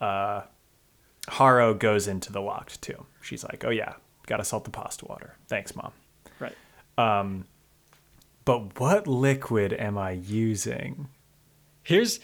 uh, 0.00 0.42
Harrow 1.28 1.74
goes 1.74 2.08
into 2.08 2.32
the 2.32 2.40
locked 2.40 2.80
tomb. 2.80 3.06
She's 3.20 3.44
like, 3.44 3.64
"Oh 3.66 3.70
yeah, 3.70 3.94
got 4.30 4.38
to 4.38 4.44
salt 4.44 4.64
the 4.64 4.70
pasta 4.70 5.04
water. 5.04 5.36
Thanks, 5.48 5.74
mom." 5.76 5.92
Right. 6.38 6.54
Um, 6.96 7.44
But 8.46 8.80
what 8.80 9.06
liquid 9.06 9.72
am 9.74 9.98
I 9.98 10.12
using? 10.12 11.08
Here's 11.82 12.20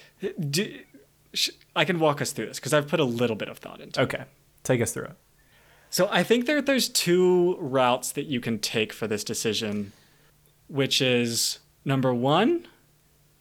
do, 0.51 0.79
sh- 1.35 1.51
I 1.75 1.85
can 1.85 1.99
walk 1.99 2.21
us 2.23 2.33
through 2.33 2.47
this 2.47 2.59
because 2.59 2.73
I've 2.73 2.89
put 2.89 3.01
a 3.01 3.05
little 3.05 3.37
bit 3.37 3.49
of 3.49 3.59
thought 3.59 3.81
into. 3.81 4.01
it. 4.01 4.05
Okay, 4.05 4.25
take 4.63 4.81
us 4.81 4.93
through 4.93 5.05
it. 5.05 5.17
So 5.91 6.09
I 6.11 6.23
think 6.25 6.47
there 6.47 6.61
there's 6.63 6.89
two 6.89 7.57
routes 7.61 8.13
that 8.13 8.25
you 8.27 8.41
can 8.41 8.59
take 8.59 8.93
for 8.93 9.07
this 9.07 9.23
decision, 9.25 9.93
which 10.69 11.01
is 11.01 11.59
number 11.85 12.13
one 12.15 12.67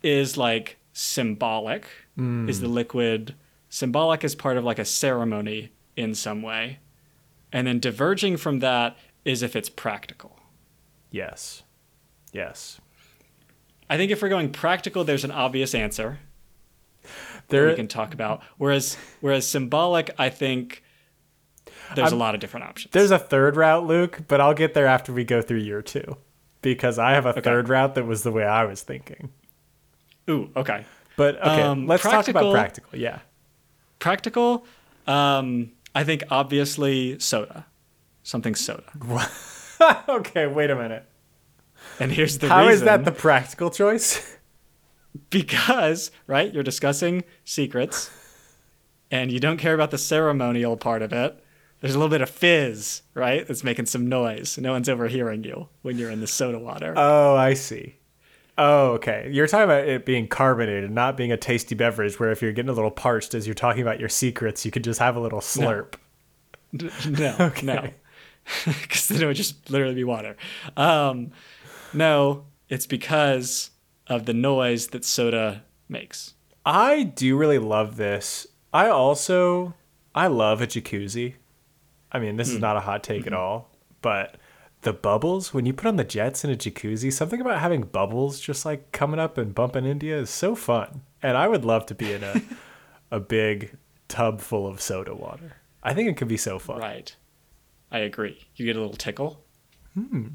is 0.04 0.38
like 0.38 0.78
symbolic. 0.94 1.88
Is 2.18 2.62
the 2.62 2.70
liquid 2.70 3.36
symbolic 3.70 4.24
as 4.24 4.36
part 4.36 4.56
of 4.58 4.64
like 4.64 4.80
a 4.80 4.86
ceremony 4.86 5.72
in 5.98 6.16
some 6.16 6.42
way? 6.42 6.80
And 7.56 7.66
then 7.66 7.80
diverging 7.80 8.36
from 8.36 8.60
that 8.60 8.98
is 9.24 9.42
if 9.42 9.56
it's 9.56 9.70
practical. 9.70 10.38
Yes, 11.10 11.64
yes. 12.34 12.82
I 13.90 13.96
think 13.96 14.12
if 14.12 14.22
we're 14.22 14.28
going 14.28 14.52
practical, 14.52 15.06
there's 15.06 15.24
an 15.24 15.32
obvious 15.32 15.74
answer 15.74 16.20
that 17.04 17.10
There, 17.48 17.68
we 17.70 17.76
can 17.76 17.88
talk 17.88 18.14
about. 18.14 18.44
Whereas 18.58 18.98
whereas 19.22 19.48
symbolic, 19.48 20.12
I 20.20 20.30
think 20.30 20.84
there's 21.96 22.10
a 22.10 22.16
I'm- 22.16 22.20
lot 22.20 22.36
of 22.36 22.42
different 22.42 22.66
options. 22.66 22.92
there's 22.92 23.12
a 23.12 23.20
third 23.20 23.56
route, 23.56 23.86
Luke, 23.88 24.20
but 24.28 24.42
I'll 24.42 24.54
get 24.54 24.74
there 24.74 24.88
after 24.88 25.14
we 25.14 25.24
go 25.24 25.42
through 25.42 25.60
year 25.60 25.82
two, 25.82 26.18
because 26.62 27.00
I 27.00 27.12
have 27.12 27.26
a 27.26 27.42
third 27.42 27.70
route 27.70 27.96
that 27.96 28.06
was 28.06 28.24
the 28.24 28.32
way 28.34 28.44
I 28.44 28.66
was 28.66 28.82
thinking. 28.82 29.30
Ooh, 30.30 30.50
okay. 30.58 30.84
But 31.16 31.38
okay, 31.38 31.62
Um, 31.62 31.88
let's 31.88 32.04
talk 32.04 32.28
about 32.28 32.52
practical. 32.54 33.00
Yeah. 33.00 33.20
practical 34.00 34.66
um 35.08 35.72
i 35.96 36.04
think 36.04 36.24
obviously 36.30 37.18
soda 37.20 37.66
something 38.22 38.54
soda 38.54 38.84
okay, 40.10 40.48
wait 40.48 40.70
a 40.70 40.76
minute. 40.76 41.06
and 42.00 42.12
here's 42.12 42.38
the 42.38 42.48
How 42.48 42.60
reason 42.62 42.74
is 42.74 42.82
that 42.82 43.04
the 43.06 43.12
practical 43.12 43.70
choice? 43.70 44.38
because 45.30 46.12
right 46.28 46.54
you're 46.54 46.64
discussing 46.64 47.24
secrets 47.44 48.10
and 49.12 49.32
you 49.32 49.40
don't 49.40 49.58
care 49.58 49.74
about 49.74 49.92
the 49.92 49.98
ceremonial 49.98 50.76
part 50.78 51.02
of 51.02 51.14
it 51.14 51.42
there's 51.82 51.96
a 51.96 51.98
little 52.00 52.10
bit 52.10 52.22
of 52.22 52.30
fizz 52.30 53.02
right 53.14 53.48
that's 53.48 53.64
making 53.64 53.86
some 53.86 54.08
noise 54.08 54.58
no 54.58 54.72
one's 54.74 54.90
overhearing 54.90 55.44
you 55.44 55.68
when 55.84 55.98
you're 55.98 56.10
in 56.12 56.20
the 56.22 56.28
soda 56.28 56.60
water 56.60 56.94
Oh, 56.98 57.36
I 57.36 57.54
see. 57.54 57.96
Oh, 58.58 58.92
okay. 58.94 59.30
You're 59.32 59.48
talking 59.48 59.66
about 59.66 59.88
it 59.88 60.06
being 60.06 60.28
carbonated, 60.28 60.90
not 60.90 61.18
being 61.18 61.32
a 61.32 61.38
tasty 61.38 61.76
beverage 61.76 62.20
where 62.20 62.32
if 62.32 62.42
you're 62.42 62.54
getting 62.54 62.70
a 62.70 62.74
little 62.74 62.92
parched 62.92 63.34
as 63.34 63.46
you're 63.46 63.54
talking 63.54 63.82
about 63.82 64.00
your 64.00 64.10
secrets, 64.10 64.64
you 64.64 64.72
could 64.72 64.84
just 64.84 65.00
have 65.00 65.16
a 65.16 65.20
little 65.20 65.42
slurp. 65.42 65.96
D- 66.76 66.90
no 67.10 67.52
no 67.64 67.90
because 68.66 69.08
then 69.08 69.22
it 69.22 69.26
would 69.26 69.36
just 69.36 69.70
literally 69.70 69.96
be 69.96 70.04
water 70.04 70.36
um 70.76 71.32
no 71.94 72.44
it's 72.68 72.86
because 72.86 73.70
of 74.08 74.26
the 74.26 74.34
noise 74.34 74.88
that 74.88 75.06
soda 75.06 75.64
makes 75.88 76.34
I 76.66 77.04
do 77.04 77.38
really 77.38 77.60
love 77.60 77.96
this. 77.96 78.48
I 78.74 78.88
also 78.90 79.76
I 80.16 80.28
love 80.28 80.62
a 80.62 80.68
jacuzzi. 80.68 81.36
I 82.12 82.20
mean, 82.20 82.38
this 82.38 82.50
is 82.50 82.60
not 82.60 82.78
a 82.78 82.80
hot 82.80 83.04
take 83.04 83.28
at 83.28 83.34
all, 83.34 83.70
but 84.02 84.36
the 84.86 84.94
bubbles 84.94 85.54
when 85.54 85.66
you 85.66 85.74
put 85.74 85.88
on 85.88 85.98
the 85.98 86.04
jets 86.04 86.44
in 86.46 86.50
a 86.52 86.56
jacuzzi, 86.56 87.12
something 87.12 87.42
about 87.42 87.60
having 87.60 87.82
bubbles 87.82 88.40
just 88.40 88.66
like 88.66 88.92
coming 88.92 89.20
up 89.20 89.38
and 89.38 89.54
bumping 89.54 89.84
into 89.86 90.06
you 90.06 90.16
is 90.16 90.30
so 90.30 90.56
fun. 90.56 91.02
And 91.22 91.36
I 91.36 91.48
would 91.48 91.66
love 91.66 91.86
to 91.88 91.96
be 91.96 92.14
in 92.14 92.24
a 92.24 92.42
a 93.12 93.20
big 93.20 93.76
tub 94.08 94.40
full 94.42 94.66
of 94.68 94.80
soda 94.80 95.14
water. 95.14 95.58
I 95.84 95.94
think 95.94 96.10
it 96.10 96.18
could 96.18 96.28
be 96.28 96.38
so 96.38 96.58
fun. 96.60 96.80
Right. 96.80 97.16
I 97.92 98.00
agree. 98.00 98.48
You 98.56 98.66
get 98.66 98.76
a 98.76 98.80
little 98.80 98.96
tickle, 98.96 99.44
hmm 99.94 100.28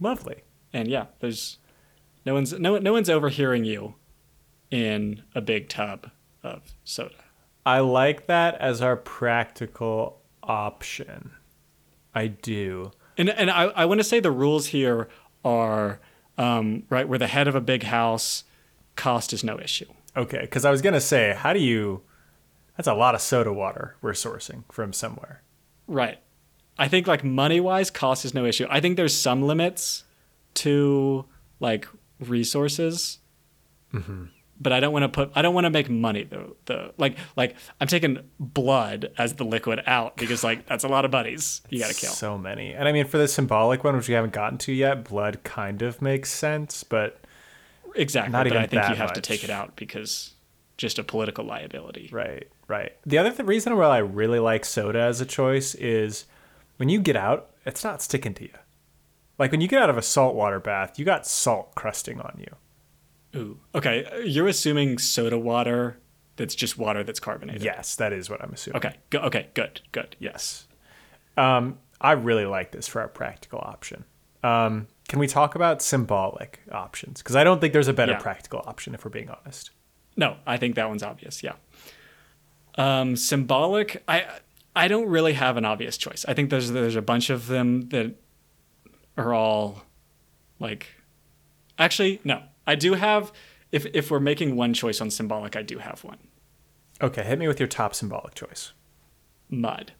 Lovely. 0.00 0.42
and 0.72 0.88
yeah, 0.88 1.06
there's 1.20 1.58
no 2.24 2.34
one's 2.34 2.52
no 2.52 2.78
no 2.78 2.92
one's 2.92 3.10
overhearing 3.10 3.64
you 3.64 3.94
in 4.70 5.22
a 5.34 5.40
big 5.40 5.68
tub 5.68 6.10
of 6.42 6.74
soda. 6.84 7.14
I 7.66 7.80
like 7.80 8.26
that 8.26 8.54
as 8.54 8.80
our 8.80 8.96
practical 8.96 10.22
option. 10.42 11.32
I 12.14 12.28
do. 12.28 12.92
And 13.16 13.30
and 13.30 13.50
I, 13.50 13.64
I 13.64 13.84
want 13.84 14.00
to 14.00 14.04
say 14.04 14.20
the 14.20 14.30
rules 14.30 14.66
here 14.66 15.08
are 15.44 16.00
um, 16.38 16.84
right. 16.88 17.08
We're 17.08 17.18
the 17.18 17.26
head 17.26 17.48
of 17.48 17.54
a 17.54 17.60
big 17.60 17.84
house. 17.84 18.44
Cost 18.96 19.32
is 19.32 19.44
no 19.44 19.58
issue. 19.58 19.86
Okay, 20.16 20.40
because 20.40 20.64
I 20.64 20.70
was 20.70 20.82
gonna 20.82 21.00
say, 21.00 21.34
how 21.36 21.52
do 21.52 21.60
you? 21.60 22.02
That's 22.76 22.88
a 22.88 22.94
lot 22.94 23.14
of 23.14 23.20
soda 23.20 23.52
water 23.52 23.96
we're 24.00 24.12
sourcing 24.12 24.64
from 24.72 24.92
somewhere. 24.92 25.42
Right. 25.86 26.18
I 26.78 26.88
think 26.88 27.06
like 27.06 27.22
money 27.22 27.60
wise, 27.60 27.90
cost 27.90 28.24
is 28.24 28.32
no 28.32 28.46
issue. 28.46 28.66
I 28.70 28.80
think 28.80 28.96
there's 28.96 29.14
some 29.14 29.42
limits 29.42 30.04
to 30.54 31.26
like 31.60 31.86
resources. 32.18 33.18
But 34.62 34.72
I 34.72 34.80
don't 34.80 34.92
want 34.92 35.04
to 35.04 35.08
put. 35.08 35.32
I 35.34 35.42
don't 35.42 35.54
want 35.54 35.64
to 35.64 35.70
make 35.70 35.88
money 35.88 36.24
though. 36.24 36.56
The 36.66 36.92
like 36.98 37.16
like 37.36 37.56
I'm 37.80 37.86
taking 37.86 38.18
blood 38.38 39.10
as 39.16 39.34
the 39.34 39.44
liquid 39.44 39.82
out 39.86 40.16
because 40.16 40.44
like 40.44 40.66
that's 40.66 40.84
a 40.84 40.88
lot 40.88 41.04
of 41.04 41.10
buddies 41.10 41.62
you 41.70 41.80
got 41.80 41.90
to 41.90 41.94
kill. 41.94 42.10
So 42.10 42.36
many, 42.36 42.74
and 42.74 42.86
I 42.86 42.92
mean 42.92 43.06
for 43.06 43.16
the 43.16 43.26
symbolic 43.26 43.84
one, 43.84 43.96
which 43.96 44.08
we 44.08 44.14
haven't 44.14 44.34
gotten 44.34 44.58
to 44.58 44.72
yet, 44.72 45.04
blood 45.04 45.42
kind 45.44 45.80
of 45.80 46.02
makes 46.02 46.30
sense, 46.30 46.84
but 46.84 47.20
Exactly. 47.94 48.32
Not 48.32 48.40
but 48.40 48.46
even 48.48 48.58
I 48.58 48.66
think 48.66 48.88
you 48.88 48.94
have 48.94 49.12
to 49.14 49.20
take 49.20 49.44
it 49.44 49.50
out 49.50 49.76
because 49.76 50.34
just 50.76 50.98
a 50.98 51.04
political 51.04 51.44
liability. 51.44 52.08
right, 52.12 52.48
right. 52.68 52.92
The 53.04 53.18
other 53.18 53.30
th- 53.30 53.46
reason 53.46 53.76
why 53.76 53.84
I 53.84 53.98
really 53.98 54.38
like 54.38 54.64
soda 54.64 55.00
as 55.00 55.20
a 55.20 55.26
choice 55.26 55.74
is 55.74 56.24
when 56.78 56.88
you 56.88 57.00
get 57.00 57.16
out, 57.16 57.50
it's 57.66 57.84
not 57.84 58.00
sticking 58.00 58.34
to 58.34 58.44
you. 58.44 58.54
Like 59.38 59.50
when 59.50 59.60
you 59.60 59.68
get 59.68 59.82
out 59.82 59.90
of 59.90 59.98
a 59.98 60.02
saltwater 60.02 60.60
bath, 60.60 60.98
you 60.98 61.04
got 61.04 61.26
salt 61.26 61.74
crusting 61.74 62.20
on 62.20 62.36
you. 62.38 62.54
Ooh. 63.36 63.58
Okay. 63.74 64.04
uh, 64.04 64.16
You're 64.18 64.48
assuming 64.48 64.98
soda 64.98 65.38
water 65.38 65.98
that's 66.36 66.54
just 66.54 66.78
water 66.78 67.04
that's 67.04 67.20
carbonated. 67.20 67.62
Yes, 67.62 67.96
that 67.96 68.12
is 68.12 68.28
what 68.30 68.42
I'm 68.42 68.52
assuming. 68.52 68.78
Okay. 68.78 68.96
Go, 69.10 69.18
okay. 69.20 69.48
Good. 69.54 69.80
Good. 69.92 70.16
Yes. 70.18 70.66
Um, 71.36 71.78
I 72.00 72.12
really 72.12 72.46
like 72.46 72.72
this 72.72 72.88
for 72.88 73.00
our 73.00 73.08
practical 73.08 73.58
option. 73.60 74.04
Um, 74.42 74.86
can 75.08 75.18
we 75.18 75.26
talk 75.26 75.54
about 75.54 75.82
symbolic 75.82 76.60
options? 76.72 77.20
Because 77.22 77.36
I 77.36 77.44
don't 77.44 77.60
think 77.60 77.72
there's 77.72 77.88
a 77.88 77.92
better 77.92 78.12
Yeah. 78.12 78.18
practical 78.20 78.62
option 78.66 78.94
if 78.94 79.04
we're 79.04 79.10
being 79.10 79.28
honest. 79.28 79.70
No, 80.16 80.36
I 80.46 80.56
think 80.56 80.74
that 80.76 80.88
one's 80.88 81.02
obvious. 81.02 81.42
Yeah. 81.42 81.54
Um, 82.76 83.16
symbolic. 83.16 84.02
I 84.08 84.26
I 84.74 84.88
don't 84.88 85.08
really 85.08 85.34
have 85.34 85.56
an 85.56 85.64
obvious 85.64 85.96
choice. 85.98 86.24
I 86.26 86.34
think 86.34 86.50
there's 86.50 86.70
there's 86.70 86.96
a 86.96 87.02
bunch 87.02 87.28
of 87.30 87.48
them 87.48 87.88
that 87.90 88.14
are 89.16 89.34
all 89.34 89.82
like. 90.58 90.86
Actually, 91.78 92.20
no. 92.24 92.42
I 92.70 92.74
do 92.76 92.94
have. 92.94 93.32
If 93.72 93.86
if 93.94 94.10
we're 94.10 94.20
making 94.20 94.56
one 94.56 94.74
choice 94.74 95.00
on 95.00 95.10
symbolic, 95.10 95.54
I 95.56 95.62
do 95.62 95.78
have 95.78 96.02
one. 96.04 96.18
Okay, 97.02 97.22
hit 97.24 97.38
me 97.38 97.46
with 97.48 97.58
your 97.60 97.68
top 97.68 97.94
symbolic 97.94 98.34
choice. 98.34 98.72
Mud. 99.48 99.92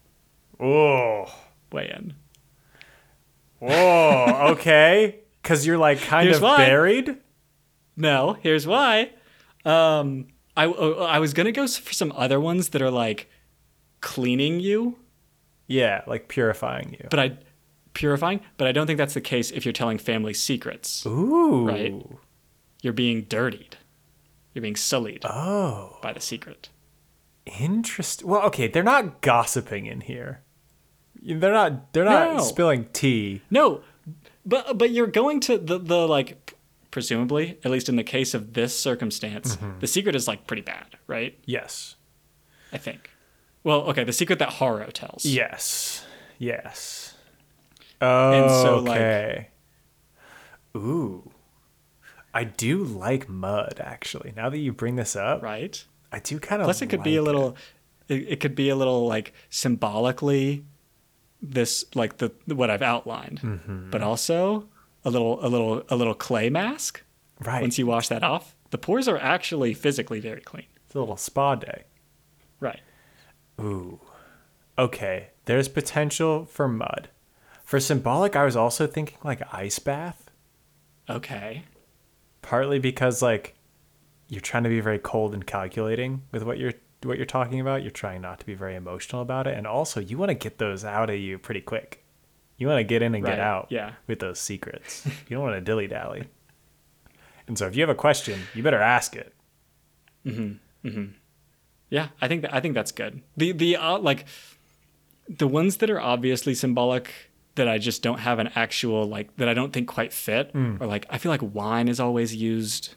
Oh, 0.59 1.25
Weigh 1.71 1.89
in. 1.89 2.13
whoa, 3.59 4.47
okay. 4.51 5.19
Because 5.41 5.65
you're 5.65 5.77
like 5.77 5.99
kind 6.01 6.25
Here's 6.25 6.37
of 6.37 6.43
why. 6.43 6.57
buried. 6.57 7.17
No, 7.97 8.37
here's 8.41 8.67
why. 8.67 9.11
Um, 9.65 10.27
I 10.55 10.65
uh, 10.67 11.05
I 11.09 11.19
was 11.19 11.33
gonna 11.33 11.51
go 11.51 11.67
for 11.67 11.93
some 11.93 12.11
other 12.15 12.39
ones 12.39 12.69
that 12.69 12.81
are 12.81 12.91
like 12.91 13.29
cleaning 14.01 14.59
you, 14.59 14.97
Yeah, 15.67 16.01
like 16.07 16.27
purifying 16.27 16.95
you. 16.99 17.07
but 17.09 17.19
I 17.19 17.37
purifying. 17.93 18.41
But 18.57 18.67
I 18.67 18.71
don't 18.71 18.87
think 18.87 18.97
that's 18.97 19.13
the 19.13 19.21
case 19.21 19.51
if 19.51 19.65
you're 19.65 19.73
telling 19.73 19.97
family 19.97 20.33
secrets. 20.33 21.05
Ooh. 21.05 21.67
Right. 21.67 21.93
You're 22.81 22.93
being 22.93 23.23
dirtied. 23.23 23.77
You're 24.53 24.61
being 24.61 24.75
sullied 24.75 25.23
Oh, 25.25 25.97
by 26.01 26.11
the 26.13 26.19
secret. 26.19 26.69
interesting. 27.45 28.27
Well, 28.27 28.41
okay, 28.43 28.67
they're 28.67 28.83
not 28.83 29.21
gossiping 29.21 29.85
in 29.85 30.01
here. 30.01 30.41
They're 31.21 31.51
not. 31.53 31.93
They're 31.93 32.05
not 32.05 32.35
No. 32.37 32.43
spilling 32.43 32.85
tea. 32.93 33.41
No, 33.49 33.81
but 34.45 34.77
but 34.77 34.91
you're 34.91 35.07
going 35.07 35.39
to 35.41 35.57
the 35.57 35.77
the 35.77 36.07
like 36.07 36.55
presumably 36.89 37.57
at 37.63 37.71
least 37.71 37.87
in 37.89 37.95
the 37.95 38.03
case 38.03 38.33
of 38.33 38.53
this 38.53 38.77
circumstance, 38.77 39.55
mm-hmm. 39.55 39.79
the 39.79 39.87
secret 39.87 40.15
is 40.15 40.27
like 40.27 40.47
pretty 40.47 40.63
bad, 40.63 40.97
right? 41.07 41.37
Yes. 41.45 41.95
I 42.73 42.77
think. 42.77 43.09
Well, 43.63 43.81
okay, 43.83 44.03
the 44.03 44.13
secret 44.13 44.39
that 44.39 44.53
Harrow 44.53 44.89
tells. 44.89 45.23
Yes. 45.25 46.03
Yes. 46.39 47.13
And 48.01 48.49
so, 48.49 48.79
like- 48.79 48.97
Okay. 48.97 49.47
Ooh. 50.75 51.29
I 52.33 52.43
do 52.45 52.83
like 52.83 53.27
mud, 53.29 53.81
actually. 53.83 54.33
Now 54.35 54.49
that 54.49 54.57
you 54.59 54.71
bring 54.73 54.95
this 54.95 55.15
up, 55.15 55.41
Right. 55.41 55.83
I 56.13 56.19
do 56.19 56.39
kind 56.39 56.61
of. 56.61 56.65
Plus, 56.65 56.81
it 56.81 56.87
could 56.87 57.03
be 57.03 57.15
a 57.15 57.21
little. 57.21 57.55
It, 58.07 58.25
it 58.33 58.39
could 58.41 58.55
be 58.55 58.69
a 58.69 58.75
little 58.75 59.07
like 59.07 59.33
symbolically, 59.49 60.65
this 61.41 61.85
like 61.95 62.17
the 62.17 62.31
what 62.47 62.69
I've 62.69 62.81
outlined, 62.81 63.39
Mm-hmm. 63.41 63.89
but 63.91 64.01
also 64.01 64.67
a 65.05 65.09
little 65.09 65.43
a 65.45 65.47
little 65.47 65.83
a 65.89 65.95
little 65.95 66.13
clay 66.13 66.49
mask. 66.49 67.01
right. 67.39 67.61
Once 67.61 67.77
you 67.77 67.85
wash 67.87 68.07
that 68.09 68.23
off, 68.23 68.55
the 68.71 68.77
pores 68.77 69.07
are 69.07 69.17
actually 69.17 69.73
physically 69.73 70.19
very 70.19 70.41
clean. 70.41 70.65
it's 70.85 70.95
a 70.95 70.99
little 70.99 71.17
spa 71.17 71.55
day. 71.55 71.83
Right. 72.59 72.81
Ooh. 73.59 73.99
Okay. 74.77 75.29
There's 75.45 75.67
potential 75.67 76.45
for 76.45 76.67
mud. 76.67 77.09
For 77.63 77.79
symbolic, 77.79 78.35
I 78.35 78.43
was 78.45 78.55
also 78.55 78.85
thinking 78.85 79.17
like 79.23 79.41
ice 79.53 79.79
bath, 79.79 80.29
Okay. 81.09 81.63
Partly 82.41 82.79
because 82.79 83.21
like 83.21 83.55
you're 84.27 84.41
trying 84.41 84.63
to 84.63 84.69
be 84.69 84.79
very 84.79 84.99
cold 84.99 85.33
and 85.33 85.45
calculating 85.45 86.23
with 86.31 86.43
what 86.43 86.57
you're 86.57 86.73
what 87.03 87.17
you're 87.17 87.25
talking 87.25 87.59
about. 87.59 87.81
You're 87.81 87.91
trying 87.91 88.21
not 88.21 88.39
to 88.39 88.45
be 88.45 88.53
very 88.53 88.75
emotional 88.75 89.21
about 89.21 89.47
it, 89.47 89.57
and 89.57 89.65
also 89.67 89.99
you 89.99 90.17
want 90.17 90.29
to 90.29 90.35
get 90.35 90.57
those 90.57 90.85
out 90.85 91.09
of 91.09 91.17
you 91.17 91.37
pretty 91.37 91.61
quick. 91.61 92.03
You 92.57 92.67
want 92.67 92.79
to 92.79 92.83
get 92.83 93.01
in 93.01 93.15
and 93.15 93.23
Right, 93.23 93.31
get 93.31 93.39
out 93.39 93.67
yeah. 93.71 93.93
with 94.05 94.19
those 94.19 94.39
secrets. 94.39 95.03
you 95.27 95.35
don't 95.35 95.41
want 95.43 95.55
to 95.55 95.61
dilly 95.61 95.87
dally. 95.87 96.25
And 97.47 97.57
so, 97.57 97.65
if 97.65 97.75
you 97.75 97.81
have 97.81 97.89
a 97.89 97.95
question, 97.95 98.39
you 98.53 98.61
better 98.61 98.79
ask 98.79 99.15
it. 99.15 99.33
Mm-hmm. 100.25 100.87
Mm-hmm. 100.87 101.11
Yeah, 101.89 102.09
I 102.21 102.27
think 102.27 102.43
that, 102.43 102.53
I 102.53 102.59
think 102.59 102.75
that's 102.75 102.91
good. 102.91 103.21
The 103.35 103.51
the 103.51 103.77
uh, 103.77 103.97
like 103.97 104.25
the 105.27 105.47
ones 105.47 105.77
that 105.77 105.89
are 105.89 105.99
obviously 105.99 106.53
symbolic 106.53 107.30
that 107.55 107.67
I 107.67 107.77
just 107.77 108.01
don't 108.01 108.19
have 108.19 108.39
an 108.39 108.49
actual 108.55 109.05
like 109.05 109.35
that 109.37 109.49
I 109.49 109.53
don't 109.53 109.73
think 109.73 109.87
quite 109.87 110.13
fit 110.13 110.51
or 110.55 110.85
like 110.87 111.05
I 111.09 111.17
feel 111.17 111.31
like 111.31 111.41
wine 111.41 111.87
is 111.87 111.99
always 111.99 112.35
used 112.35 112.95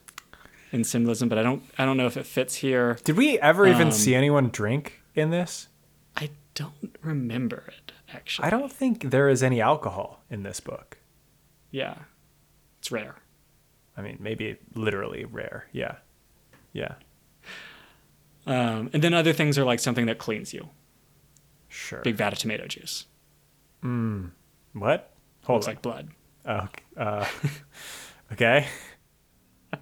in 0.72 0.84
symbolism, 0.84 1.28
but 1.28 1.38
I 1.38 1.42
don't 1.42 1.62
I 1.78 1.84
don't 1.84 1.96
know 1.96 2.06
if 2.06 2.16
it 2.16 2.26
fits 2.26 2.56
here. 2.56 2.98
Did 3.04 3.16
we 3.16 3.38
ever 3.40 3.66
even 3.66 3.88
Um, 3.88 3.92
see 3.92 4.14
anyone 4.14 4.48
drink 4.50 5.00
in 5.14 5.30
this? 5.30 5.68
I 6.16 6.30
don't 6.54 6.96
remember 7.02 7.64
it 7.68 7.92
actually. 8.12 8.46
I 8.46 8.50
don't 8.50 8.72
think 8.72 9.10
there 9.10 9.28
is 9.28 9.42
any 9.42 9.60
alcohol 9.60 10.22
in 10.30 10.42
this 10.44 10.60
book. 10.60 10.98
Yeah, 11.70 11.96
it's 12.78 12.92
rare. 12.92 13.16
I 13.96 14.02
mean, 14.02 14.18
maybe 14.20 14.56
literally 14.74 15.24
rare. 15.24 15.66
Yeah. 15.72 15.96
Yeah. 16.72 16.94
Um, 18.46 18.90
and 18.92 19.02
then 19.02 19.14
other 19.14 19.32
things 19.32 19.56
are 19.58 19.64
like 19.64 19.80
something 19.80 20.06
that 20.06 20.18
cleans 20.18 20.52
you. 20.52 20.68
Sure. 21.68 22.00
Big 22.02 22.16
vat 22.16 22.32
of 22.32 22.38
tomato 22.38 22.66
juice. 22.66 23.06
What? 24.74 25.10
Hold 25.44 25.58
Looks 25.58 25.68
on. 25.68 25.72
like 25.74 25.82
blood. 25.82 26.08
Oh, 26.46 26.68
uh, 26.96 27.26
okay. 28.32 28.66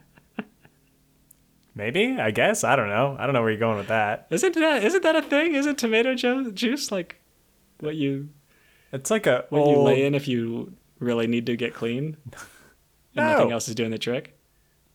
Maybe, 1.75 2.17
I 2.19 2.31
guess. 2.31 2.65
I 2.65 2.77
don't 2.77 2.89
know. 2.89 3.17
I 3.19 3.25
don't 3.25 3.33
know 3.35 3.41
where 3.41 3.51
you're 3.51 3.59
going 3.59 3.79
with 3.79 3.89
that. 3.89 4.27
Isn't 4.31 4.55
that 4.57 4.85
isn't 4.85 5.03
that 5.03 5.17
a 5.17 5.23
thing? 5.23 5.55
Isn't 5.55 5.79
tomato 5.79 6.15
juice 6.15 6.93
like 6.93 7.21
what 7.81 7.95
you 7.97 8.29
It's 8.93 9.11
like 9.11 9.27
a 9.27 9.47
what 9.49 9.69
you 9.69 9.79
lay 9.79 10.05
in 10.05 10.15
if 10.15 10.29
you 10.29 10.75
really 10.99 11.27
need 11.27 11.47
to 11.47 11.57
get 11.57 11.75
clean? 11.75 12.17
And 13.15 13.27
No. 13.27 13.33
nothing 13.33 13.53
else 13.53 13.69
is 13.69 13.75
doing 13.75 13.91
the 13.91 13.99
trick. 13.99 14.39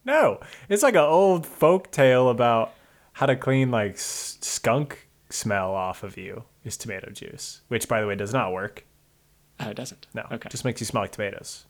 No, 0.04 0.40
it's 0.70 0.82
like 0.82 0.96
an 0.96 1.02
old 1.02 1.46
folk 1.46 1.92
tale 1.92 2.30
about 2.30 2.74
how 3.14 3.28
to 3.28 3.36
clean 3.36 3.70
like 3.70 4.00
skunk 4.00 5.08
smell 5.30 5.76
off 5.76 6.02
of 6.02 6.18
you 6.18 6.44
is 6.64 6.78
tomato 6.78 7.12
juice, 7.12 7.62
which 7.68 7.88
by 7.88 8.02
the 8.02 8.08
way 8.08 8.16
does 8.16 8.34
not 8.34 8.54
work. 8.54 8.87
Oh, 9.60 9.70
it 9.70 9.76
doesn't. 9.76 10.08
No, 10.14 10.24
Okay. 10.32 10.50
just 10.50 10.66
makes 10.66 10.80
you 10.82 10.86
smell 10.86 11.04
like 11.04 11.12
tomatoes. 11.12 11.66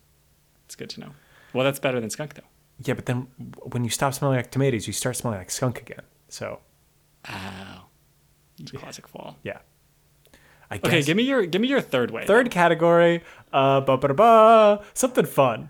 It's 0.66 0.76
good 0.76 0.90
to 0.92 1.00
know. 1.00 1.10
Well, 1.54 1.64
that's 1.64 1.80
better 1.80 2.00
than 2.02 2.10
skunk, 2.10 2.34
though. 2.34 2.42
Yeah, 2.84 2.94
but 2.94 3.06
then 3.06 3.28
when 3.72 3.84
you 3.84 3.90
stop 3.90 4.14
smelling 4.14 4.38
like 4.38 4.52
tomatoes, 4.52 4.86
you 4.88 4.94
start 4.94 5.16
smelling 5.16 5.40
like 5.40 5.50
skunk 5.52 5.82
again. 5.82 6.02
So 6.30 6.60
Oh, 7.30 7.86
it's 8.60 8.74
a 8.74 8.78
classic 8.78 9.08
fall. 9.08 9.38
yeah. 9.44 9.60
I 10.70 10.78
guess. 10.78 10.88
Okay, 10.90 11.02
give 11.02 11.16
me 11.16 11.24
your 11.24 11.46
give 11.46 11.62
me 11.62 11.70
your 11.70 11.80
third 11.82 12.12
way. 12.12 12.26
Third 12.26 12.52
category, 12.52 13.24
uh, 13.54 13.80
ba 13.82 13.98
ba 13.98 14.14
ba, 14.14 14.84
something 14.94 15.26
fun, 15.26 15.70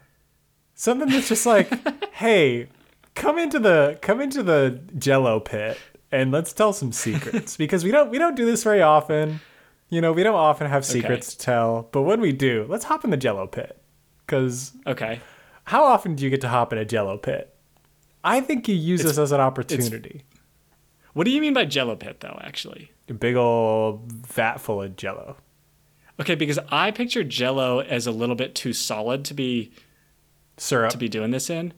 something 0.74 1.08
that's 1.08 1.30
just 1.30 1.46
like, 1.46 1.70
hey, 2.14 2.68
come 3.14 3.38
into 3.38 3.60
the 3.60 4.00
come 4.02 4.20
into 4.22 4.42
the 4.42 4.82
Jello 4.98 5.40
pit 5.40 5.78
and 6.12 6.32
let's 6.32 6.52
tell 6.52 6.74
some 6.74 6.92
secrets 6.92 7.56
because 7.58 7.84
we 7.84 7.92
don't 7.92 8.10
we 8.10 8.18
don't 8.18 8.36
do 8.36 8.44
this 8.46 8.64
very 8.64 8.82
often. 8.82 9.40
You 9.90 10.02
know, 10.02 10.12
we 10.12 10.24
don't 10.24 10.36
often 10.36 10.68
have 10.70 10.86
secrets 10.86 11.34
to 11.34 11.38
tell, 11.38 11.88
but 11.92 12.02
when 12.02 12.20
we 12.20 12.32
do, 12.34 12.66
let's 12.68 12.86
hop 12.86 13.04
in 13.06 13.10
the 13.10 13.18
Jello 13.18 13.48
pit. 13.48 13.82
Because 14.26 14.74
Okay. 14.86 15.22
how 15.66 15.86
often 15.86 16.16
do 16.16 16.24
you 16.24 16.30
get 16.30 16.42
to 16.42 16.50
hop 16.50 16.74
in 16.74 16.80
a 16.80 16.84
Jello 16.86 17.18
pit? 17.18 17.54
I 18.24 18.42
think 18.42 18.68
you 18.68 18.76
use 18.76 19.04
this 19.04 19.18
as 19.18 19.32
an 19.32 19.40
opportunity. 19.40 20.24
What 21.14 21.24
do 21.24 21.32
you 21.32 21.40
mean 21.40 21.54
by 21.54 21.64
Jello 21.66 21.96
pit, 21.96 22.20
though? 22.20 22.38
Actually, 22.44 22.92
A 23.10 23.14
big 23.14 23.36
old 23.38 24.12
vat 24.12 24.58
full 24.60 24.82
of 24.82 24.98
Jello. 24.98 25.38
okay, 26.20 26.36
because 26.36 26.60
I 26.70 26.92
picture 26.92 27.24
Jello 27.24 27.80
as 27.80 28.06
a 28.06 28.12
little 28.12 28.36
bit 28.36 28.54
too 28.56 28.74
solid 28.74 29.24
to 29.26 29.34
be 29.34 29.72
Syrup. 30.58 30.90
to 30.92 30.98
be 30.98 31.08
doing 31.08 31.32
this 31.32 31.50
in. 31.50 31.74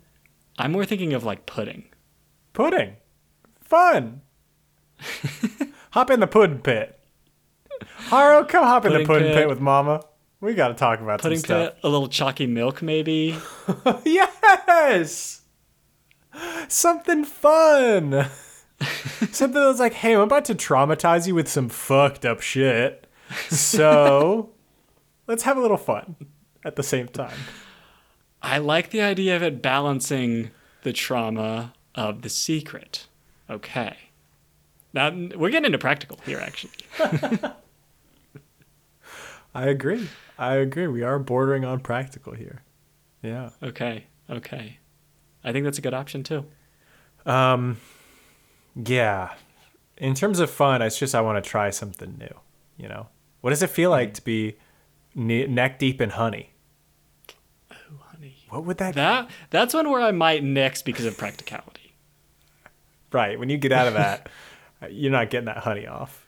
I'm 0.58 0.72
more 0.72 0.86
thinking 0.86 1.14
of 1.14 1.24
like 1.24 1.46
pudding. 1.46 1.86
Pudding. 2.54 2.96
Fun. 3.62 4.22
hop 5.92 6.10
in 6.10 6.20
the 6.20 6.28
pudding 6.28 6.60
pit. 6.60 6.99
Harrow, 7.98 8.44
come 8.44 8.64
hop 8.64 8.86
in 8.86 8.92
the 8.92 9.00
Pudding 9.00 9.08
pudding 9.08 9.28
pit. 9.30 9.36
pit. 9.38 9.50
with 9.50 9.60
mama. 9.60 10.04
We 10.42 10.54
got 10.54 10.70
to 10.70 10.74
talk 10.74 11.02
about 11.02 11.22
Pudding 11.22 11.40
some 11.40 11.46
stuff. 11.46 11.74
a 11.84 11.90
little 11.90 12.08
chalky 12.08 12.48
milk, 12.48 12.82
maybe. 12.82 13.38
yes. 14.06 15.42
Something 16.70 17.26
fun. 17.26 18.26
Something 19.32 19.62
that's 19.62 19.80
like, 19.80 19.94
hey, 19.94 20.14
I'm 20.16 20.22
about 20.22 20.46
to 20.46 20.56
traumatize 20.56 21.28
you 21.28 21.36
with 21.36 21.50
some 21.50 21.68
fucked 21.68 22.26
up 22.26 22.40
shit. 22.40 23.06
So 23.50 24.52
let's 25.28 25.44
have 25.44 25.58
a 25.58 25.62
little 25.62 25.78
fun 25.78 26.16
at 26.64 26.78
the 26.78 26.84
same 26.84 27.08
time. 27.10 27.38
I 28.42 28.60
like 28.60 28.92
the 28.92 29.02
idea 29.02 29.36
of 29.36 29.44
it 29.44 29.62
balancing 29.62 30.52
the 30.84 30.94
trauma 30.94 31.74
of 31.96 32.22
the 32.22 32.30
secret. 32.30 33.08
Okay. 33.50 33.98
Now 34.94 35.10
we're 35.12 35.50
getting 35.50 35.66
into 35.66 35.78
practical 35.78 36.20
here, 36.26 36.40
actually. 36.40 36.72
I 39.54 39.68
agree. 39.68 40.08
I 40.38 40.56
agree. 40.56 40.88
We 40.88 41.04
are 41.04 41.20
bordering 41.20 41.66
on 41.66 41.80
practical 41.80 42.34
here. 42.34 42.64
Yeah. 43.22 43.50
Okay. 43.62 44.06
Okay. 44.30 44.78
I 45.44 45.52
think 45.52 45.66
that's 45.66 45.78
a 45.78 45.82
good 45.82 45.94
option 45.94 46.24
too. 46.24 46.46
Um, 47.26 47.78
yeah. 48.76 49.34
In 49.98 50.14
terms 50.14 50.40
of 50.40 50.50
fun, 50.50 50.82
it's 50.82 50.98
just 50.98 51.16
I 51.16 51.22
want 51.22 51.44
to 51.44 51.50
try 51.50 51.70
something 51.72 52.18
new. 52.18 52.40
You 52.78 52.88
know, 52.88 53.08
what 53.42 53.50
does 53.50 53.62
it 53.62 53.70
feel 53.70 53.90
like 53.90 54.14
to 54.16 54.22
be 54.22 54.56
ne- 55.16 55.48
neck 55.48 55.80
deep 55.80 56.00
in 56.00 56.12
honey? 56.12 56.54
Oh, 57.72 57.76
honey. 58.14 58.36
What 58.50 58.64
would 58.66 58.78
that? 58.78 58.96
That 58.96 59.30
that's 59.50 59.74
one 59.74 59.90
where 59.90 60.02
I 60.02 60.12
might 60.12 60.44
nix 60.44 60.82
because 60.82 61.06
of 61.06 61.18
practicality. 61.18 61.94
right 63.12 63.38
when 63.38 63.50
you 63.50 63.58
get 63.58 63.72
out 63.74 63.88
of 63.88 63.96
that, 63.96 64.30
you're 64.90 65.12
not 65.12 65.30
getting 65.30 65.48
that 65.48 65.58
honey 65.58 65.88
off. 65.88 66.26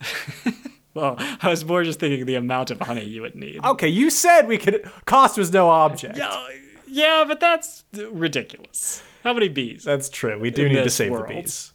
Well, 0.94 1.16
I 1.18 1.48
was 1.48 1.64
more 1.64 1.82
just 1.82 1.98
thinking 2.00 2.24
the 2.24 2.36
amount 2.36 2.70
of 2.70 2.80
honey 2.80 3.04
you 3.04 3.22
would 3.22 3.34
need. 3.34 3.64
Okay, 3.64 3.88
you 3.88 4.10
said 4.10 4.46
we 4.46 4.58
could. 4.58 4.88
Cost 5.06 5.36
was 5.36 5.52
no 5.52 5.68
object. 5.68 6.16
Yeah, 6.16 6.46
yeah, 6.86 7.24
but 7.26 7.40
that's 7.40 7.84
ridiculous. 7.94 9.02
How 9.24 9.32
many 9.34 9.48
bees? 9.48 9.82
That's 9.84 10.08
true. 10.08 10.38
We 10.38 10.50
do 10.50 10.68
need 10.68 10.82
to 10.84 10.90
save 10.90 11.10
world. 11.10 11.28
the 11.28 11.34
bees. 11.42 11.72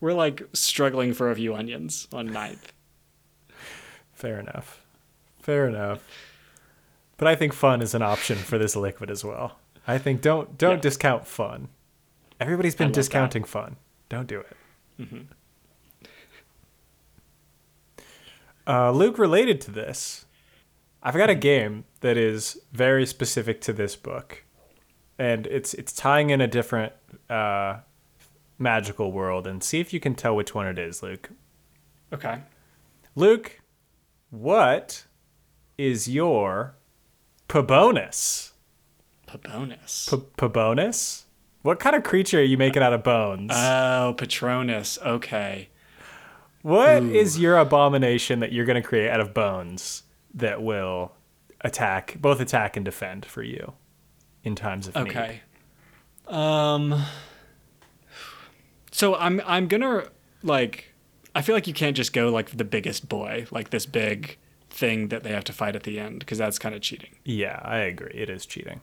We're 0.00 0.14
like 0.14 0.42
struggling 0.54 1.12
for 1.12 1.30
a 1.30 1.34
few 1.36 1.54
onions 1.54 2.08
on 2.12 2.26
ninth. 2.26 2.72
Fair 4.12 4.38
enough. 4.40 4.80
Fair 5.42 5.66
enough. 5.68 6.02
But 7.16 7.28
I 7.28 7.34
think 7.34 7.52
fun 7.52 7.82
is 7.82 7.94
an 7.94 8.02
option 8.02 8.36
for 8.38 8.58
this 8.58 8.76
liquid 8.76 9.10
as 9.10 9.24
well. 9.24 9.58
I 9.86 9.98
think 9.98 10.20
don't 10.20 10.56
don't 10.56 10.76
Yeah. 10.76 10.80
discount 10.80 11.26
fun. 11.26 11.68
Everybody's 12.40 12.76
been 12.76 12.88
love 12.88 12.94
that. 12.94 13.00
discounting 13.00 13.44
fun. 13.44 13.76
Don't 14.08 14.28
do 14.28 14.40
it. 14.40 14.56
Mm-hmm. 15.00 15.16
Uh, 18.68 18.90
Luke, 18.90 19.18
related 19.18 19.62
to 19.62 19.70
this, 19.70 20.26
I've 21.02 21.14
got 21.14 21.30
a 21.30 21.34
game 21.34 21.84
that 22.00 22.18
is 22.18 22.60
very 22.70 23.06
specific 23.06 23.62
to 23.62 23.72
this 23.72 23.96
book, 23.96 24.44
and 25.18 25.46
it's 25.46 25.72
it's 25.72 25.92
tying 25.92 26.28
in 26.28 26.42
a 26.42 26.46
different 26.46 26.92
uh, 27.30 27.78
magical 28.58 29.10
world. 29.10 29.46
And 29.46 29.64
see 29.64 29.80
if 29.80 29.94
you 29.94 30.00
can 30.00 30.14
tell 30.14 30.36
which 30.36 30.54
one 30.54 30.66
it 30.66 30.78
is, 30.78 31.02
Luke. 31.02 31.30
Okay. 32.12 32.42
Luke, 33.14 33.60
what 34.30 35.06
is 35.78 36.06
your 36.06 36.74
Pabonus? 37.48 38.52
Pabonus. 39.26 40.08
Pabonus? 40.36 41.24
What 41.62 41.80
kind 41.80 41.96
of 41.96 42.02
creature 42.02 42.38
are 42.38 42.44
you 42.44 42.58
making 42.58 42.82
out 42.82 42.92
of 42.92 43.02
bones? 43.02 43.50
oh, 43.54 44.14
Patronus. 44.16 44.98
Okay. 45.04 45.68
What 46.62 47.02
is 47.02 47.38
your 47.38 47.56
abomination 47.56 48.40
that 48.40 48.52
you're 48.52 48.64
going 48.64 48.80
to 48.80 48.86
create 48.86 49.10
out 49.10 49.20
of 49.20 49.32
bones 49.32 50.02
that 50.34 50.62
will 50.62 51.12
attack, 51.60 52.16
both 52.20 52.40
attack 52.40 52.76
and 52.76 52.84
defend 52.84 53.24
for 53.24 53.42
you 53.42 53.74
in 54.42 54.54
times 54.54 54.88
of 54.88 54.94
need? 54.96 55.08
Okay. 55.08 55.40
Um. 56.26 57.04
So 58.90 59.14
I'm 59.14 59.40
I'm 59.46 59.68
gonna 59.68 60.08
like 60.42 60.92
I 61.34 61.40
feel 61.42 61.54
like 61.54 61.66
you 61.66 61.72
can't 61.72 61.96
just 61.96 62.12
go 62.12 62.30
like 62.30 62.56
the 62.56 62.64
biggest 62.64 63.08
boy 63.08 63.46
like 63.50 63.70
this 63.70 63.86
big 63.86 64.36
thing 64.70 65.08
that 65.08 65.22
they 65.22 65.30
have 65.30 65.44
to 65.44 65.52
fight 65.52 65.76
at 65.76 65.84
the 65.84 65.98
end 65.98 66.18
because 66.18 66.38
that's 66.38 66.58
kind 66.58 66.74
of 66.74 66.80
cheating. 66.80 67.10
Yeah, 67.24 67.60
I 67.62 67.78
agree. 67.78 68.12
It 68.12 68.28
is 68.28 68.44
cheating. 68.44 68.80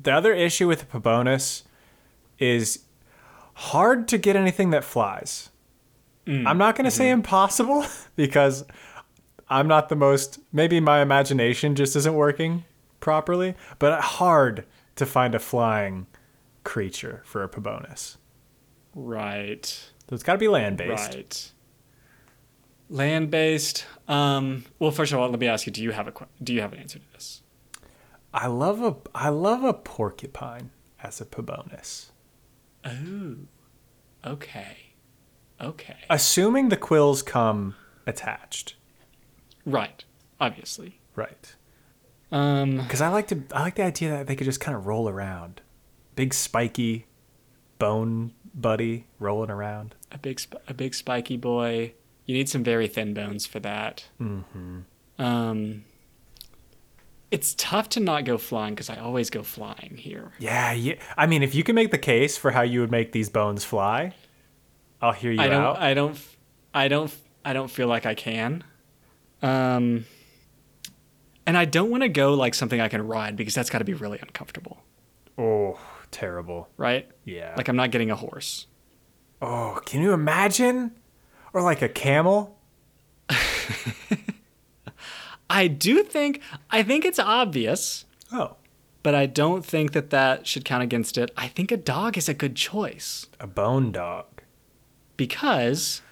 The 0.00 0.12
other 0.12 0.34
issue 0.34 0.66
with 0.66 0.80
the 0.80 0.86
Pabonus 0.86 1.62
is 2.38 2.80
hard 3.54 4.08
to 4.08 4.18
get 4.18 4.34
anything 4.36 4.70
that 4.70 4.84
flies. 4.84 5.50
I'm 6.26 6.58
not 6.58 6.74
going 6.74 6.86
to 6.86 6.90
say 6.90 7.10
impossible 7.10 7.84
because 8.16 8.64
I'm 9.48 9.68
not 9.68 9.88
the 9.88 9.96
most, 9.96 10.38
maybe 10.52 10.80
my 10.80 11.02
imagination 11.02 11.74
just 11.74 11.96
isn't 11.96 12.14
working 12.14 12.64
properly, 13.00 13.54
but 13.78 14.00
hard 14.00 14.64
to 14.96 15.06
find 15.06 15.34
a 15.34 15.38
flying 15.38 16.06
creature 16.64 17.22
for 17.24 17.42
a 17.42 17.48
Pabonus. 17.48 18.16
Right. 18.94 19.66
So 19.66 20.14
it's 20.14 20.22
got 20.22 20.32
to 20.32 20.38
be 20.38 20.48
land 20.48 20.78
based. 20.78 21.14
Right. 21.14 21.52
Land 22.90 23.30
based. 23.30 23.86
Um. 24.08 24.64
Well, 24.78 24.90
first 24.90 25.12
of 25.12 25.18
all, 25.18 25.28
let 25.28 25.40
me 25.40 25.46
ask 25.46 25.66
you: 25.66 25.72
Do 25.72 25.82
you 25.82 25.92
have 25.92 26.06
a 26.06 26.12
Do 26.42 26.52
you 26.52 26.60
have 26.60 26.72
an 26.72 26.78
answer 26.78 26.98
to 26.98 27.12
this? 27.12 27.42
I 28.32 28.46
love 28.46 28.82
a 28.82 28.96
I 29.14 29.30
love 29.30 29.64
a 29.64 29.72
porcupine 29.72 30.70
as 31.02 31.20
a 31.20 31.24
Pabonus. 31.24 32.10
Oh. 32.84 33.36
Okay. 34.26 34.83
Okay. 35.60 35.96
Assuming 36.10 36.68
the 36.68 36.76
quills 36.76 37.22
come 37.22 37.74
attached. 38.06 38.74
right. 39.64 40.04
Obviously. 40.40 41.00
Right. 41.14 41.54
Um. 42.32 42.78
Because 42.78 43.00
I 43.00 43.08
like 43.08 43.28
to, 43.28 43.42
I 43.54 43.62
like 43.62 43.76
the 43.76 43.84
idea 43.84 44.10
that 44.10 44.26
they 44.26 44.34
could 44.34 44.46
just 44.46 44.60
kind 44.60 44.76
of 44.76 44.86
roll 44.86 45.08
around, 45.08 45.60
big 46.16 46.34
spiky, 46.34 47.06
bone 47.78 48.32
buddy 48.54 49.06
rolling 49.18 49.50
around. 49.50 49.94
a 50.12 50.18
big 50.18 50.40
a 50.66 50.74
big 50.74 50.94
spiky 50.94 51.36
boy. 51.36 51.94
You 52.26 52.34
need 52.34 52.48
some 52.48 52.64
very 52.64 52.88
thin 52.88 53.14
bones 53.14 53.46
for 53.46 53.60
that. 53.60 54.06
Mm-hmm. 54.20 54.80
Um, 55.18 55.84
it's 57.30 57.54
tough 57.56 57.88
to 57.90 58.00
not 58.00 58.24
go 58.24 58.38
flying 58.38 58.74
because 58.74 58.88
I 58.90 58.96
always 58.96 59.30
go 59.30 59.42
flying 59.42 59.96
here. 59.98 60.32
Yeah, 60.38 60.72
yeah. 60.72 60.94
I 61.16 61.26
mean, 61.26 61.42
if 61.42 61.54
you 61.54 61.62
can 61.62 61.74
make 61.74 61.90
the 61.90 61.98
case 61.98 62.36
for 62.36 62.50
how 62.50 62.62
you 62.62 62.80
would 62.80 62.90
make 62.90 63.12
these 63.12 63.28
bones 63.28 63.64
fly, 63.64 64.14
I'll 65.02 65.12
hear 65.12 65.32
you 65.32 65.40
I 65.40 65.48
don't. 65.48 65.62
out. 65.62 65.78
I 65.80 65.94
don't. 65.94 66.18
I 66.72 66.88
don't. 66.88 67.14
I 67.44 67.52
don't 67.52 67.70
feel 67.70 67.88
like 67.88 68.06
I 68.06 68.14
can. 68.14 68.64
Um, 69.42 70.06
and 71.46 71.58
I 71.58 71.66
don't 71.66 71.90
want 71.90 72.02
to 72.02 72.08
go 72.08 72.32
like 72.34 72.54
something 72.54 72.80
I 72.80 72.88
can 72.88 73.06
ride 73.06 73.36
because 73.36 73.54
that's 73.54 73.68
got 73.68 73.78
to 73.80 73.84
be 73.84 73.92
really 73.92 74.18
uncomfortable, 74.18 74.78
oh, 75.36 75.78
terrible. 76.10 76.68
right? 76.78 77.06
Yeah. 77.24 77.52
Like 77.56 77.68
I'm 77.68 77.76
not 77.76 77.90
getting 77.90 78.10
a 78.10 78.16
horse. 78.16 78.66
oh, 79.42 79.78
can 79.84 80.00
you 80.00 80.12
imagine? 80.12 80.92
Or 81.52 81.60
like 81.62 81.82
a 81.82 81.88
camel? 81.88 82.58
I 85.50 85.68
do 85.68 86.02
think. 86.02 86.40
I 86.70 86.82
think 86.82 87.04
it's 87.04 87.18
obvious. 87.18 88.06
Oh, 88.32 88.56
But 89.02 89.14
I 89.14 89.26
don't 89.26 89.64
think 89.64 89.92
that 89.92 90.10
that 90.10 90.46
should 90.46 90.64
count 90.64 90.82
against 90.82 91.18
it. 91.18 91.30
I 91.36 91.48
think 91.48 91.70
a 91.70 91.76
dog 91.76 92.16
is 92.16 92.28
a 92.28 92.34
good 92.34 92.56
choice. 92.56 93.26
a 93.38 93.46
bone 93.46 93.92
dog. 93.92 94.33
Because, 95.16 96.02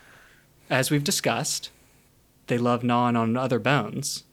as 0.70 0.90
we've 0.90 1.05
discussed, 1.05 1.70
they 2.46 2.59
love 2.59 2.82
gnawing 2.82 3.16
on 3.16 3.36
other 3.36 3.59
bones, 3.59 4.24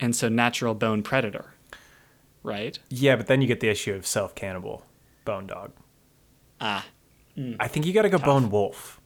and 0.00 0.14
so 0.16 0.28
natural 0.28 0.74
bone 0.74 1.02
predator, 1.02 1.54
right? 2.42 2.78
Yeah, 2.88 3.16
but 3.16 3.26
then 3.26 3.40
you 3.40 3.46
get 3.48 3.60
the 3.60 3.68
issue 3.68 3.94
of 3.94 4.06
self 4.06 4.34
cannibal 4.34 4.84
bone 5.24 5.46
dog. 5.46 5.72
Ah, 6.60 6.86
I 7.58 7.68
think 7.68 7.86
you 7.86 7.92
got 7.92 8.02
to 8.02 8.08
go 8.08 8.18
bone 8.18 8.50
wolf. 8.50 9.00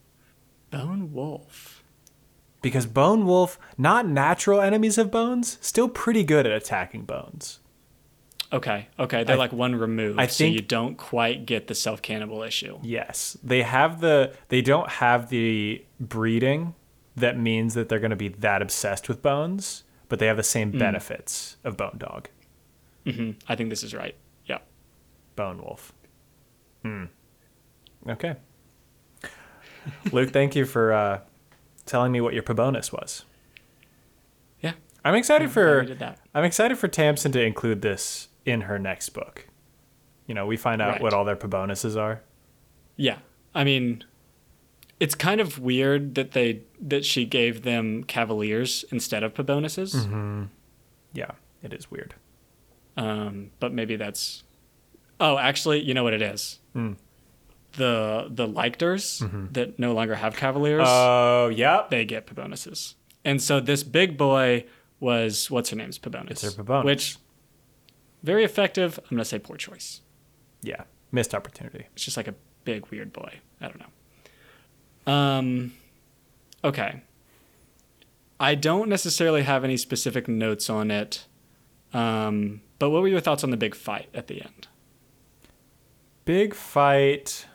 bone 0.70 1.12
wolf. 1.12 1.82
Because 2.62 2.86
bone 2.86 3.26
wolf, 3.26 3.59
not 3.78 4.09
natural 4.09 4.61
enemies 4.61 4.99
of 4.99 5.11
bones, 5.11 5.59
still 5.61 5.88
pretty 5.88 6.24
good 6.24 6.47
at 6.47 6.53
attacking 6.53 7.03
bones. 7.05 7.61
Okay, 8.53 8.86
okay, 8.99 9.24
they're 9.24 9.36
I- 9.36 9.38
like 9.38 9.53
one 9.53 9.74
removed, 9.74 10.20
I 10.20 10.26
so 10.28 10.44
think- 10.44 10.55
you 10.55 10.62
don't 10.62 10.97
quite 10.97 11.47
get 11.47 11.66
the 11.66 11.74
self 11.74 12.01
cannibal 12.03 12.42
issue. 12.42 12.78
Yes, 12.82 13.36
they 13.42 13.62
have 13.62 14.01
the 14.01 14.34
they 14.49 14.62
don't 14.62 14.88
have 14.88 15.28
the 15.30 15.84
breeding 16.01 16.74
that 17.16 17.38
means 17.38 17.74
that 17.74 17.88
they're 17.88 17.99
going 17.99 18.11
to 18.11 18.16
be 18.16 18.28
that 18.28 18.61
obsessed 18.62 19.09
with 19.09 19.22
bones, 19.22 19.82
but 20.09 20.18
they 20.18 20.26
have 20.26 20.36
the 20.36 20.42
same 20.42 20.70
benefits 20.70 21.57
of 21.64 21.76
bone 21.76 21.97
dog, 21.99 22.28
hmm 23.05 23.30
I 23.49 23.57
think 23.57 23.70
this 23.70 23.82
is 23.82 23.94
right. 23.94 24.14
Yeah. 24.44 24.59
bone 25.34 25.59
wolf. 25.62 25.92
Hmm. 26.82 27.05
Okay. 28.09 28.36
Luke, 30.12 30.30
thank 30.30 30.55
you 30.55 30.64
for 30.66 30.92
uh, 30.92 31.20
telling 31.84 32.12
me 32.12 32.20
what 32.20 32.34
your 32.34 32.42
Pabonus 32.42 32.92
was. 32.92 33.24
Yeah. 34.61 34.72
I'm 35.05 35.14
excited 35.14 35.53
Glad 35.53 35.88
for. 35.88 36.16
I'm 36.34 36.44
excited 36.44 36.76
for 36.78 36.88
Tamsyn 36.88 37.32
to 37.32 37.42
include 37.42 37.82
this 37.82 38.28
in 38.47 38.62
her 38.62 38.78
next 38.78 39.11
book. 39.11 39.47
You 40.26 40.34
know, 40.34 40.47
we 40.47 40.57
find 40.57 40.80
out 40.80 40.92
Right. 40.94 41.03
what 41.03 41.12
all 41.12 41.24
their 41.24 41.36
Pabonuses 41.36 41.97
are. 42.01 42.22
Yeah. 42.97 43.18
I 43.55 43.64
mean, 43.64 44.03
it's 44.99 45.14
kind 45.14 45.40
of 45.40 45.59
weird 45.59 46.14
that 46.14 46.32
they 46.32 46.62
that 46.80 47.05
she 47.05 47.24
gave 47.26 47.62
them 47.62 48.05
cavaliers 48.05 48.84
instead 48.90 49.22
of 49.22 49.34
pabonuses. 49.34 49.94
Mm-hmm. 49.94 50.44
Yeah, 51.12 51.32
it 51.62 51.72
is 51.74 51.90
weird. 51.90 52.14
Um, 52.97 53.51
but 53.61 53.72
maybe 53.74 53.97
that's. 53.97 54.42
Oh, 55.20 55.36
actually, 55.38 55.80
you 55.82 55.92
know 55.94 56.03
what 56.05 56.14
it 56.14 56.22
is. 56.22 56.61
Mm. 56.74 56.97
The 57.72 58.28
the 58.30 58.47
lictors 58.47 59.22
that 59.53 59.78
no 59.78 59.92
longer 59.92 60.14
have 60.14 60.34
cavaliers, 60.34 60.86
Oh, 60.88 61.49
yep. 61.49 61.90
they 61.90 62.07
get 62.07 62.26
pabonuses, 62.26 62.94
and 63.24 63.40
so 63.42 63.61
this 63.61 63.82
big 63.82 64.16
boy 64.16 64.64
was 64.99 65.51
what's 65.51 65.68
her 65.70 65.76
name's 65.76 65.99
pabonus. 65.99 66.30
It's 66.42 66.55
her 66.57 66.62
Pabonus. 66.64 66.84
which 66.86 67.16
very 68.27 68.45
effective. 68.45 68.99
I'm 68.99 69.16
gonna 69.16 69.24
say 69.24 69.39
poor 69.39 69.57
choice. 69.57 70.03
Yeah, 70.61 70.83
missed 71.12 71.35
opportunity. 71.35 71.87
It's 71.95 72.05
just 72.05 72.16
like 72.16 72.29
a 72.29 72.35
big 72.64 72.87
weird 72.89 73.12
boy. 73.12 73.41
I 73.61 73.68
don't 73.68 73.81
know. 73.81 75.12
Um, 75.12 75.72
okay. 76.62 77.03
I 78.39 78.55
don't 78.55 78.91
necessarily 78.91 79.43
have 79.43 79.64
any 79.64 79.79
specific 79.79 80.29
notes 80.29 80.68
on 80.68 80.91
it. 80.91 81.27
Um, 81.95 82.61
but 82.79 82.91
what 82.91 83.01
were 83.01 83.09
your 83.09 83.20
thoughts 83.20 83.43
on 83.45 83.51
the 83.51 83.57
big 83.57 83.74
fight 83.74 84.11
at 84.12 84.27
the 84.27 84.43
end? 84.43 84.68
big 86.27 86.53
fight. 86.55 87.47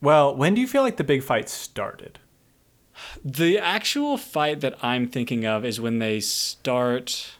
Well, 0.00 0.34
when 0.34 0.54
do 0.54 0.62
you 0.62 0.66
feel 0.66 0.82
like 0.82 0.96
the 0.96 1.04
big 1.04 1.22
fight 1.22 1.50
started? 1.50 2.20
The 3.22 3.58
actual 3.58 4.16
fight 4.16 4.60
that 4.60 4.82
I'm 4.82 5.08
thinking 5.08 5.44
of 5.44 5.64
is 5.64 5.80
when 5.80 5.98
they 5.98 6.20
start 6.20 7.32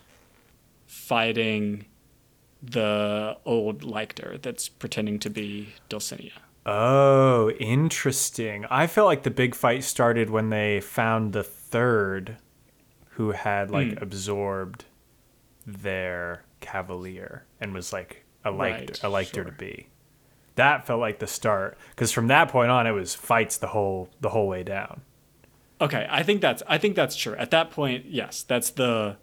fighting 0.86 1.86
the 2.70 3.36
old 3.44 3.82
Lictor 3.82 4.38
that's 4.42 4.68
pretending 4.68 5.18
to 5.20 5.30
be 5.30 5.74
Dulcinea. 5.88 6.32
Oh, 6.66 7.50
interesting. 7.60 8.64
I 8.70 8.86
felt 8.86 9.06
like 9.06 9.22
the 9.22 9.30
big 9.30 9.54
fight 9.54 9.84
started 9.84 10.30
when 10.30 10.50
they 10.50 10.80
found 10.80 11.32
the 11.32 11.42
third 11.44 12.36
who 13.10 13.32
had 13.32 13.70
like 13.70 13.88
Mm. 13.88 14.02
absorbed 14.02 14.84
their 15.66 16.44
cavalier 16.60 17.44
and 17.60 17.72
was 17.74 17.92
like 17.92 18.24
a 18.44 18.52
Right, 18.52 18.80
lictor, 18.88 19.06
a 19.06 19.10
lictor 19.10 19.34
sure. 19.34 19.44
to 19.44 19.52
be. 19.52 19.88
That 20.56 20.86
felt 20.86 21.00
like 21.00 21.18
the 21.18 21.26
start 21.26 21.76
because 21.90 22.12
from 22.12 22.28
that 22.28 22.48
point 22.48 22.70
on 22.70 22.86
it 22.86 22.92
was 22.92 23.14
fights 23.14 23.56
the 23.58 23.68
whole 23.68 24.08
the 24.20 24.30
whole 24.30 24.46
way 24.48 24.62
down. 24.62 25.02
Okay, 25.80 26.06
I 26.08 26.22
think 26.22 26.40
that's 26.40 26.62
I 26.66 26.78
think 26.78 26.94
that's 26.96 27.16
true. 27.16 27.34
At 27.36 27.50
that 27.50 27.70
point, 27.70 28.06
yes, 28.06 28.42
that's 28.42 28.70
the 28.70 29.16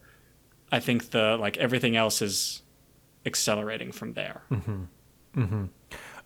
I 0.71 0.79
think 0.79 1.11
the 1.11 1.37
like 1.39 1.57
everything 1.57 1.95
else 1.95 2.21
is 2.21 2.61
accelerating 3.25 3.91
from 3.91 4.13
there. 4.13 4.43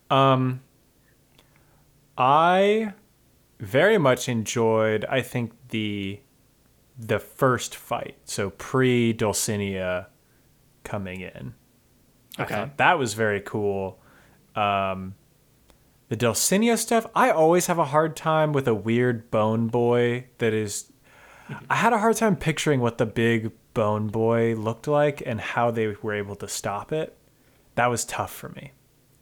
Um, 0.09 0.61
I 2.17 2.93
very 3.59 3.97
much 3.97 4.29
enjoyed. 4.29 5.05
I 5.05 5.21
think 5.21 5.53
the 5.69 6.19
the 6.97 7.19
first 7.19 7.75
fight, 7.75 8.17
so 8.25 8.51
pre 8.51 9.13
Dulcinea 9.13 10.07
coming 10.83 11.21
in. 11.21 11.53
Okay. 12.39 12.69
that 12.77 12.99
was 12.99 13.13
very 13.13 13.41
cool. 13.41 13.99
Um, 14.55 15.15
the 16.09 16.15
Dulcinea 16.17 16.77
stuff, 16.77 17.05
I 17.15 17.31
always 17.31 17.67
have 17.67 17.79
a 17.79 17.85
hard 17.85 18.15
time 18.15 18.53
with 18.53 18.67
a 18.67 18.73
weird 18.73 19.31
bone 19.31 19.67
boy 19.67 20.27
that 20.37 20.53
is. 20.53 20.91
I 21.69 21.75
had 21.75 21.93
a 21.93 21.99
hard 21.99 22.15
time 22.15 22.35
picturing 22.35 22.79
what 22.79 22.97
the 22.97 23.05
big 23.05 23.51
bone 23.75 24.07
boy 24.07 24.55
looked 24.55 24.87
like 24.87 25.21
and 25.23 25.39
how 25.39 25.69
they 25.69 25.95
were 26.01 26.15
able 26.15 26.35
to 26.37 26.47
stop 26.47 26.91
it. 26.91 27.15
That 27.75 27.87
was 27.87 28.05
tough 28.05 28.33
for 28.33 28.49
me. 28.49 28.71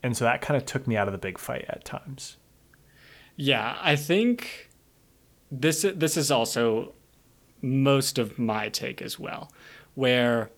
And 0.02 0.16
so 0.16 0.24
that 0.24 0.42
kind 0.42 0.56
of 0.56 0.66
took 0.66 0.88
me 0.88 0.96
out 0.96 1.10
of 1.10 1.12
the 1.12 1.18
big 1.18 1.38
fight 1.38 1.66
at 1.68 1.84
times. 1.84 2.38
Yeah, 3.36 3.78
I 3.82 3.98
think 3.98 4.70
this 5.52 5.86
this 5.96 6.16
is 6.16 6.32
also 6.32 6.94
most 7.62 8.18
of 8.18 8.38
my 8.38 8.70
take 8.70 9.02
as 9.02 9.20
well, 9.20 9.52
where 9.96 10.52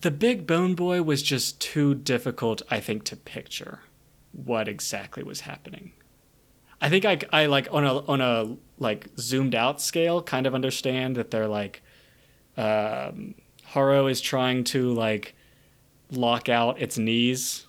the 0.00 0.10
big 0.10 0.46
bone 0.46 0.74
boy 0.74 1.02
was 1.02 1.22
just 1.22 1.60
too 1.60 1.94
difficult, 1.94 2.62
I 2.70 2.80
think, 2.80 3.04
to 3.04 3.16
picture 3.16 3.80
what 4.32 4.68
exactly 4.68 5.22
was 5.22 5.40
happening. 5.40 5.92
I 6.80 6.88
think 6.90 7.04
I, 7.04 7.18
I 7.32 7.46
like 7.46 7.68
on 7.70 7.84
a 7.84 7.98
on 8.00 8.20
a 8.20 8.56
like 8.78 9.08
zoomed 9.18 9.54
out 9.54 9.80
scale 9.80 10.22
kind 10.22 10.46
of 10.46 10.54
understand 10.54 11.16
that 11.16 11.30
they're 11.30 11.48
like 11.48 11.82
um, 12.56 13.34
Harrow 13.64 14.06
is 14.06 14.20
trying 14.20 14.64
to 14.64 14.90
like 14.92 15.34
lock 16.10 16.48
out 16.48 16.80
its 16.80 16.98
knees 16.98 17.66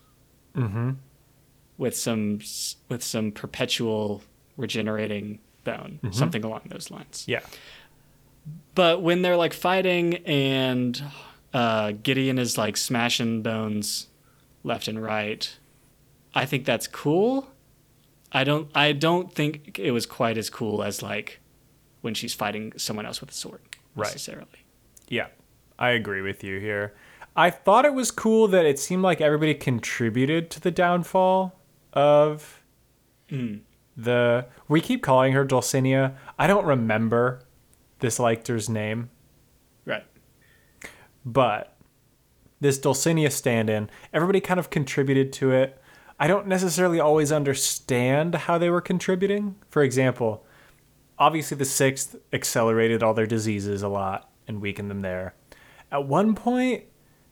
Mm-hmm. 0.56 0.92
with 1.78 1.98
some 1.98 2.40
with 2.88 3.04
some 3.04 3.32
perpetual 3.34 4.22
regenerating 4.56 5.40
bone, 5.66 6.00
something 6.12 6.46
along 6.46 6.62
those 6.68 6.90
lines. 6.90 7.26
Yeah. 7.28 7.42
But 8.74 9.02
when 9.02 9.22
they're 9.22 9.36
like 9.38 9.54
fighting 9.54 10.16
and 10.26 11.02
uh, 11.54 11.92
Gideon 12.04 12.38
is 12.40 12.58
like 12.58 12.78
smashing 12.78 13.42
bones 13.42 14.08
left 14.64 14.88
and 14.88 15.02
right, 15.02 15.58
I 16.34 16.46
think 16.46 16.66
that's 16.66 16.88
cool. 16.88 17.50
I 18.32 18.44
don't 18.44 18.70
I 18.76 18.92
don't 18.92 19.34
think 19.34 19.78
it 19.80 19.92
was 19.92 20.06
quite 20.06 20.38
as 20.38 20.50
cool 20.50 20.84
as 20.84 21.02
like 21.02 21.40
when 22.02 22.14
she's 22.14 22.34
fighting 22.34 22.74
someone 22.78 23.06
else 23.06 23.20
with 23.22 23.32
a 23.32 23.34
sword 23.34 23.62
Right. 23.96 24.08
necessarily. 24.08 24.65
Yeah, 25.08 25.28
I 25.78 25.90
agree 25.92 26.22
with 26.22 26.44
you 26.44 26.60
here. 26.60 26.94
I 27.36 27.50
thought 27.50 27.86
it 27.86 27.94
was 27.94 28.12
cool 28.12 28.48
that 28.48 28.66
it 28.66 28.80
seemed 28.80 29.04
like 29.04 29.20
everybody 29.22 29.54
contributed 29.54 30.50
to 30.52 30.60
the 30.62 30.72
downfall 30.72 31.60
of 31.94 32.64
Mm. 33.30 33.62
the. 33.98 34.48
We 34.68 34.82
keep 34.82 35.02
calling 35.04 35.34
her 35.34 35.44
Dulcinea. 35.46 36.16
I 36.40 36.48
don't 36.48 36.66
remember 36.66 37.42
this 38.00 38.20
Lictor's 38.20 38.70
name, 38.70 39.10
Right. 39.86 40.06
but 41.26 41.76
this 42.60 42.80
Dulcinea 42.80 43.32
stand 43.32 43.70
in, 43.70 43.90
everybody 44.14 44.40
kind 44.40 44.60
of 44.60 44.70
contributed 44.70 45.34
to 45.34 45.52
it. 45.52 45.82
I 46.20 46.28
don't 46.28 46.48
necessarily 46.48 47.00
always 47.00 47.32
understand 47.32 48.36
how 48.36 48.58
they 48.58 48.70
were 48.70 48.82
contributing. 48.82 49.56
For 49.70 49.84
example, 49.84 50.46
obviously 51.20 51.58
the 51.58 51.66
sixth 51.66 52.16
accelerated 52.32 53.04
all 53.04 53.14
their 53.14 53.26
diseases 53.28 53.82
a 53.84 53.90
lot 53.90 54.30
and 54.48 54.62
weakened 54.62 54.90
them 54.90 55.02
there. 55.02 55.36
At 55.92 56.08
one 56.08 56.36
point, 56.36 56.86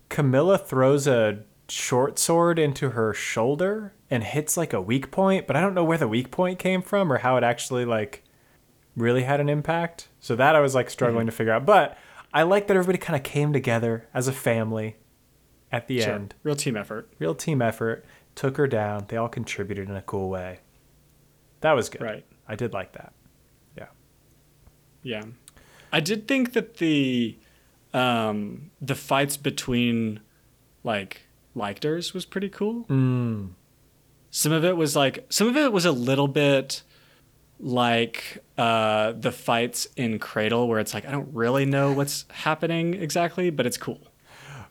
Camilla 0.10 0.58
throws 0.58 1.08
a 1.08 1.44
short 1.70 2.20
sword 2.20 2.60
into 2.60 2.92
her 2.92 3.14
shoulder 3.14 3.94
and 4.10 4.24
hits 4.24 4.58
like 4.58 4.74
a 4.74 4.82
weak 4.82 5.12
point, 5.12 5.48
but 5.48 5.56
I 5.56 5.62
don't 5.62 5.74
know 5.74 5.84
where 5.84 5.98
the 5.98 6.08
weak 6.08 6.30
point 6.30 6.60
came 6.60 6.82
from 6.82 7.12
or 7.12 7.20
how 7.20 7.38
it 7.38 7.44
actually 7.44 7.86
like 7.86 8.24
really 8.96 9.24
had 9.24 9.40
an 9.40 9.50
impact. 9.50 10.10
So 10.20 10.36
that 10.36 10.56
I 10.56 10.60
was 10.60 10.76
like 10.76 10.90
struggling 10.90 11.22
mm-hmm. 11.22 11.32
to 11.32 11.36
figure 11.36 11.54
out. 11.54 11.66
But 11.66 11.98
I 12.34 12.44
like 12.44 12.68
that 12.68 12.78
everybody 12.78 12.98
kind 12.98 13.16
of 13.16 13.24
came 13.24 13.54
together 13.54 14.08
as 14.14 14.28
a 14.28 14.34
family 14.34 14.98
at 15.72 15.88
the 15.88 16.02
Sure. 16.02 16.14
end. 16.14 16.36
Real 16.44 16.56
team 16.56 16.78
effort. 16.78 17.12
Real 17.20 17.36
team 17.36 17.62
effort. 17.62 18.06
Took 18.36 18.58
her 18.58 18.68
down. 18.68 19.06
They 19.08 19.18
all 19.18 19.30
contributed 19.30 19.90
in 19.90 19.96
a 19.96 20.02
cool 20.02 20.30
way. 20.30 20.60
That 21.62 21.74
was 21.74 21.90
good. 21.90 22.02
Right. 22.02 22.26
I 22.48 22.56
did 22.56 22.74
like 22.74 22.94
that. 22.94 23.14
Yeah. 23.78 23.88
Yeah, 25.02 25.24
I 25.94 26.00
did 26.00 26.28
think 26.28 26.54
that 26.54 26.78
the 26.78 27.38
um, 27.94 28.72
the 28.82 28.96
fights 28.96 29.38
between 29.38 30.20
like 30.84 31.22
lictors 31.56 32.14
was 32.14 32.26
pretty 32.26 32.50
cool. 32.50 32.86
Mm. 32.90 33.52
Some 34.32 34.52
of 34.52 34.66
it 34.66 34.76
was 34.76 34.96
like 34.96 35.26
some 35.30 35.48
of 35.48 35.56
it 35.56 35.72
was 35.72 35.86
a 35.86 35.92
little 35.92 36.28
bit 36.28 36.82
like 37.60 38.44
uh, 38.58 39.14
the 39.14 39.32
fights 39.32 39.88
in 39.96 40.18
Cradle, 40.18 40.68
where 40.68 40.80
it's 40.80 40.94
like 40.96 41.06
I 41.06 41.12
don't 41.12 41.30
really 41.32 41.66
know 41.66 41.94
what's 41.94 42.26
happening 42.32 42.96
exactly, 42.96 43.52
but 43.52 43.68
it's 43.68 43.78
cool. 43.78 44.02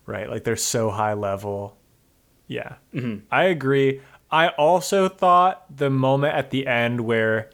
Right. 0.04 0.28
Like 0.28 0.42
they're 0.42 0.56
so 0.56 0.90
high 0.90 1.14
level. 1.14 1.76
Yeah. 2.48 2.74
Mhm. 2.92 3.22
I 3.30 3.44
agree. 3.44 4.00
I 4.32 4.48
also 4.48 5.08
thought 5.08 5.64
the 5.74 5.90
moment 5.90 6.34
at 6.34 6.50
the 6.50 6.66
end 6.66 7.02
where 7.02 7.50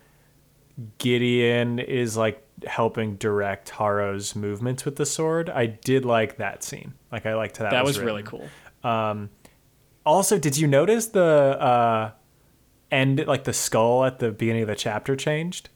Gideon 0.97 1.79
is 1.79 2.17
like 2.17 2.43
helping 2.67 3.17
direct 3.17 3.71
Harrow's 3.71 4.35
movements 4.35 4.85
with 4.85 4.97
the 4.97 5.07
sword, 5.07 5.49
I 5.51 5.67
did 5.67 6.05
like 6.05 6.37
that 6.39 6.63
scene. 6.63 6.95
Like 7.13 7.27
I 7.27 7.35
liked 7.35 7.59
how 7.59 7.65
that, 7.65 7.71
That, 7.71 7.85
was, 7.85 7.99
written. 7.99 8.07
really 8.07 8.23
cool. 8.23 8.49
Um, 8.83 9.31
also, 10.05 10.39
did 10.39 10.57
you 10.57 10.67
notice 10.67 11.07
the 11.07 11.23
uh, 11.23 12.11
end, 12.91 13.25
like 13.27 13.45
the 13.45 13.53
skull 13.53 14.05
at 14.05 14.19
the 14.19 14.31
beginning 14.31 14.63
of 14.63 14.69
the 14.69 14.75
chapter 14.77 15.17
changed? 15.17 15.69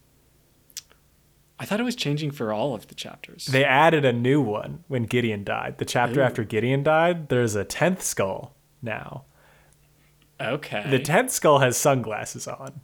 I 1.59 1.65
thought 1.65 1.79
it 1.79 1.85
was 1.85 1.95
changing 1.95 2.33
for 2.33 2.53
all 2.53 2.75
of 2.75 2.89
the 2.89 2.95
chapters. 2.95 3.47
They 3.47 3.65
added 3.65 4.05
a 4.05 4.13
new 4.13 4.41
one 4.41 4.83
when 4.89 5.05
Gideon 5.05 5.45
died. 5.45 5.79
The 5.79 5.85
chapter 5.85 6.21
Ooh. 6.21 6.25
after 6.25 6.43
Gideon 6.43 6.83
died, 6.83 7.29
there's 7.29 7.55
a 7.55 7.65
tenth 7.65 8.03
skull 8.03 8.57
now. 8.83 9.25
okay, 10.41 10.85
The 10.91 10.99
tenth 10.99 11.31
skull 11.31 11.61
has 11.61 11.77
sunglasses 11.77 12.49
on. 12.49 12.81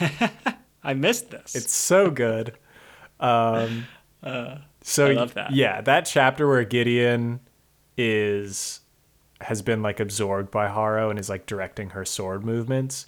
I 0.82 0.94
missed 0.94 1.30
this. 1.30 1.54
It's 1.54 1.74
so 1.74 2.10
good. 2.10 2.56
Um, 3.20 3.86
so 4.82 5.06
I 5.06 5.12
love 5.12 5.34
that. 5.34 5.52
Yeah, 5.52 5.80
that 5.82 6.06
chapter 6.06 6.48
where 6.48 6.64
Gideon 6.64 7.40
is 7.96 8.80
has 9.40 9.62
been 9.62 9.82
like 9.82 10.00
absorbed 10.00 10.50
by 10.50 10.68
Harrow 10.68 11.10
and 11.10 11.18
is 11.18 11.28
like 11.28 11.46
directing 11.46 11.90
her 11.90 12.04
sword 12.04 12.44
movements. 12.44 13.06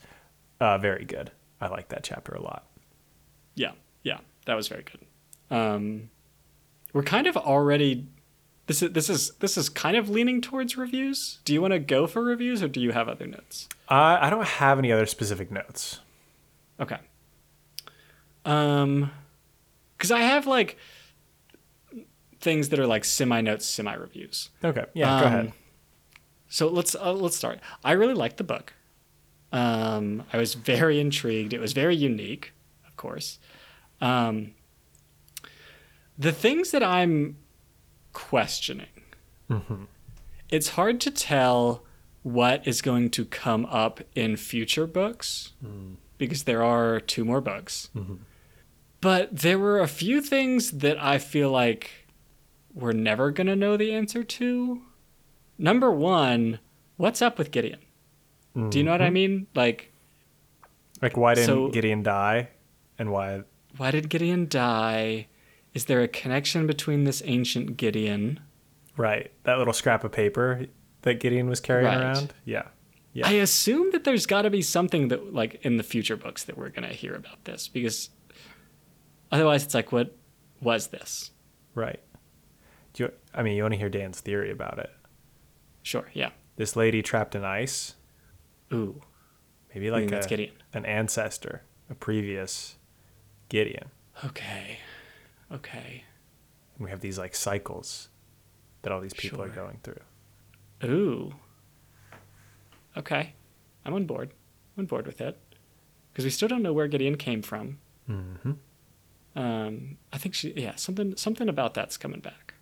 Uh, 0.61 0.78
very 0.78 1.04
good. 1.04 1.30
I 1.61 1.68
like 1.68 1.88
that 1.88 2.02
chapter 2.04 2.32
a 2.32 2.42
lot. 2.42 2.66
Yeah, 3.54 3.72
yeah, 4.02 4.18
that 4.46 4.54
was 4.54 4.68
very 4.68 4.84
good. 4.84 5.00
Um, 5.54 6.11
we're 6.92 7.02
kind 7.02 7.26
of 7.26 7.36
already. 7.36 8.07
This 8.66 8.82
is 8.82 8.92
this 8.92 9.09
is 9.09 9.30
this 9.38 9.57
is 9.57 9.68
kind 9.68 9.96
of 9.96 10.09
leaning 10.11 10.40
towards 10.40 10.76
reviews. 10.76 11.38
Do 11.44 11.52
you 11.52 11.62
want 11.62 11.72
to 11.72 11.78
go 11.78 12.07
for 12.07 12.22
reviews, 12.22 12.62
or 12.62 12.68
do 12.68 12.80
you 12.80 12.92
have 12.92 13.09
other 13.09 13.26
notes? 13.26 13.68
Uh, 13.88 14.18
I 14.20 14.28
don't 14.28 14.46
have 14.46 14.78
any 14.78 14.92
other 14.92 15.07
specific 15.07 15.50
notes. 15.50 16.00
Okay. 16.80 16.98
Um, 18.44 19.11
because 19.97 20.11
I 20.11 20.20
have 20.20 20.47
like 20.47 20.76
things 22.40 22.68
that 22.68 22.78
are 22.78 22.86
like 22.86 23.05
semi 23.05 23.40
notes, 23.40 23.66
semi 23.66 23.94
reviews. 23.94 24.51
Okay, 24.64 24.84
yeah, 24.94 25.20
go 25.20 25.26
Um, 25.26 25.32
ahead. 25.32 25.53
So 26.49 26.68
let's 26.68 26.94
uh, 26.94 27.12
let's 27.12 27.36
start. 27.36 27.61
I 27.84 27.92
really 27.92 28.14
liked 28.14 28.36
the 28.36 28.44
book. 28.44 28.72
Um, 29.53 30.24
I 30.32 30.36
was 30.38 30.55
very 30.55 31.01
intrigued. 31.01 31.53
It 31.53 31.61
was 31.61 31.72
very 31.72 31.97
unique, 31.97 32.53
of 32.86 32.97
course. 32.97 33.38
Um, 34.01 34.53
the 36.18 36.32
things 36.32 36.70
that 36.70 36.82
I'm 36.82 37.36
questioning, 38.12 38.88
Mm-hmm. 39.51 39.84
it's 40.49 40.70
hard 40.70 41.01
to 41.03 41.11
tell 41.11 41.84
what 42.24 42.66
is 42.66 42.82
going 42.82 43.11
to 43.11 43.24
come 43.24 43.64
up 43.66 44.01
in 44.16 44.36
future 44.36 44.86
books 44.86 45.53
because 46.18 46.42
there 46.44 46.64
are 46.64 46.99
two 46.99 47.24
more 47.24 47.40
books. 47.40 47.88
But 49.01 49.36
there 49.36 49.59
were 49.59 49.80
a 49.80 49.88
few 49.88 50.20
things 50.20 50.70
that 50.72 51.03
I 51.03 51.18
feel 51.18 51.51
like 51.51 52.09
we're 52.74 52.92
never 52.92 53.30
going 53.30 53.47
to 53.47 53.57
know 53.57 53.76
the 53.76 53.92
answer 53.92 54.24
to. 54.24 54.82
Number 55.59 55.90
one, 55.90 56.59
what's 56.97 57.22
up 57.22 57.38
with 57.38 57.51
Gideon? 57.51 57.80
Do 58.70 58.78
you 58.78 58.84
know 58.84 58.92
what 58.92 59.03
I 59.03 59.07
mm-hmm. 59.07 59.14
mean? 59.14 59.47
Like, 59.55 59.92
Like, 61.03 61.16
why 61.16 61.34
didn't 61.34 61.47
So- 61.47 61.68
Gideon 61.68 62.03
die? 62.03 62.49
And 62.99 63.12
why? 63.12 63.42
why 63.76 63.90
did 63.90 64.09
Gideon 64.09 64.49
die? 64.49 65.26
Is 65.74 65.84
there 65.84 66.01
a 66.01 66.09
connection 66.09 66.66
between 66.66 67.05
this 67.05 67.22
ancient 67.26 67.76
Gideon? 67.76 68.40
Right. 68.97 69.30
That 69.42 69.59
little 69.59 69.74
scrap 69.74 70.05
of 70.05 70.12
paper 70.12 70.66
that 71.03 71.20
Gideon 71.20 71.51
was 71.51 71.61
carrying 71.61 71.86
Right. 71.86 72.01
around? 72.01 72.32
Yeah. 72.47 72.68
Yeah. 73.12 73.28
I 73.28 73.32
assume 73.32 73.92
that 73.92 74.05
there's 74.05 74.24
got 74.24 74.42
to 74.42 74.51
be 74.51 74.62
something 74.62 75.09
that, 75.09 75.34
like, 75.34 75.62
in 75.64 75.76
the 75.76 75.82
future 75.82 76.16
books 76.16 76.44
that 76.44 76.57
we're 76.57 76.70
going 76.70 76.88
to 76.88 76.94
hear 76.94 77.14
about 77.14 77.44
this 77.44 77.68
because 77.68 78.09
otherwise 79.30 79.64
it's 79.64 79.74
like, 79.74 79.92
what 79.92 80.16
was 80.60 80.88
this? 80.88 81.30
Right. 81.74 82.00
Do 82.92 83.04
you, 83.04 83.12
I 83.34 83.42
mean, 83.42 83.56
you 83.56 83.62
want 83.62 83.74
to 83.74 83.78
hear 83.78 83.88
Dan's 83.88 84.20
theory 84.20 84.50
about 84.50 84.78
it. 84.78 84.90
Sure, 85.82 86.08
yeah. 86.14 86.30
This 86.56 86.74
lady 86.74 87.02
trapped 87.02 87.34
in 87.34 87.44
ice, 87.44 87.94
Ooh, 88.72 89.00
maybe 89.74 89.90
like 89.90 90.10
a, 90.10 90.26
Gideon. 90.26 90.52
an 90.72 90.86
ancestor, 90.86 91.62
a 91.90 91.94
previous 91.94 92.76
Gideon. 93.50 93.90
Okay, 94.24 94.78
okay. 95.52 96.04
And 96.76 96.84
we 96.84 96.90
have 96.90 97.00
these 97.00 97.18
like 97.18 97.34
cycles 97.34 98.08
that 98.82 98.90
all 98.92 99.00
these 99.00 99.14
people 99.14 99.42
are 99.42 99.48
going 99.48 99.78
through. 99.82 100.00
Ooh. 100.84 101.34
Okay, 102.96 103.34
I'm 103.84 103.92
on 103.92 104.06
board. 104.06 104.32
I'm 104.76 104.82
on 104.82 104.86
board 104.86 105.06
with 105.06 105.20
it 105.20 105.38
because 106.12 106.24
we 106.24 106.30
still 106.30 106.48
don't 106.48 106.62
know 106.62 106.72
where 106.72 106.88
Gideon 106.88 107.16
came 107.16 107.42
from. 107.42 107.78
Mm-hmm. 108.08 108.52
Um, 109.37 109.99
I 110.12 110.18
think 110.18 110.34
she, 110.34 110.53
yeah, 110.57 110.74
something, 110.76 111.14
something 111.16 111.49
about 111.49 111.74
that's 111.74 111.97
coming 111.97 112.20
back. 112.20 112.55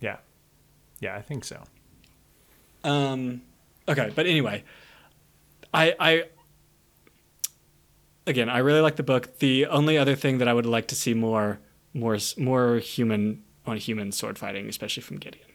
Yeah. 0.00 0.18
Yeah, 1.00 1.16
I 1.16 1.22
think 1.22 1.44
so. 1.44 1.64
Um, 2.84 3.42
okay, 3.88 4.12
but 4.14 4.26
anyway, 4.26 4.62
I, 5.72 5.96
I, 5.98 6.24
again, 8.26 8.50
I 8.50 8.58
really 8.58 8.80
like 8.80 8.96
the 8.96 9.02
book. 9.02 9.38
The 9.38 9.66
only 9.66 9.98
other 9.98 10.14
thing 10.14 10.38
that 10.38 10.48
I 10.48 10.52
would 10.52 10.66
like 10.66 10.88
to 10.88 10.94
see 10.94 11.14
more, 11.14 11.58
more, 11.94 12.18
more 12.36 12.76
human 12.76 13.42
on 13.66 13.78
human 13.78 14.12
sword 14.12 14.38
fighting, 14.38 14.68
especially 14.68 15.02
from 15.02 15.16
Gideon. 15.16 15.48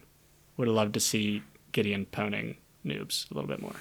Would 0.57 0.67
have 0.67 0.75
loved 0.75 0.93
to 0.95 0.99
see 0.99 1.43
Gideon 1.71 2.05
poning 2.07 2.57
noobs 2.83 3.29
a 3.29 3.35
little 3.35 3.47
bit 3.47 3.61
more. 3.61 3.75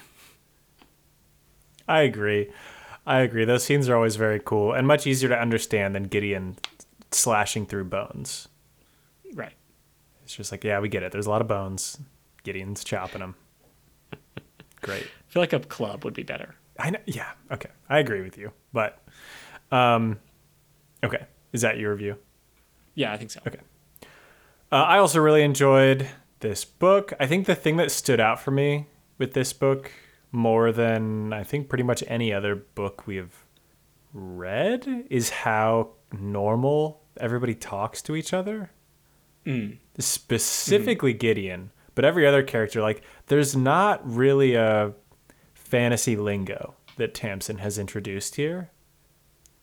I 1.87 2.01
agree. 2.01 2.49
I 3.09 3.21
agree. 3.21 3.43
Those 3.43 3.63
scenes 3.63 3.89
are 3.89 3.95
always 3.95 4.17
very 4.17 4.39
cool 4.39 4.71
and 4.71 4.85
much 4.85 5.07
easier 5.07 5.29
to 5.29 5.41
understand 5.41 5.95
than 5.95 6.03
Gideon 6.03 6.57
slashing 7.09 7.65
through 7.65 7.85
bones. 7.85 8.47
Right. 9.33 9.55
It's 10.23 10.35
just 10.35 10.51
like, 10.51 10.63
yeah, 10.63 10.79
we 10.79 10.89
get 10.89 11.01
it. 11.01 11.11
There's 11.11 11.25
a 11.25 11.29
lot 11.31 11.41
of 11.41 11.47
bones. 11.47 11.97
Gideon's 12.43 12.83
chopping 12.83 13.21
them. 13.21 13.35
Great. 14.81 15.05
I 15.05 15.31
feel 15.31 15.41
like 15.41 15.53
a 15.53 15.59
club 15.59 16.05
would 16.05 16.13
be 16.13 16.21
better. 16.21 16.53
I 16.77 16.91
know. 16.91 16.99
Yeah. 17.07 17.31
Okay. 17.51 17.71
I 17.89 17.97
agree 17.97 18.21
with 18.21 18.37
you. 18.37 18.51
But, 18.73 19.03
um, 19.71 20.19
okay. 21.03 21.25
Is 21.51 21.61
that 21.61 21.79
your 21.79 21.91
review? 21.91 22.15
Yeah, 22.93 23.11
I 23.11 23.17
think 23.17 23.31
so. 23.31 23.39
Okay. 23.47 23.59
Uh, 24.71 24.75
I 24.75 24.99
also 24.99 25.19
really 25.19 25.41
enjoyed 25.41 26.07
this 26.41 26.63
book. 26.63 27.13
I 27.19 27.25
think 27.25 27.47
the 27.47 27.55
thing 27.55 27.77
that 27.77 27.89
stood 27.89 28.19
out 28.19 28.39
for 28.39 28.51
me 28.51 28.85
with 29.17 29.33
this 29.33 29.51
book 29.51 29.91
more 30.31 30.71
than 30.71 31.33
I 31.33 31.43
think 31.43 31.69
pretty 31.69 31.83
much 31.83 32.03
any 32.07 32.33
other 32.33 32.55
book 32.55 33.07
we 33.07 33.15
have 33.15 33.45
read 34.13 35.05
is 35.09 35.29
how 35.29 35.89
normal 36.11 37.01
everybody 37.19 37.55
talks 37.55 38.01
to 38.03 38.15
each 38.15 38.33
other. 38.33 38.71
Mm. 39.45 39.77
Specifically 39.97 41.13
Gideon, 41.13 41.71
but 41.95 42.05
every 42.05 42.25
other 42.25 42.43
character, 42.43 42.81
like, 42.81 43.01
there's 43.27 43.55
not 43.55 44.01
really 44.07 44.55
a 44.55 44.93
fantasy 45.53 46.15
lingo 46.15 46.75
that 46.97 47.13
Tamsyn 47.13 47.59
has 47.59 47.77
introduced 47.77 48.35
here. 48.35 48.71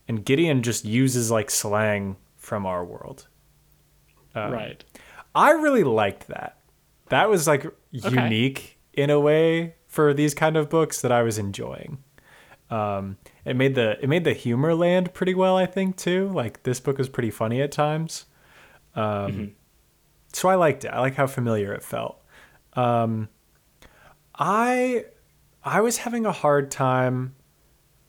And 0.09 0.25
Gideon 0.25 0.63
just 0.63 0.85
uses 0.85 1.31
like 1.31 1.51
slang 1.51 2.17
from 2.37 2.65
our 2.65 2.85
world. 2.85 3.27
Um, 4.35 4.53
right. 4.53 4.85
I 5.35 5.51
really 5.53 5.85
liked 5.85 6.29
that. 6.29 6.59
That 7.09 7.29
was 7.29 7.47
like 7.47 7.67
unique 7.91 8.79
in 8.93 9.11
a 9.11 9.21
way 9.21 9.75
for 9.97 10.15
these 10.15 10.35
kind 10.35 10.57
of 10.57 10.69
books 10.69 11.01
that 11.01 11.11
I 11.11 11.23
was 11.23 11.39
enjoying. 11.39 11.99
Um, 12.69 13.17
it 13.45 13.57
made 13.57 13.75
the 13.75 13.99
it 14.03 14.09
made 14.09 14.25
the 14.25 14.35
humor 14.35 14.75
land 14.75 15.15
pretty 15.15 15.35
well, 15.35 15.57
I 15.57 15.67
think 15.67 15.97
too. 15.97 16.29
Like 16.29 16.63
this 16.65 16.81
book 16.81 16.99
was 16.99 17.09
pretty 17.09 17.31
funny 17.31 17.63
at 17.63 17.73
times. 17.73 18.27
Um, 18.95 19.55
So 20.33 20.49
I 20.51 20.55
liked 20.57 20.85
it. 20.85 20.89
I 20.89 21.01
like 21.01 21.15
how 21.15 21.27
familiar 21.27 21.73
it 21.73 21.83
felt. 21.83 22.23
Um, 22.75 23.31
I 24.35 25.07
I 25.65 25.81
was 25.81 25.99
having 25.99 26.27
a 26.27 26.33
hard 26.33 26.71
time, 26.71 27.35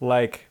like 0.01 0.49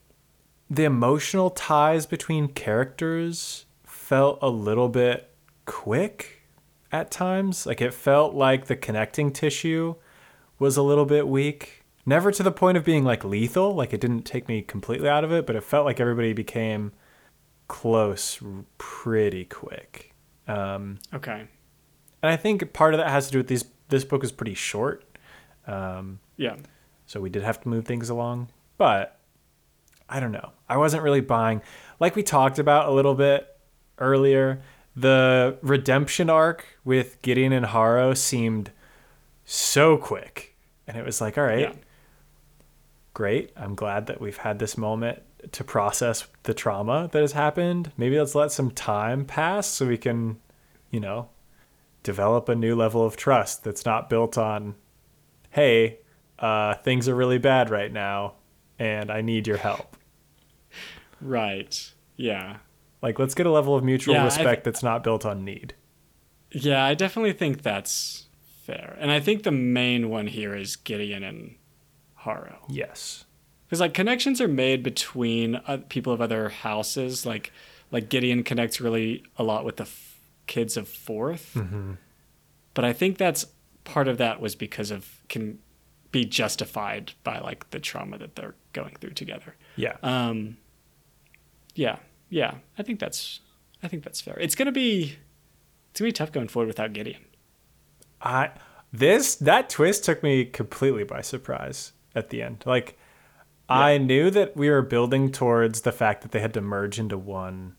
the 0.70 0.84
emotional 0.84 1.51
ties 1.51 2.07
between 2.07 2.49
characters 2.49 3.66
felt 3.84 4.39
a 4.41 4.49
little 4.49 4.89
bit 4.89 5.30
quick 5.66 6.43
at 6.91 7.11
times. 7.11 7.66
Like 7.66 7.82
it 7.82 7.93
felt 7.93 8.34
like 8.34 8.66
the 8.66 8.76
connecting 8.76 9.32
tissue 9.32 9.97
was 10.59 10.77
a 10.77 10.83
little 10.83 11.05
bit 11.05 11.29
weak. 11.29 11.85
Never 12.05 12.31
to 12.31 12.43
the 12.43 12.53
point 12.53 12.77
of 12.79 12.85
being 12.85 13.05
like 13.05 13.25
lethal, 13.25 13.75
like 13.75 13.93
it 13.93 14.01
didn't 14.01 14.23
take 14.23 14.49
me 14.49 14.63
completely 14.63 15.09
out 15.09 15.25
of 15.25 15.33
it, 15.33 15.47
but 15.47 15.57
it 15.57 15.65
felt 15.65 15.85
like 15.85 15.99
everybody 16.01 16.33
became 16.33 16.93
close 17.69 18.41
pretty 18.79 19.45
quick. 19.45 20.15
Um, 20.47 20.99
Okay. 21.13 21.49
and 22.23 22.31
I 22.33 22.37
think 22.37 22.73
part 22.73 22.95
of 22.95 22.99
that 22.99 23.11
has 23.11 23.27
to 23.27 23.33
do 23.33 23.39
with 23.39 23.49
these. 23.49 23.65
This 23.89 24.05
book 24.05 24.23
is 24.25 24.33
pretty 24.33 24.55
short, 24.55 25.05
um, 25.67 26.21
Yeah. 26.37 26.57
so 27.07 27.21
we 27.21 27.31
did 27.31 27.43
have 27.43 27.61
to 27.63 27.69
move 27.69 27.85
things 27.85 28.09
along. 28.09 28.49
But 28.79 29.19
I 30.09 30.21
don't 30.21 30.33
know. 30.33 30.53
I 30.69 30.77
wasn't 30.77 31.03
really 31.03 31.21
buying. 31.21 31.61
Like 31.99 32.15
we 32.15 32.23
talked 32.23 32.59
about 32.61 32.89
a 32.89 32.93
little 32.93 33.15
bit 33.15 33.49
earlier, 33.99 34.61
the 34.95 35.59
redemption 35.63 36.31
arc 36.31 36.65
with 36.85 37.21
Gideon 37.23 37.53
and 37.53 37.67
Harrow 37.67 38.15
seemed 38.15 38.71
so 39.47 39.97
quick, 39.97 40.55
and 40.87 40.97
it 40.99 41.05
was 41.07 41.21
like, 41.23 41.39
all 41.39 41.45
right, 41.45 41.61
Yeah. 41.61 41.73
great. 43.15 43.51
I'm 43.57 43.75
glad 43.75 44.07
that 44.07 44.21
we've 44.21 44.37
had 44.37 44.59
this 44.59 44.77
moment 44.77 45.23
to 45.53 45.65
process 45.65 46.27
the 46.43 46.53
trauma 46.55 47.09
that 47.13 47.21
has 47.23 47.33
happened. 47.33 47.93
Maybe 47.97 48.19
let's 48.19 48.35
let 48.35 48.53
some 48.53 48.71
time 48.71 49.25
pass 49.25 49.67
so 49.67 49.87
we 49.87 49.97
can, 49.97 50.39
you 50.91 51.01
know, 51.01 51.29
develop 52.03 52.49
a 52.49 52.55
new 52.55 52.75
level 52.75 53.05
of 53.05 53.17
trust 53.17 53.65
that's 53.65 53.85
not 53.87 54.11
built 54.11 54.37
on, 54.37 54.75
hey, 55.51 55.99
uh, 56.39 56.75
things 56.75 57.09
are 57.09 57.15
really 57.15 57.39
bad 57.39 57.71
right 57.71 57.93
now 57.93 58.35
and 58.79 59.11
I 59.11 59.21
need 59.23 59.47
your 59.47 59.57
help. 59.59 59.97
Right. 61.21 61.93
Yeah. 62.17 62.59
Like, 63.01 63.19
let's 63.19 63.35
get 63.35 63.47
a 63.47 63.51
level 63.51 63.75
of 63.75 63.83
mutual 63.83 64.15
Yeah, 64.15 64.25
respect 64.27 64.63
th- 64.63 64.65
that's 64.65 64.83
not 64.83 65.03
built 65.03 65.25
on 65.25 65.45
need. 65.47 65.75
Yeah, 66.53 66.85
I 66.85 66.93
definitely 66.95 67.33
think 67.33 67.63
that's 67.63 68.26
fair. 68.67 68.97
And 68.99 69.11
I 69.11 69.21
think 69.21 69.43
the 69.43 69.51
main 69.53 70.09
one 70.11 70.27
here 70.27 70.55
is 70.55 70.77
Gideon 70.77 71.23
and 71.23 71.57
Harrow. 72.14 72.64
Yes. 72.69 73.25
Because 73.67 73.81
like 73.81 73.95
connections 73.95 74.41
are 74.41 74.49
made 74.49 74.83
between 74.83 75.57
uh, 75.67 75.79
people 75.89 76.12
of 76.12 76.21
other 76.21 76.49
houses. 76.49 77.25
Like 77.25 77.53
like 77.91 78.09
Gideon 78.09 78.43
connects 78.43 78.81
really 78.81 79.25
a 79.37 79.43
lot 79.43 79.64
with 79.64 79.77
the 79.77 79.85
f- 79.85 80.19
kids 80.47 80.77
of 80.77 80.89
4th 80.89 81.53
Mm-hmm. 81.55 81.93
But 82.75 82.85
I 82.85 82.93
think 82.93 83.17
that's 83.17 83.47
part 83.85 84.07
of 84.07 84.19
that 84.19 84.41
was 84.41 84.55
because 84.55 84.91
of 84.91 85.23
can 85.31 85.59
be 86.12 86.25
justified 86.27 87.12
by 87.25 87.39
like 87.39 87.71
the 87.71 87.81
trauma 87.81 88.19
that 88.19 88.37
they're 88.37 88.55
going 88.75 88.97
through 89.01 89.12
together. 89.12 89.55
Yeah. 89.77 89.97
Um, 90.03 90.59
yeah, 91.75 91.97
yeah. 92.29 92.57
I 92.79 92.83
think 92.83 93.01
that's 93.01 93.41
I 93.83 93.89
think 93.89 94.05
that's 94.05 94.21
fair. 94.21 94.37
It's 94.39 94.55
gonna 94.55 94.73
be 94.73 95.17
it's 95.91 96.01
gonna 96.01 96.09
be 96.09 96.12
tough 96.12 96.33
going 96.33 96.49
forward 96.49 96.67
without 96.69 96.93
Gideon. 96.93 97.25
I 98.21 98.51
this 98.93 99.35
that 99.37 99.69
twist 99.69 100.05
took 100.05 100.23
me 100.23 100.45
completely 100.45 101.05
by 101.05 101.21
surprise 101.21 101.93
at 102.14 102.31
the 102.31 102.43
end. 102.43 102.62
Like 102.67 102.99
I 103.69 103.99
knew 103.99 104.31
that 104.31 104.57
we 104.57 104.71
were 104.71 104.83
building 104.83 105.33
towards 105.33 105.81
the 105.81 105.93
fact 105.93 106.23
that 106.23 106.31
they 106.33 106.41
had 106.41 106.55
to 106.55 106.61
merge 106.61 106.99
into 106.99 107.19
one 107.19 107.75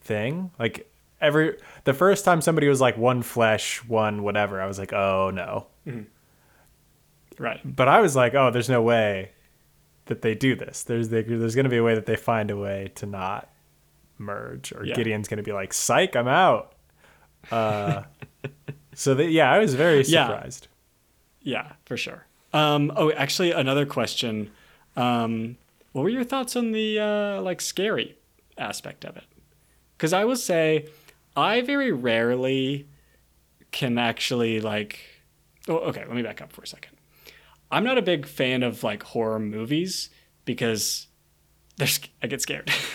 thing. 0.00 0.50
Like 0.58 0.90
every 1.20 1.58
the 1.84 1.92
first 1.94 2.24
time 2.24 2.40
somebody 2.40 2.66
was 2.68 2.80
like 2.80 2.96
one 2.96 3.22
flesh, 3.22 3.84
one 3.84 4.22
whatever, 4.22 4.60
I 4.60 4.66
was 4.66 4.78
like, 4.78 4.92
"Oh 4.92 5.30
no." 5.30 5.66
Right. 7.38 7.60
But 7.64 7.88
I 7.88 8.00
was 8.00 8.16
like, 8.16 8.34
"Oh, 8.34 8.50
there's 8.50 8.68
no 8.70 8.82
way 8.82 9.32
that 10.06 10.22
they 10.22 10.34
do 10.34 10.56
this. 10.56 10.82
There's 10.82 11.10
there's 11.10 11.54
going 11.54 11.64
to 11.64 11.70
be 11.70 11.76
a 11.76 11.82
way 11.84 11.94
that 11.94 12.06
they 12.06 12.16
find 12.16 12.50
a 12.50 12.56
way 12.56 12.90
to 12.96 13.06
not 13.06 13.48
merge 14.16 14.72
or 14.72 14.84
Yeah. 14.84 14.94
Gideon's 14.94 15.28
going 15.28 15.36
to 15.36 15.42
be 15.44 15.52
like, 15.52 15.72
"Psych, 15.72 16.16
I'm 16.16 16.26
out." 16.28 16.72
Uh 17.50 18.02
so 18.98 19.14
that 19.14 19.30
yeah, 19.30 19.50
I 19.52 19.58
was 19.60 19.74
very 19.74 20.02
Yeah. 20.04 20.26
surprised. 20.26 20.66
Yeah, 21.40 21.72
for 21.84 21.96
sure. 21.96 22.26
Um, 22.52 22.92
oh, 22.96 23.12
actually, 23.12 23.52
another 23.52 23.86
question. 23.86 24.50
Um, 24.96 25.56
what 25.92 26.02
were 26.02 26.08
your 26.08 26.24
thoughts 26.24 26.56
on 26.56 26.72
the 26.72 26.98
uh, 26.98 27.40
like 27.42 27.60
scary 27.60 28.16
aspect 28.58 29.04
of 29.04 29.16
it? 29.16 29.24
Because 29.96 30.12
I 30.12 30.24
will 30.24 30.36
say, 30.36 30.88
I 31.36 31.60
very 31.60 31.92
rarely 31.92 32.88
can 33.70 33.98
actually 33.98 34.60
like. 34.60 34.98
Oh, 35.68 35.76
okay. 35.90 36.00
Let 36.04 36.14
me 36.16 36.22
back 36.22 36.42
up 36.42 36.52
for 36.52 36.62
a 36.62 36.66
second. 36.66 36.96
I'm 37.70 37.84
not 37.84 37.98
a 37.98 38.02
big 38.02 38.26
fan 38.26 38.62
of 38.64 38.82
like 38.82 39.02
horror 39.04 39.38
movies 39.38 40.10
because 40.44 41.06
there's 41.76 42.00
I 42.22 42.26
get 42.26 42.42
scared. 42.42 42.72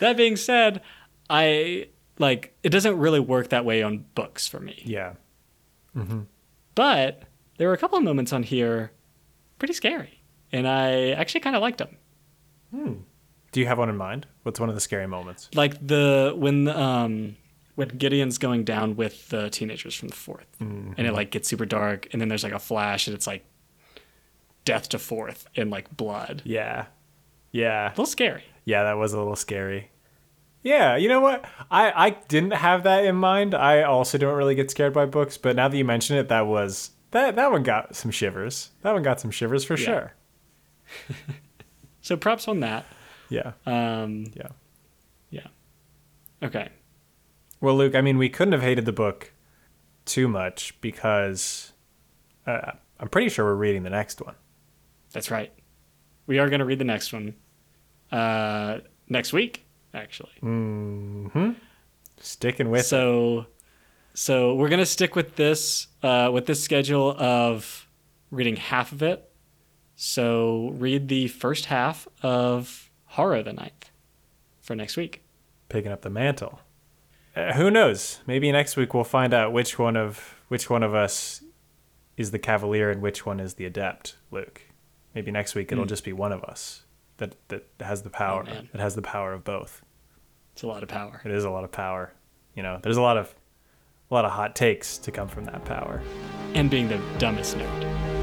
that 0.00 0.16
being 0.16 0.36
said, 0.36 0.80
I 1.28 1.88
like 2.18 2.56
it 2.62 2.70
doesn't 2.70 2.98
really 2.98 3.20
work 3.20 3.48
that 3.50 3.64
way 3.64 3.82
on 3.82 4.04
books 4.14 4.46
for 4.48 4.60
me. 4.60 4.82
Yeah. 4.84 5.14
But 6.74 7.22
there 7.56 7.68
were 7.68 7.74
a 7.74 7.78
couple 7.78 7.96
of 7.98 8.04
moments 8.04 8.32
on 8.32 8.42
here 8.42 8.92
pretty 9.58 9.72
scary, 9.74 10.20
and 10.52 10.68
I 10.68 11.10
actually 11.12 11.40
kind 11.40 11.56
of 11.56 11.62
liked 11.62 11.78
them. 11.78 11.96
Hmm. 12.70 12.92
Do 13.52 13.60
you 13.60 13.66
have 13.66 13.78
one 13.78 13.88
in 13.88 13.96
mind? 13.96 14.26
What's 14.42 14.60
one 14.60 14.68
of 14.68 14.74
the 14.74 14.80
scary 14.80 15.06
moments? 15.06 15.48
Like 15.54 15.84
the 15.86 16.34
when 16.36 16.68
um 16.68 17.36
when 17.76 17.88
Gideon's 17.88 18.38
going 18.38 18.64
down 18.64 18.96
with 18.96 19.28
the 19.28 19.48
teenagers 19.50 19.94
from 19.94 20.08
the 20.08 20.14
4th 20.14 20.46
and 20.60 20.98
it 20.98 21.12
like 21.12 21.30
gets 21.30 21.48
super 21.48 21.66
dark, 21.66 22.08
and 22.12 22.20
then 22.20 22.28
there's 22.28 22.44
like 22.44 22.52
a 22.52 22.58
flash, 22.58 23.06
and 23.06 23.14
it's 23.14 23.26
like 23.26 23.44
death 24.64 24.88
to 24.90 24.98
fourth 24.98 25.46
and 25.56 25.70
like 25.70 25.96
blood. 25.96 26.42
Yeah. 26.44 26.86
Yeah. 27.52 27.88
A 27.88 27.90
little 27.90 28.06
scary. 28.06 28.44
Yeah, 28.64 28.82
that 28.84 28.98
was 28.98 29.12
a 29.12 29.18
little 29.18 29.36
scary. 29.36 29.90
Yeah, 30.66 30.96
you 30.96 31.08
know 31.08 31.20
what? 31.20 31.44
I, 31.70 32.06
I 32.06 32.10
didn't 32.10 32.50
have 32.54 32.82
that 32.82 33.04
in 33.04 33.14
mind. 33.14 33.54
I 33.54 33.82
also 33.82 34.18
don't 34.18 34.34
really 34.36 34.56
get 34.56 34.68
scared 34.68 34.92
by 34.92 35.06
books, 35.06 35.38
but 35.38 35.54
now 35.54 35.68
that 35.68 35.76
you 35.76 35.84
mention 35.84 36.16
it, 36.16 36.28
that 36.28 36.46
was 36.48 36.90
that 37.12 37.36
that 37.36 37.52
one 37.52 37.62
got 37.62 37.94
some 37.94 38.10
shivers. 38.10 38.70
That 38.82 38.92
one 38.92 39.04
got 39.04 39.20
some 39.20 39.30
shivers 39.30 39.64
for 39.64 39.76
Yeah. 39.78 39.84
sure. 39.84 40.12
So 42.00 42.16
props 42.16 42.46
on 42.46 42.60
that. 42.60 42.84
Yeah. 43.30 43.52
Um, 43.66 44.26
Yeah. 44.34 44.48
yeah. 45.30 45.46
Okay. 46.42 46.68
Well, 47.60 47.76
Luke, 47.76 47.94
I 47.96 48.00
mean, 48.00 48.16
we 48.18 48.28
couldn't 48.28 48.52
have 48.52 48.62
hated 48.62 48.84
the 48.84 48.92
book 48.92 49.32
too 50.04 50.28
much 50.28 50.80
because 50.80 51.72
uh, 52.46 52.72
I'm 53.00 53.08
pretty 53.08 53.28
sure 53.28 53.44
we're 53.44 53.54
reading 53.56 53.82
the 53.82 53.90
next 53.90 54.20
one. 54.20 54.34
That's 55.12 55.32
right. 55.32 55.52
We 56.28 56.38
are 56.38 56.48
going 56.48 56.60
to 56.60 56.64
read 56.64 56.78
the 56.78 56.84
next 56.84 57.12
one 57.12 57.34
uh, 58.12 58.78
next 59.08 59.32
week, 59.32 59.65
actually. 59.96 60.32
Sticking 62.18 62.70
with 62.70 62.80
it. 62.82 62.84
so, 62.84 63.46
so 64.14 64.54
we're 64.54 64.68
going 64.68 64.78
to 64.80 64.86
stick 64.86 65.14
with 65.14 65.36
this 65.36 65.88
uh, 66.02 66.30
with 66.32 66.46
this 66.46 66.62
schedule 66.62 67.14
of 67.18 67.86
reading 68.30 68.56
half 68.56 68.92
of 68.92 69.02
it. 69.02 69.30
So 69.96 70.70
read 70.74 71.08
the 71.08 71.28
first 71.28 71.66
half 71.66 72.06
of 72.22 72.90
Harrow 73.06 73.42
the 73.42 73.52
Ninth 73.52 73.90
for 74.60 74.74
next 74.74 74.96
week. 74.96 75.22
picking 75.68 75.92
up 75.92 76.02
the 76.02 76.10
mantle. 76.10 76.60
Uh, 77.34 77.52
who 77.52 77.70
knows? 77.70 78.20
Maybe 78.26 78.50
next 78.50 78.76
week 78.76 78.94
we'll 78.94 79.04
find 79.04 79.34
out 79.34 79.52
which 79.52 79.78
one 79.78 79.96
of 79.96 80.34
which 80.48 80.70
one 80.70 80.82
of 80.82 80.94
us 80.94 81.42
is 82.16 82.30
the 82.30 82.38
cavalier 82.38 82.90
and 82.90 83.02
which 83.02 83.26
one 83.26 83.40
is 83.40 83.54
the 83.54 83.66
adept, 83.66 84.16
Luke. 84.30 84.62
Maybe 85.14 85.30
next 85.30 85.54
week 85.54 85.70
it'll 85.70 85.84
Hmm. 85.84 85.88
just 85.88 86.04
be 86.04 86.12
one 86.14 86.32
of 86.32 86.42
us 86.44 86.84
that 87.18 87.36
that 87.48 87.64
has 87.80 88.02
the 88.02 88.10
power. 88.10 88.42
man. 88.44 88.68
that 88.72 88.80
has 88.80 88.94
the 88.94 89.02
power 89.02 89.32
of 89.34 89.44
both. 89.44 89.82
It's 90.56 90.62
a 90.62 90.66
lot 90.66 90.82
of 90.82 90.88
power. 90.88 91.20
It 91.22 91.32
is 91.32 91.44
a 91.44 91.50
lot 91.50 91.64
of 91.64 91.70
power. 91.70 92.14
You 92.54 92.62
know, 92.62 92.80
there's 92.82 92.96
a 92.96 93.02
lot 93.02 93.18
of 93.18 93.34
a 94.10 94.14
lot 94.14 94.24
of 94.24 94.30
hot 94.30 94.56
takes 94.56 94.96
to 94.96 95.12
come 95.12 95.28
from 95.28 95.44
that 95.44 95.62
power. 95.66 96.00
And 96.54 96.70
being 96.70 96.88
the 96.88 96.98
dumbest 97.18 97.58
nerd. 97.58 98.15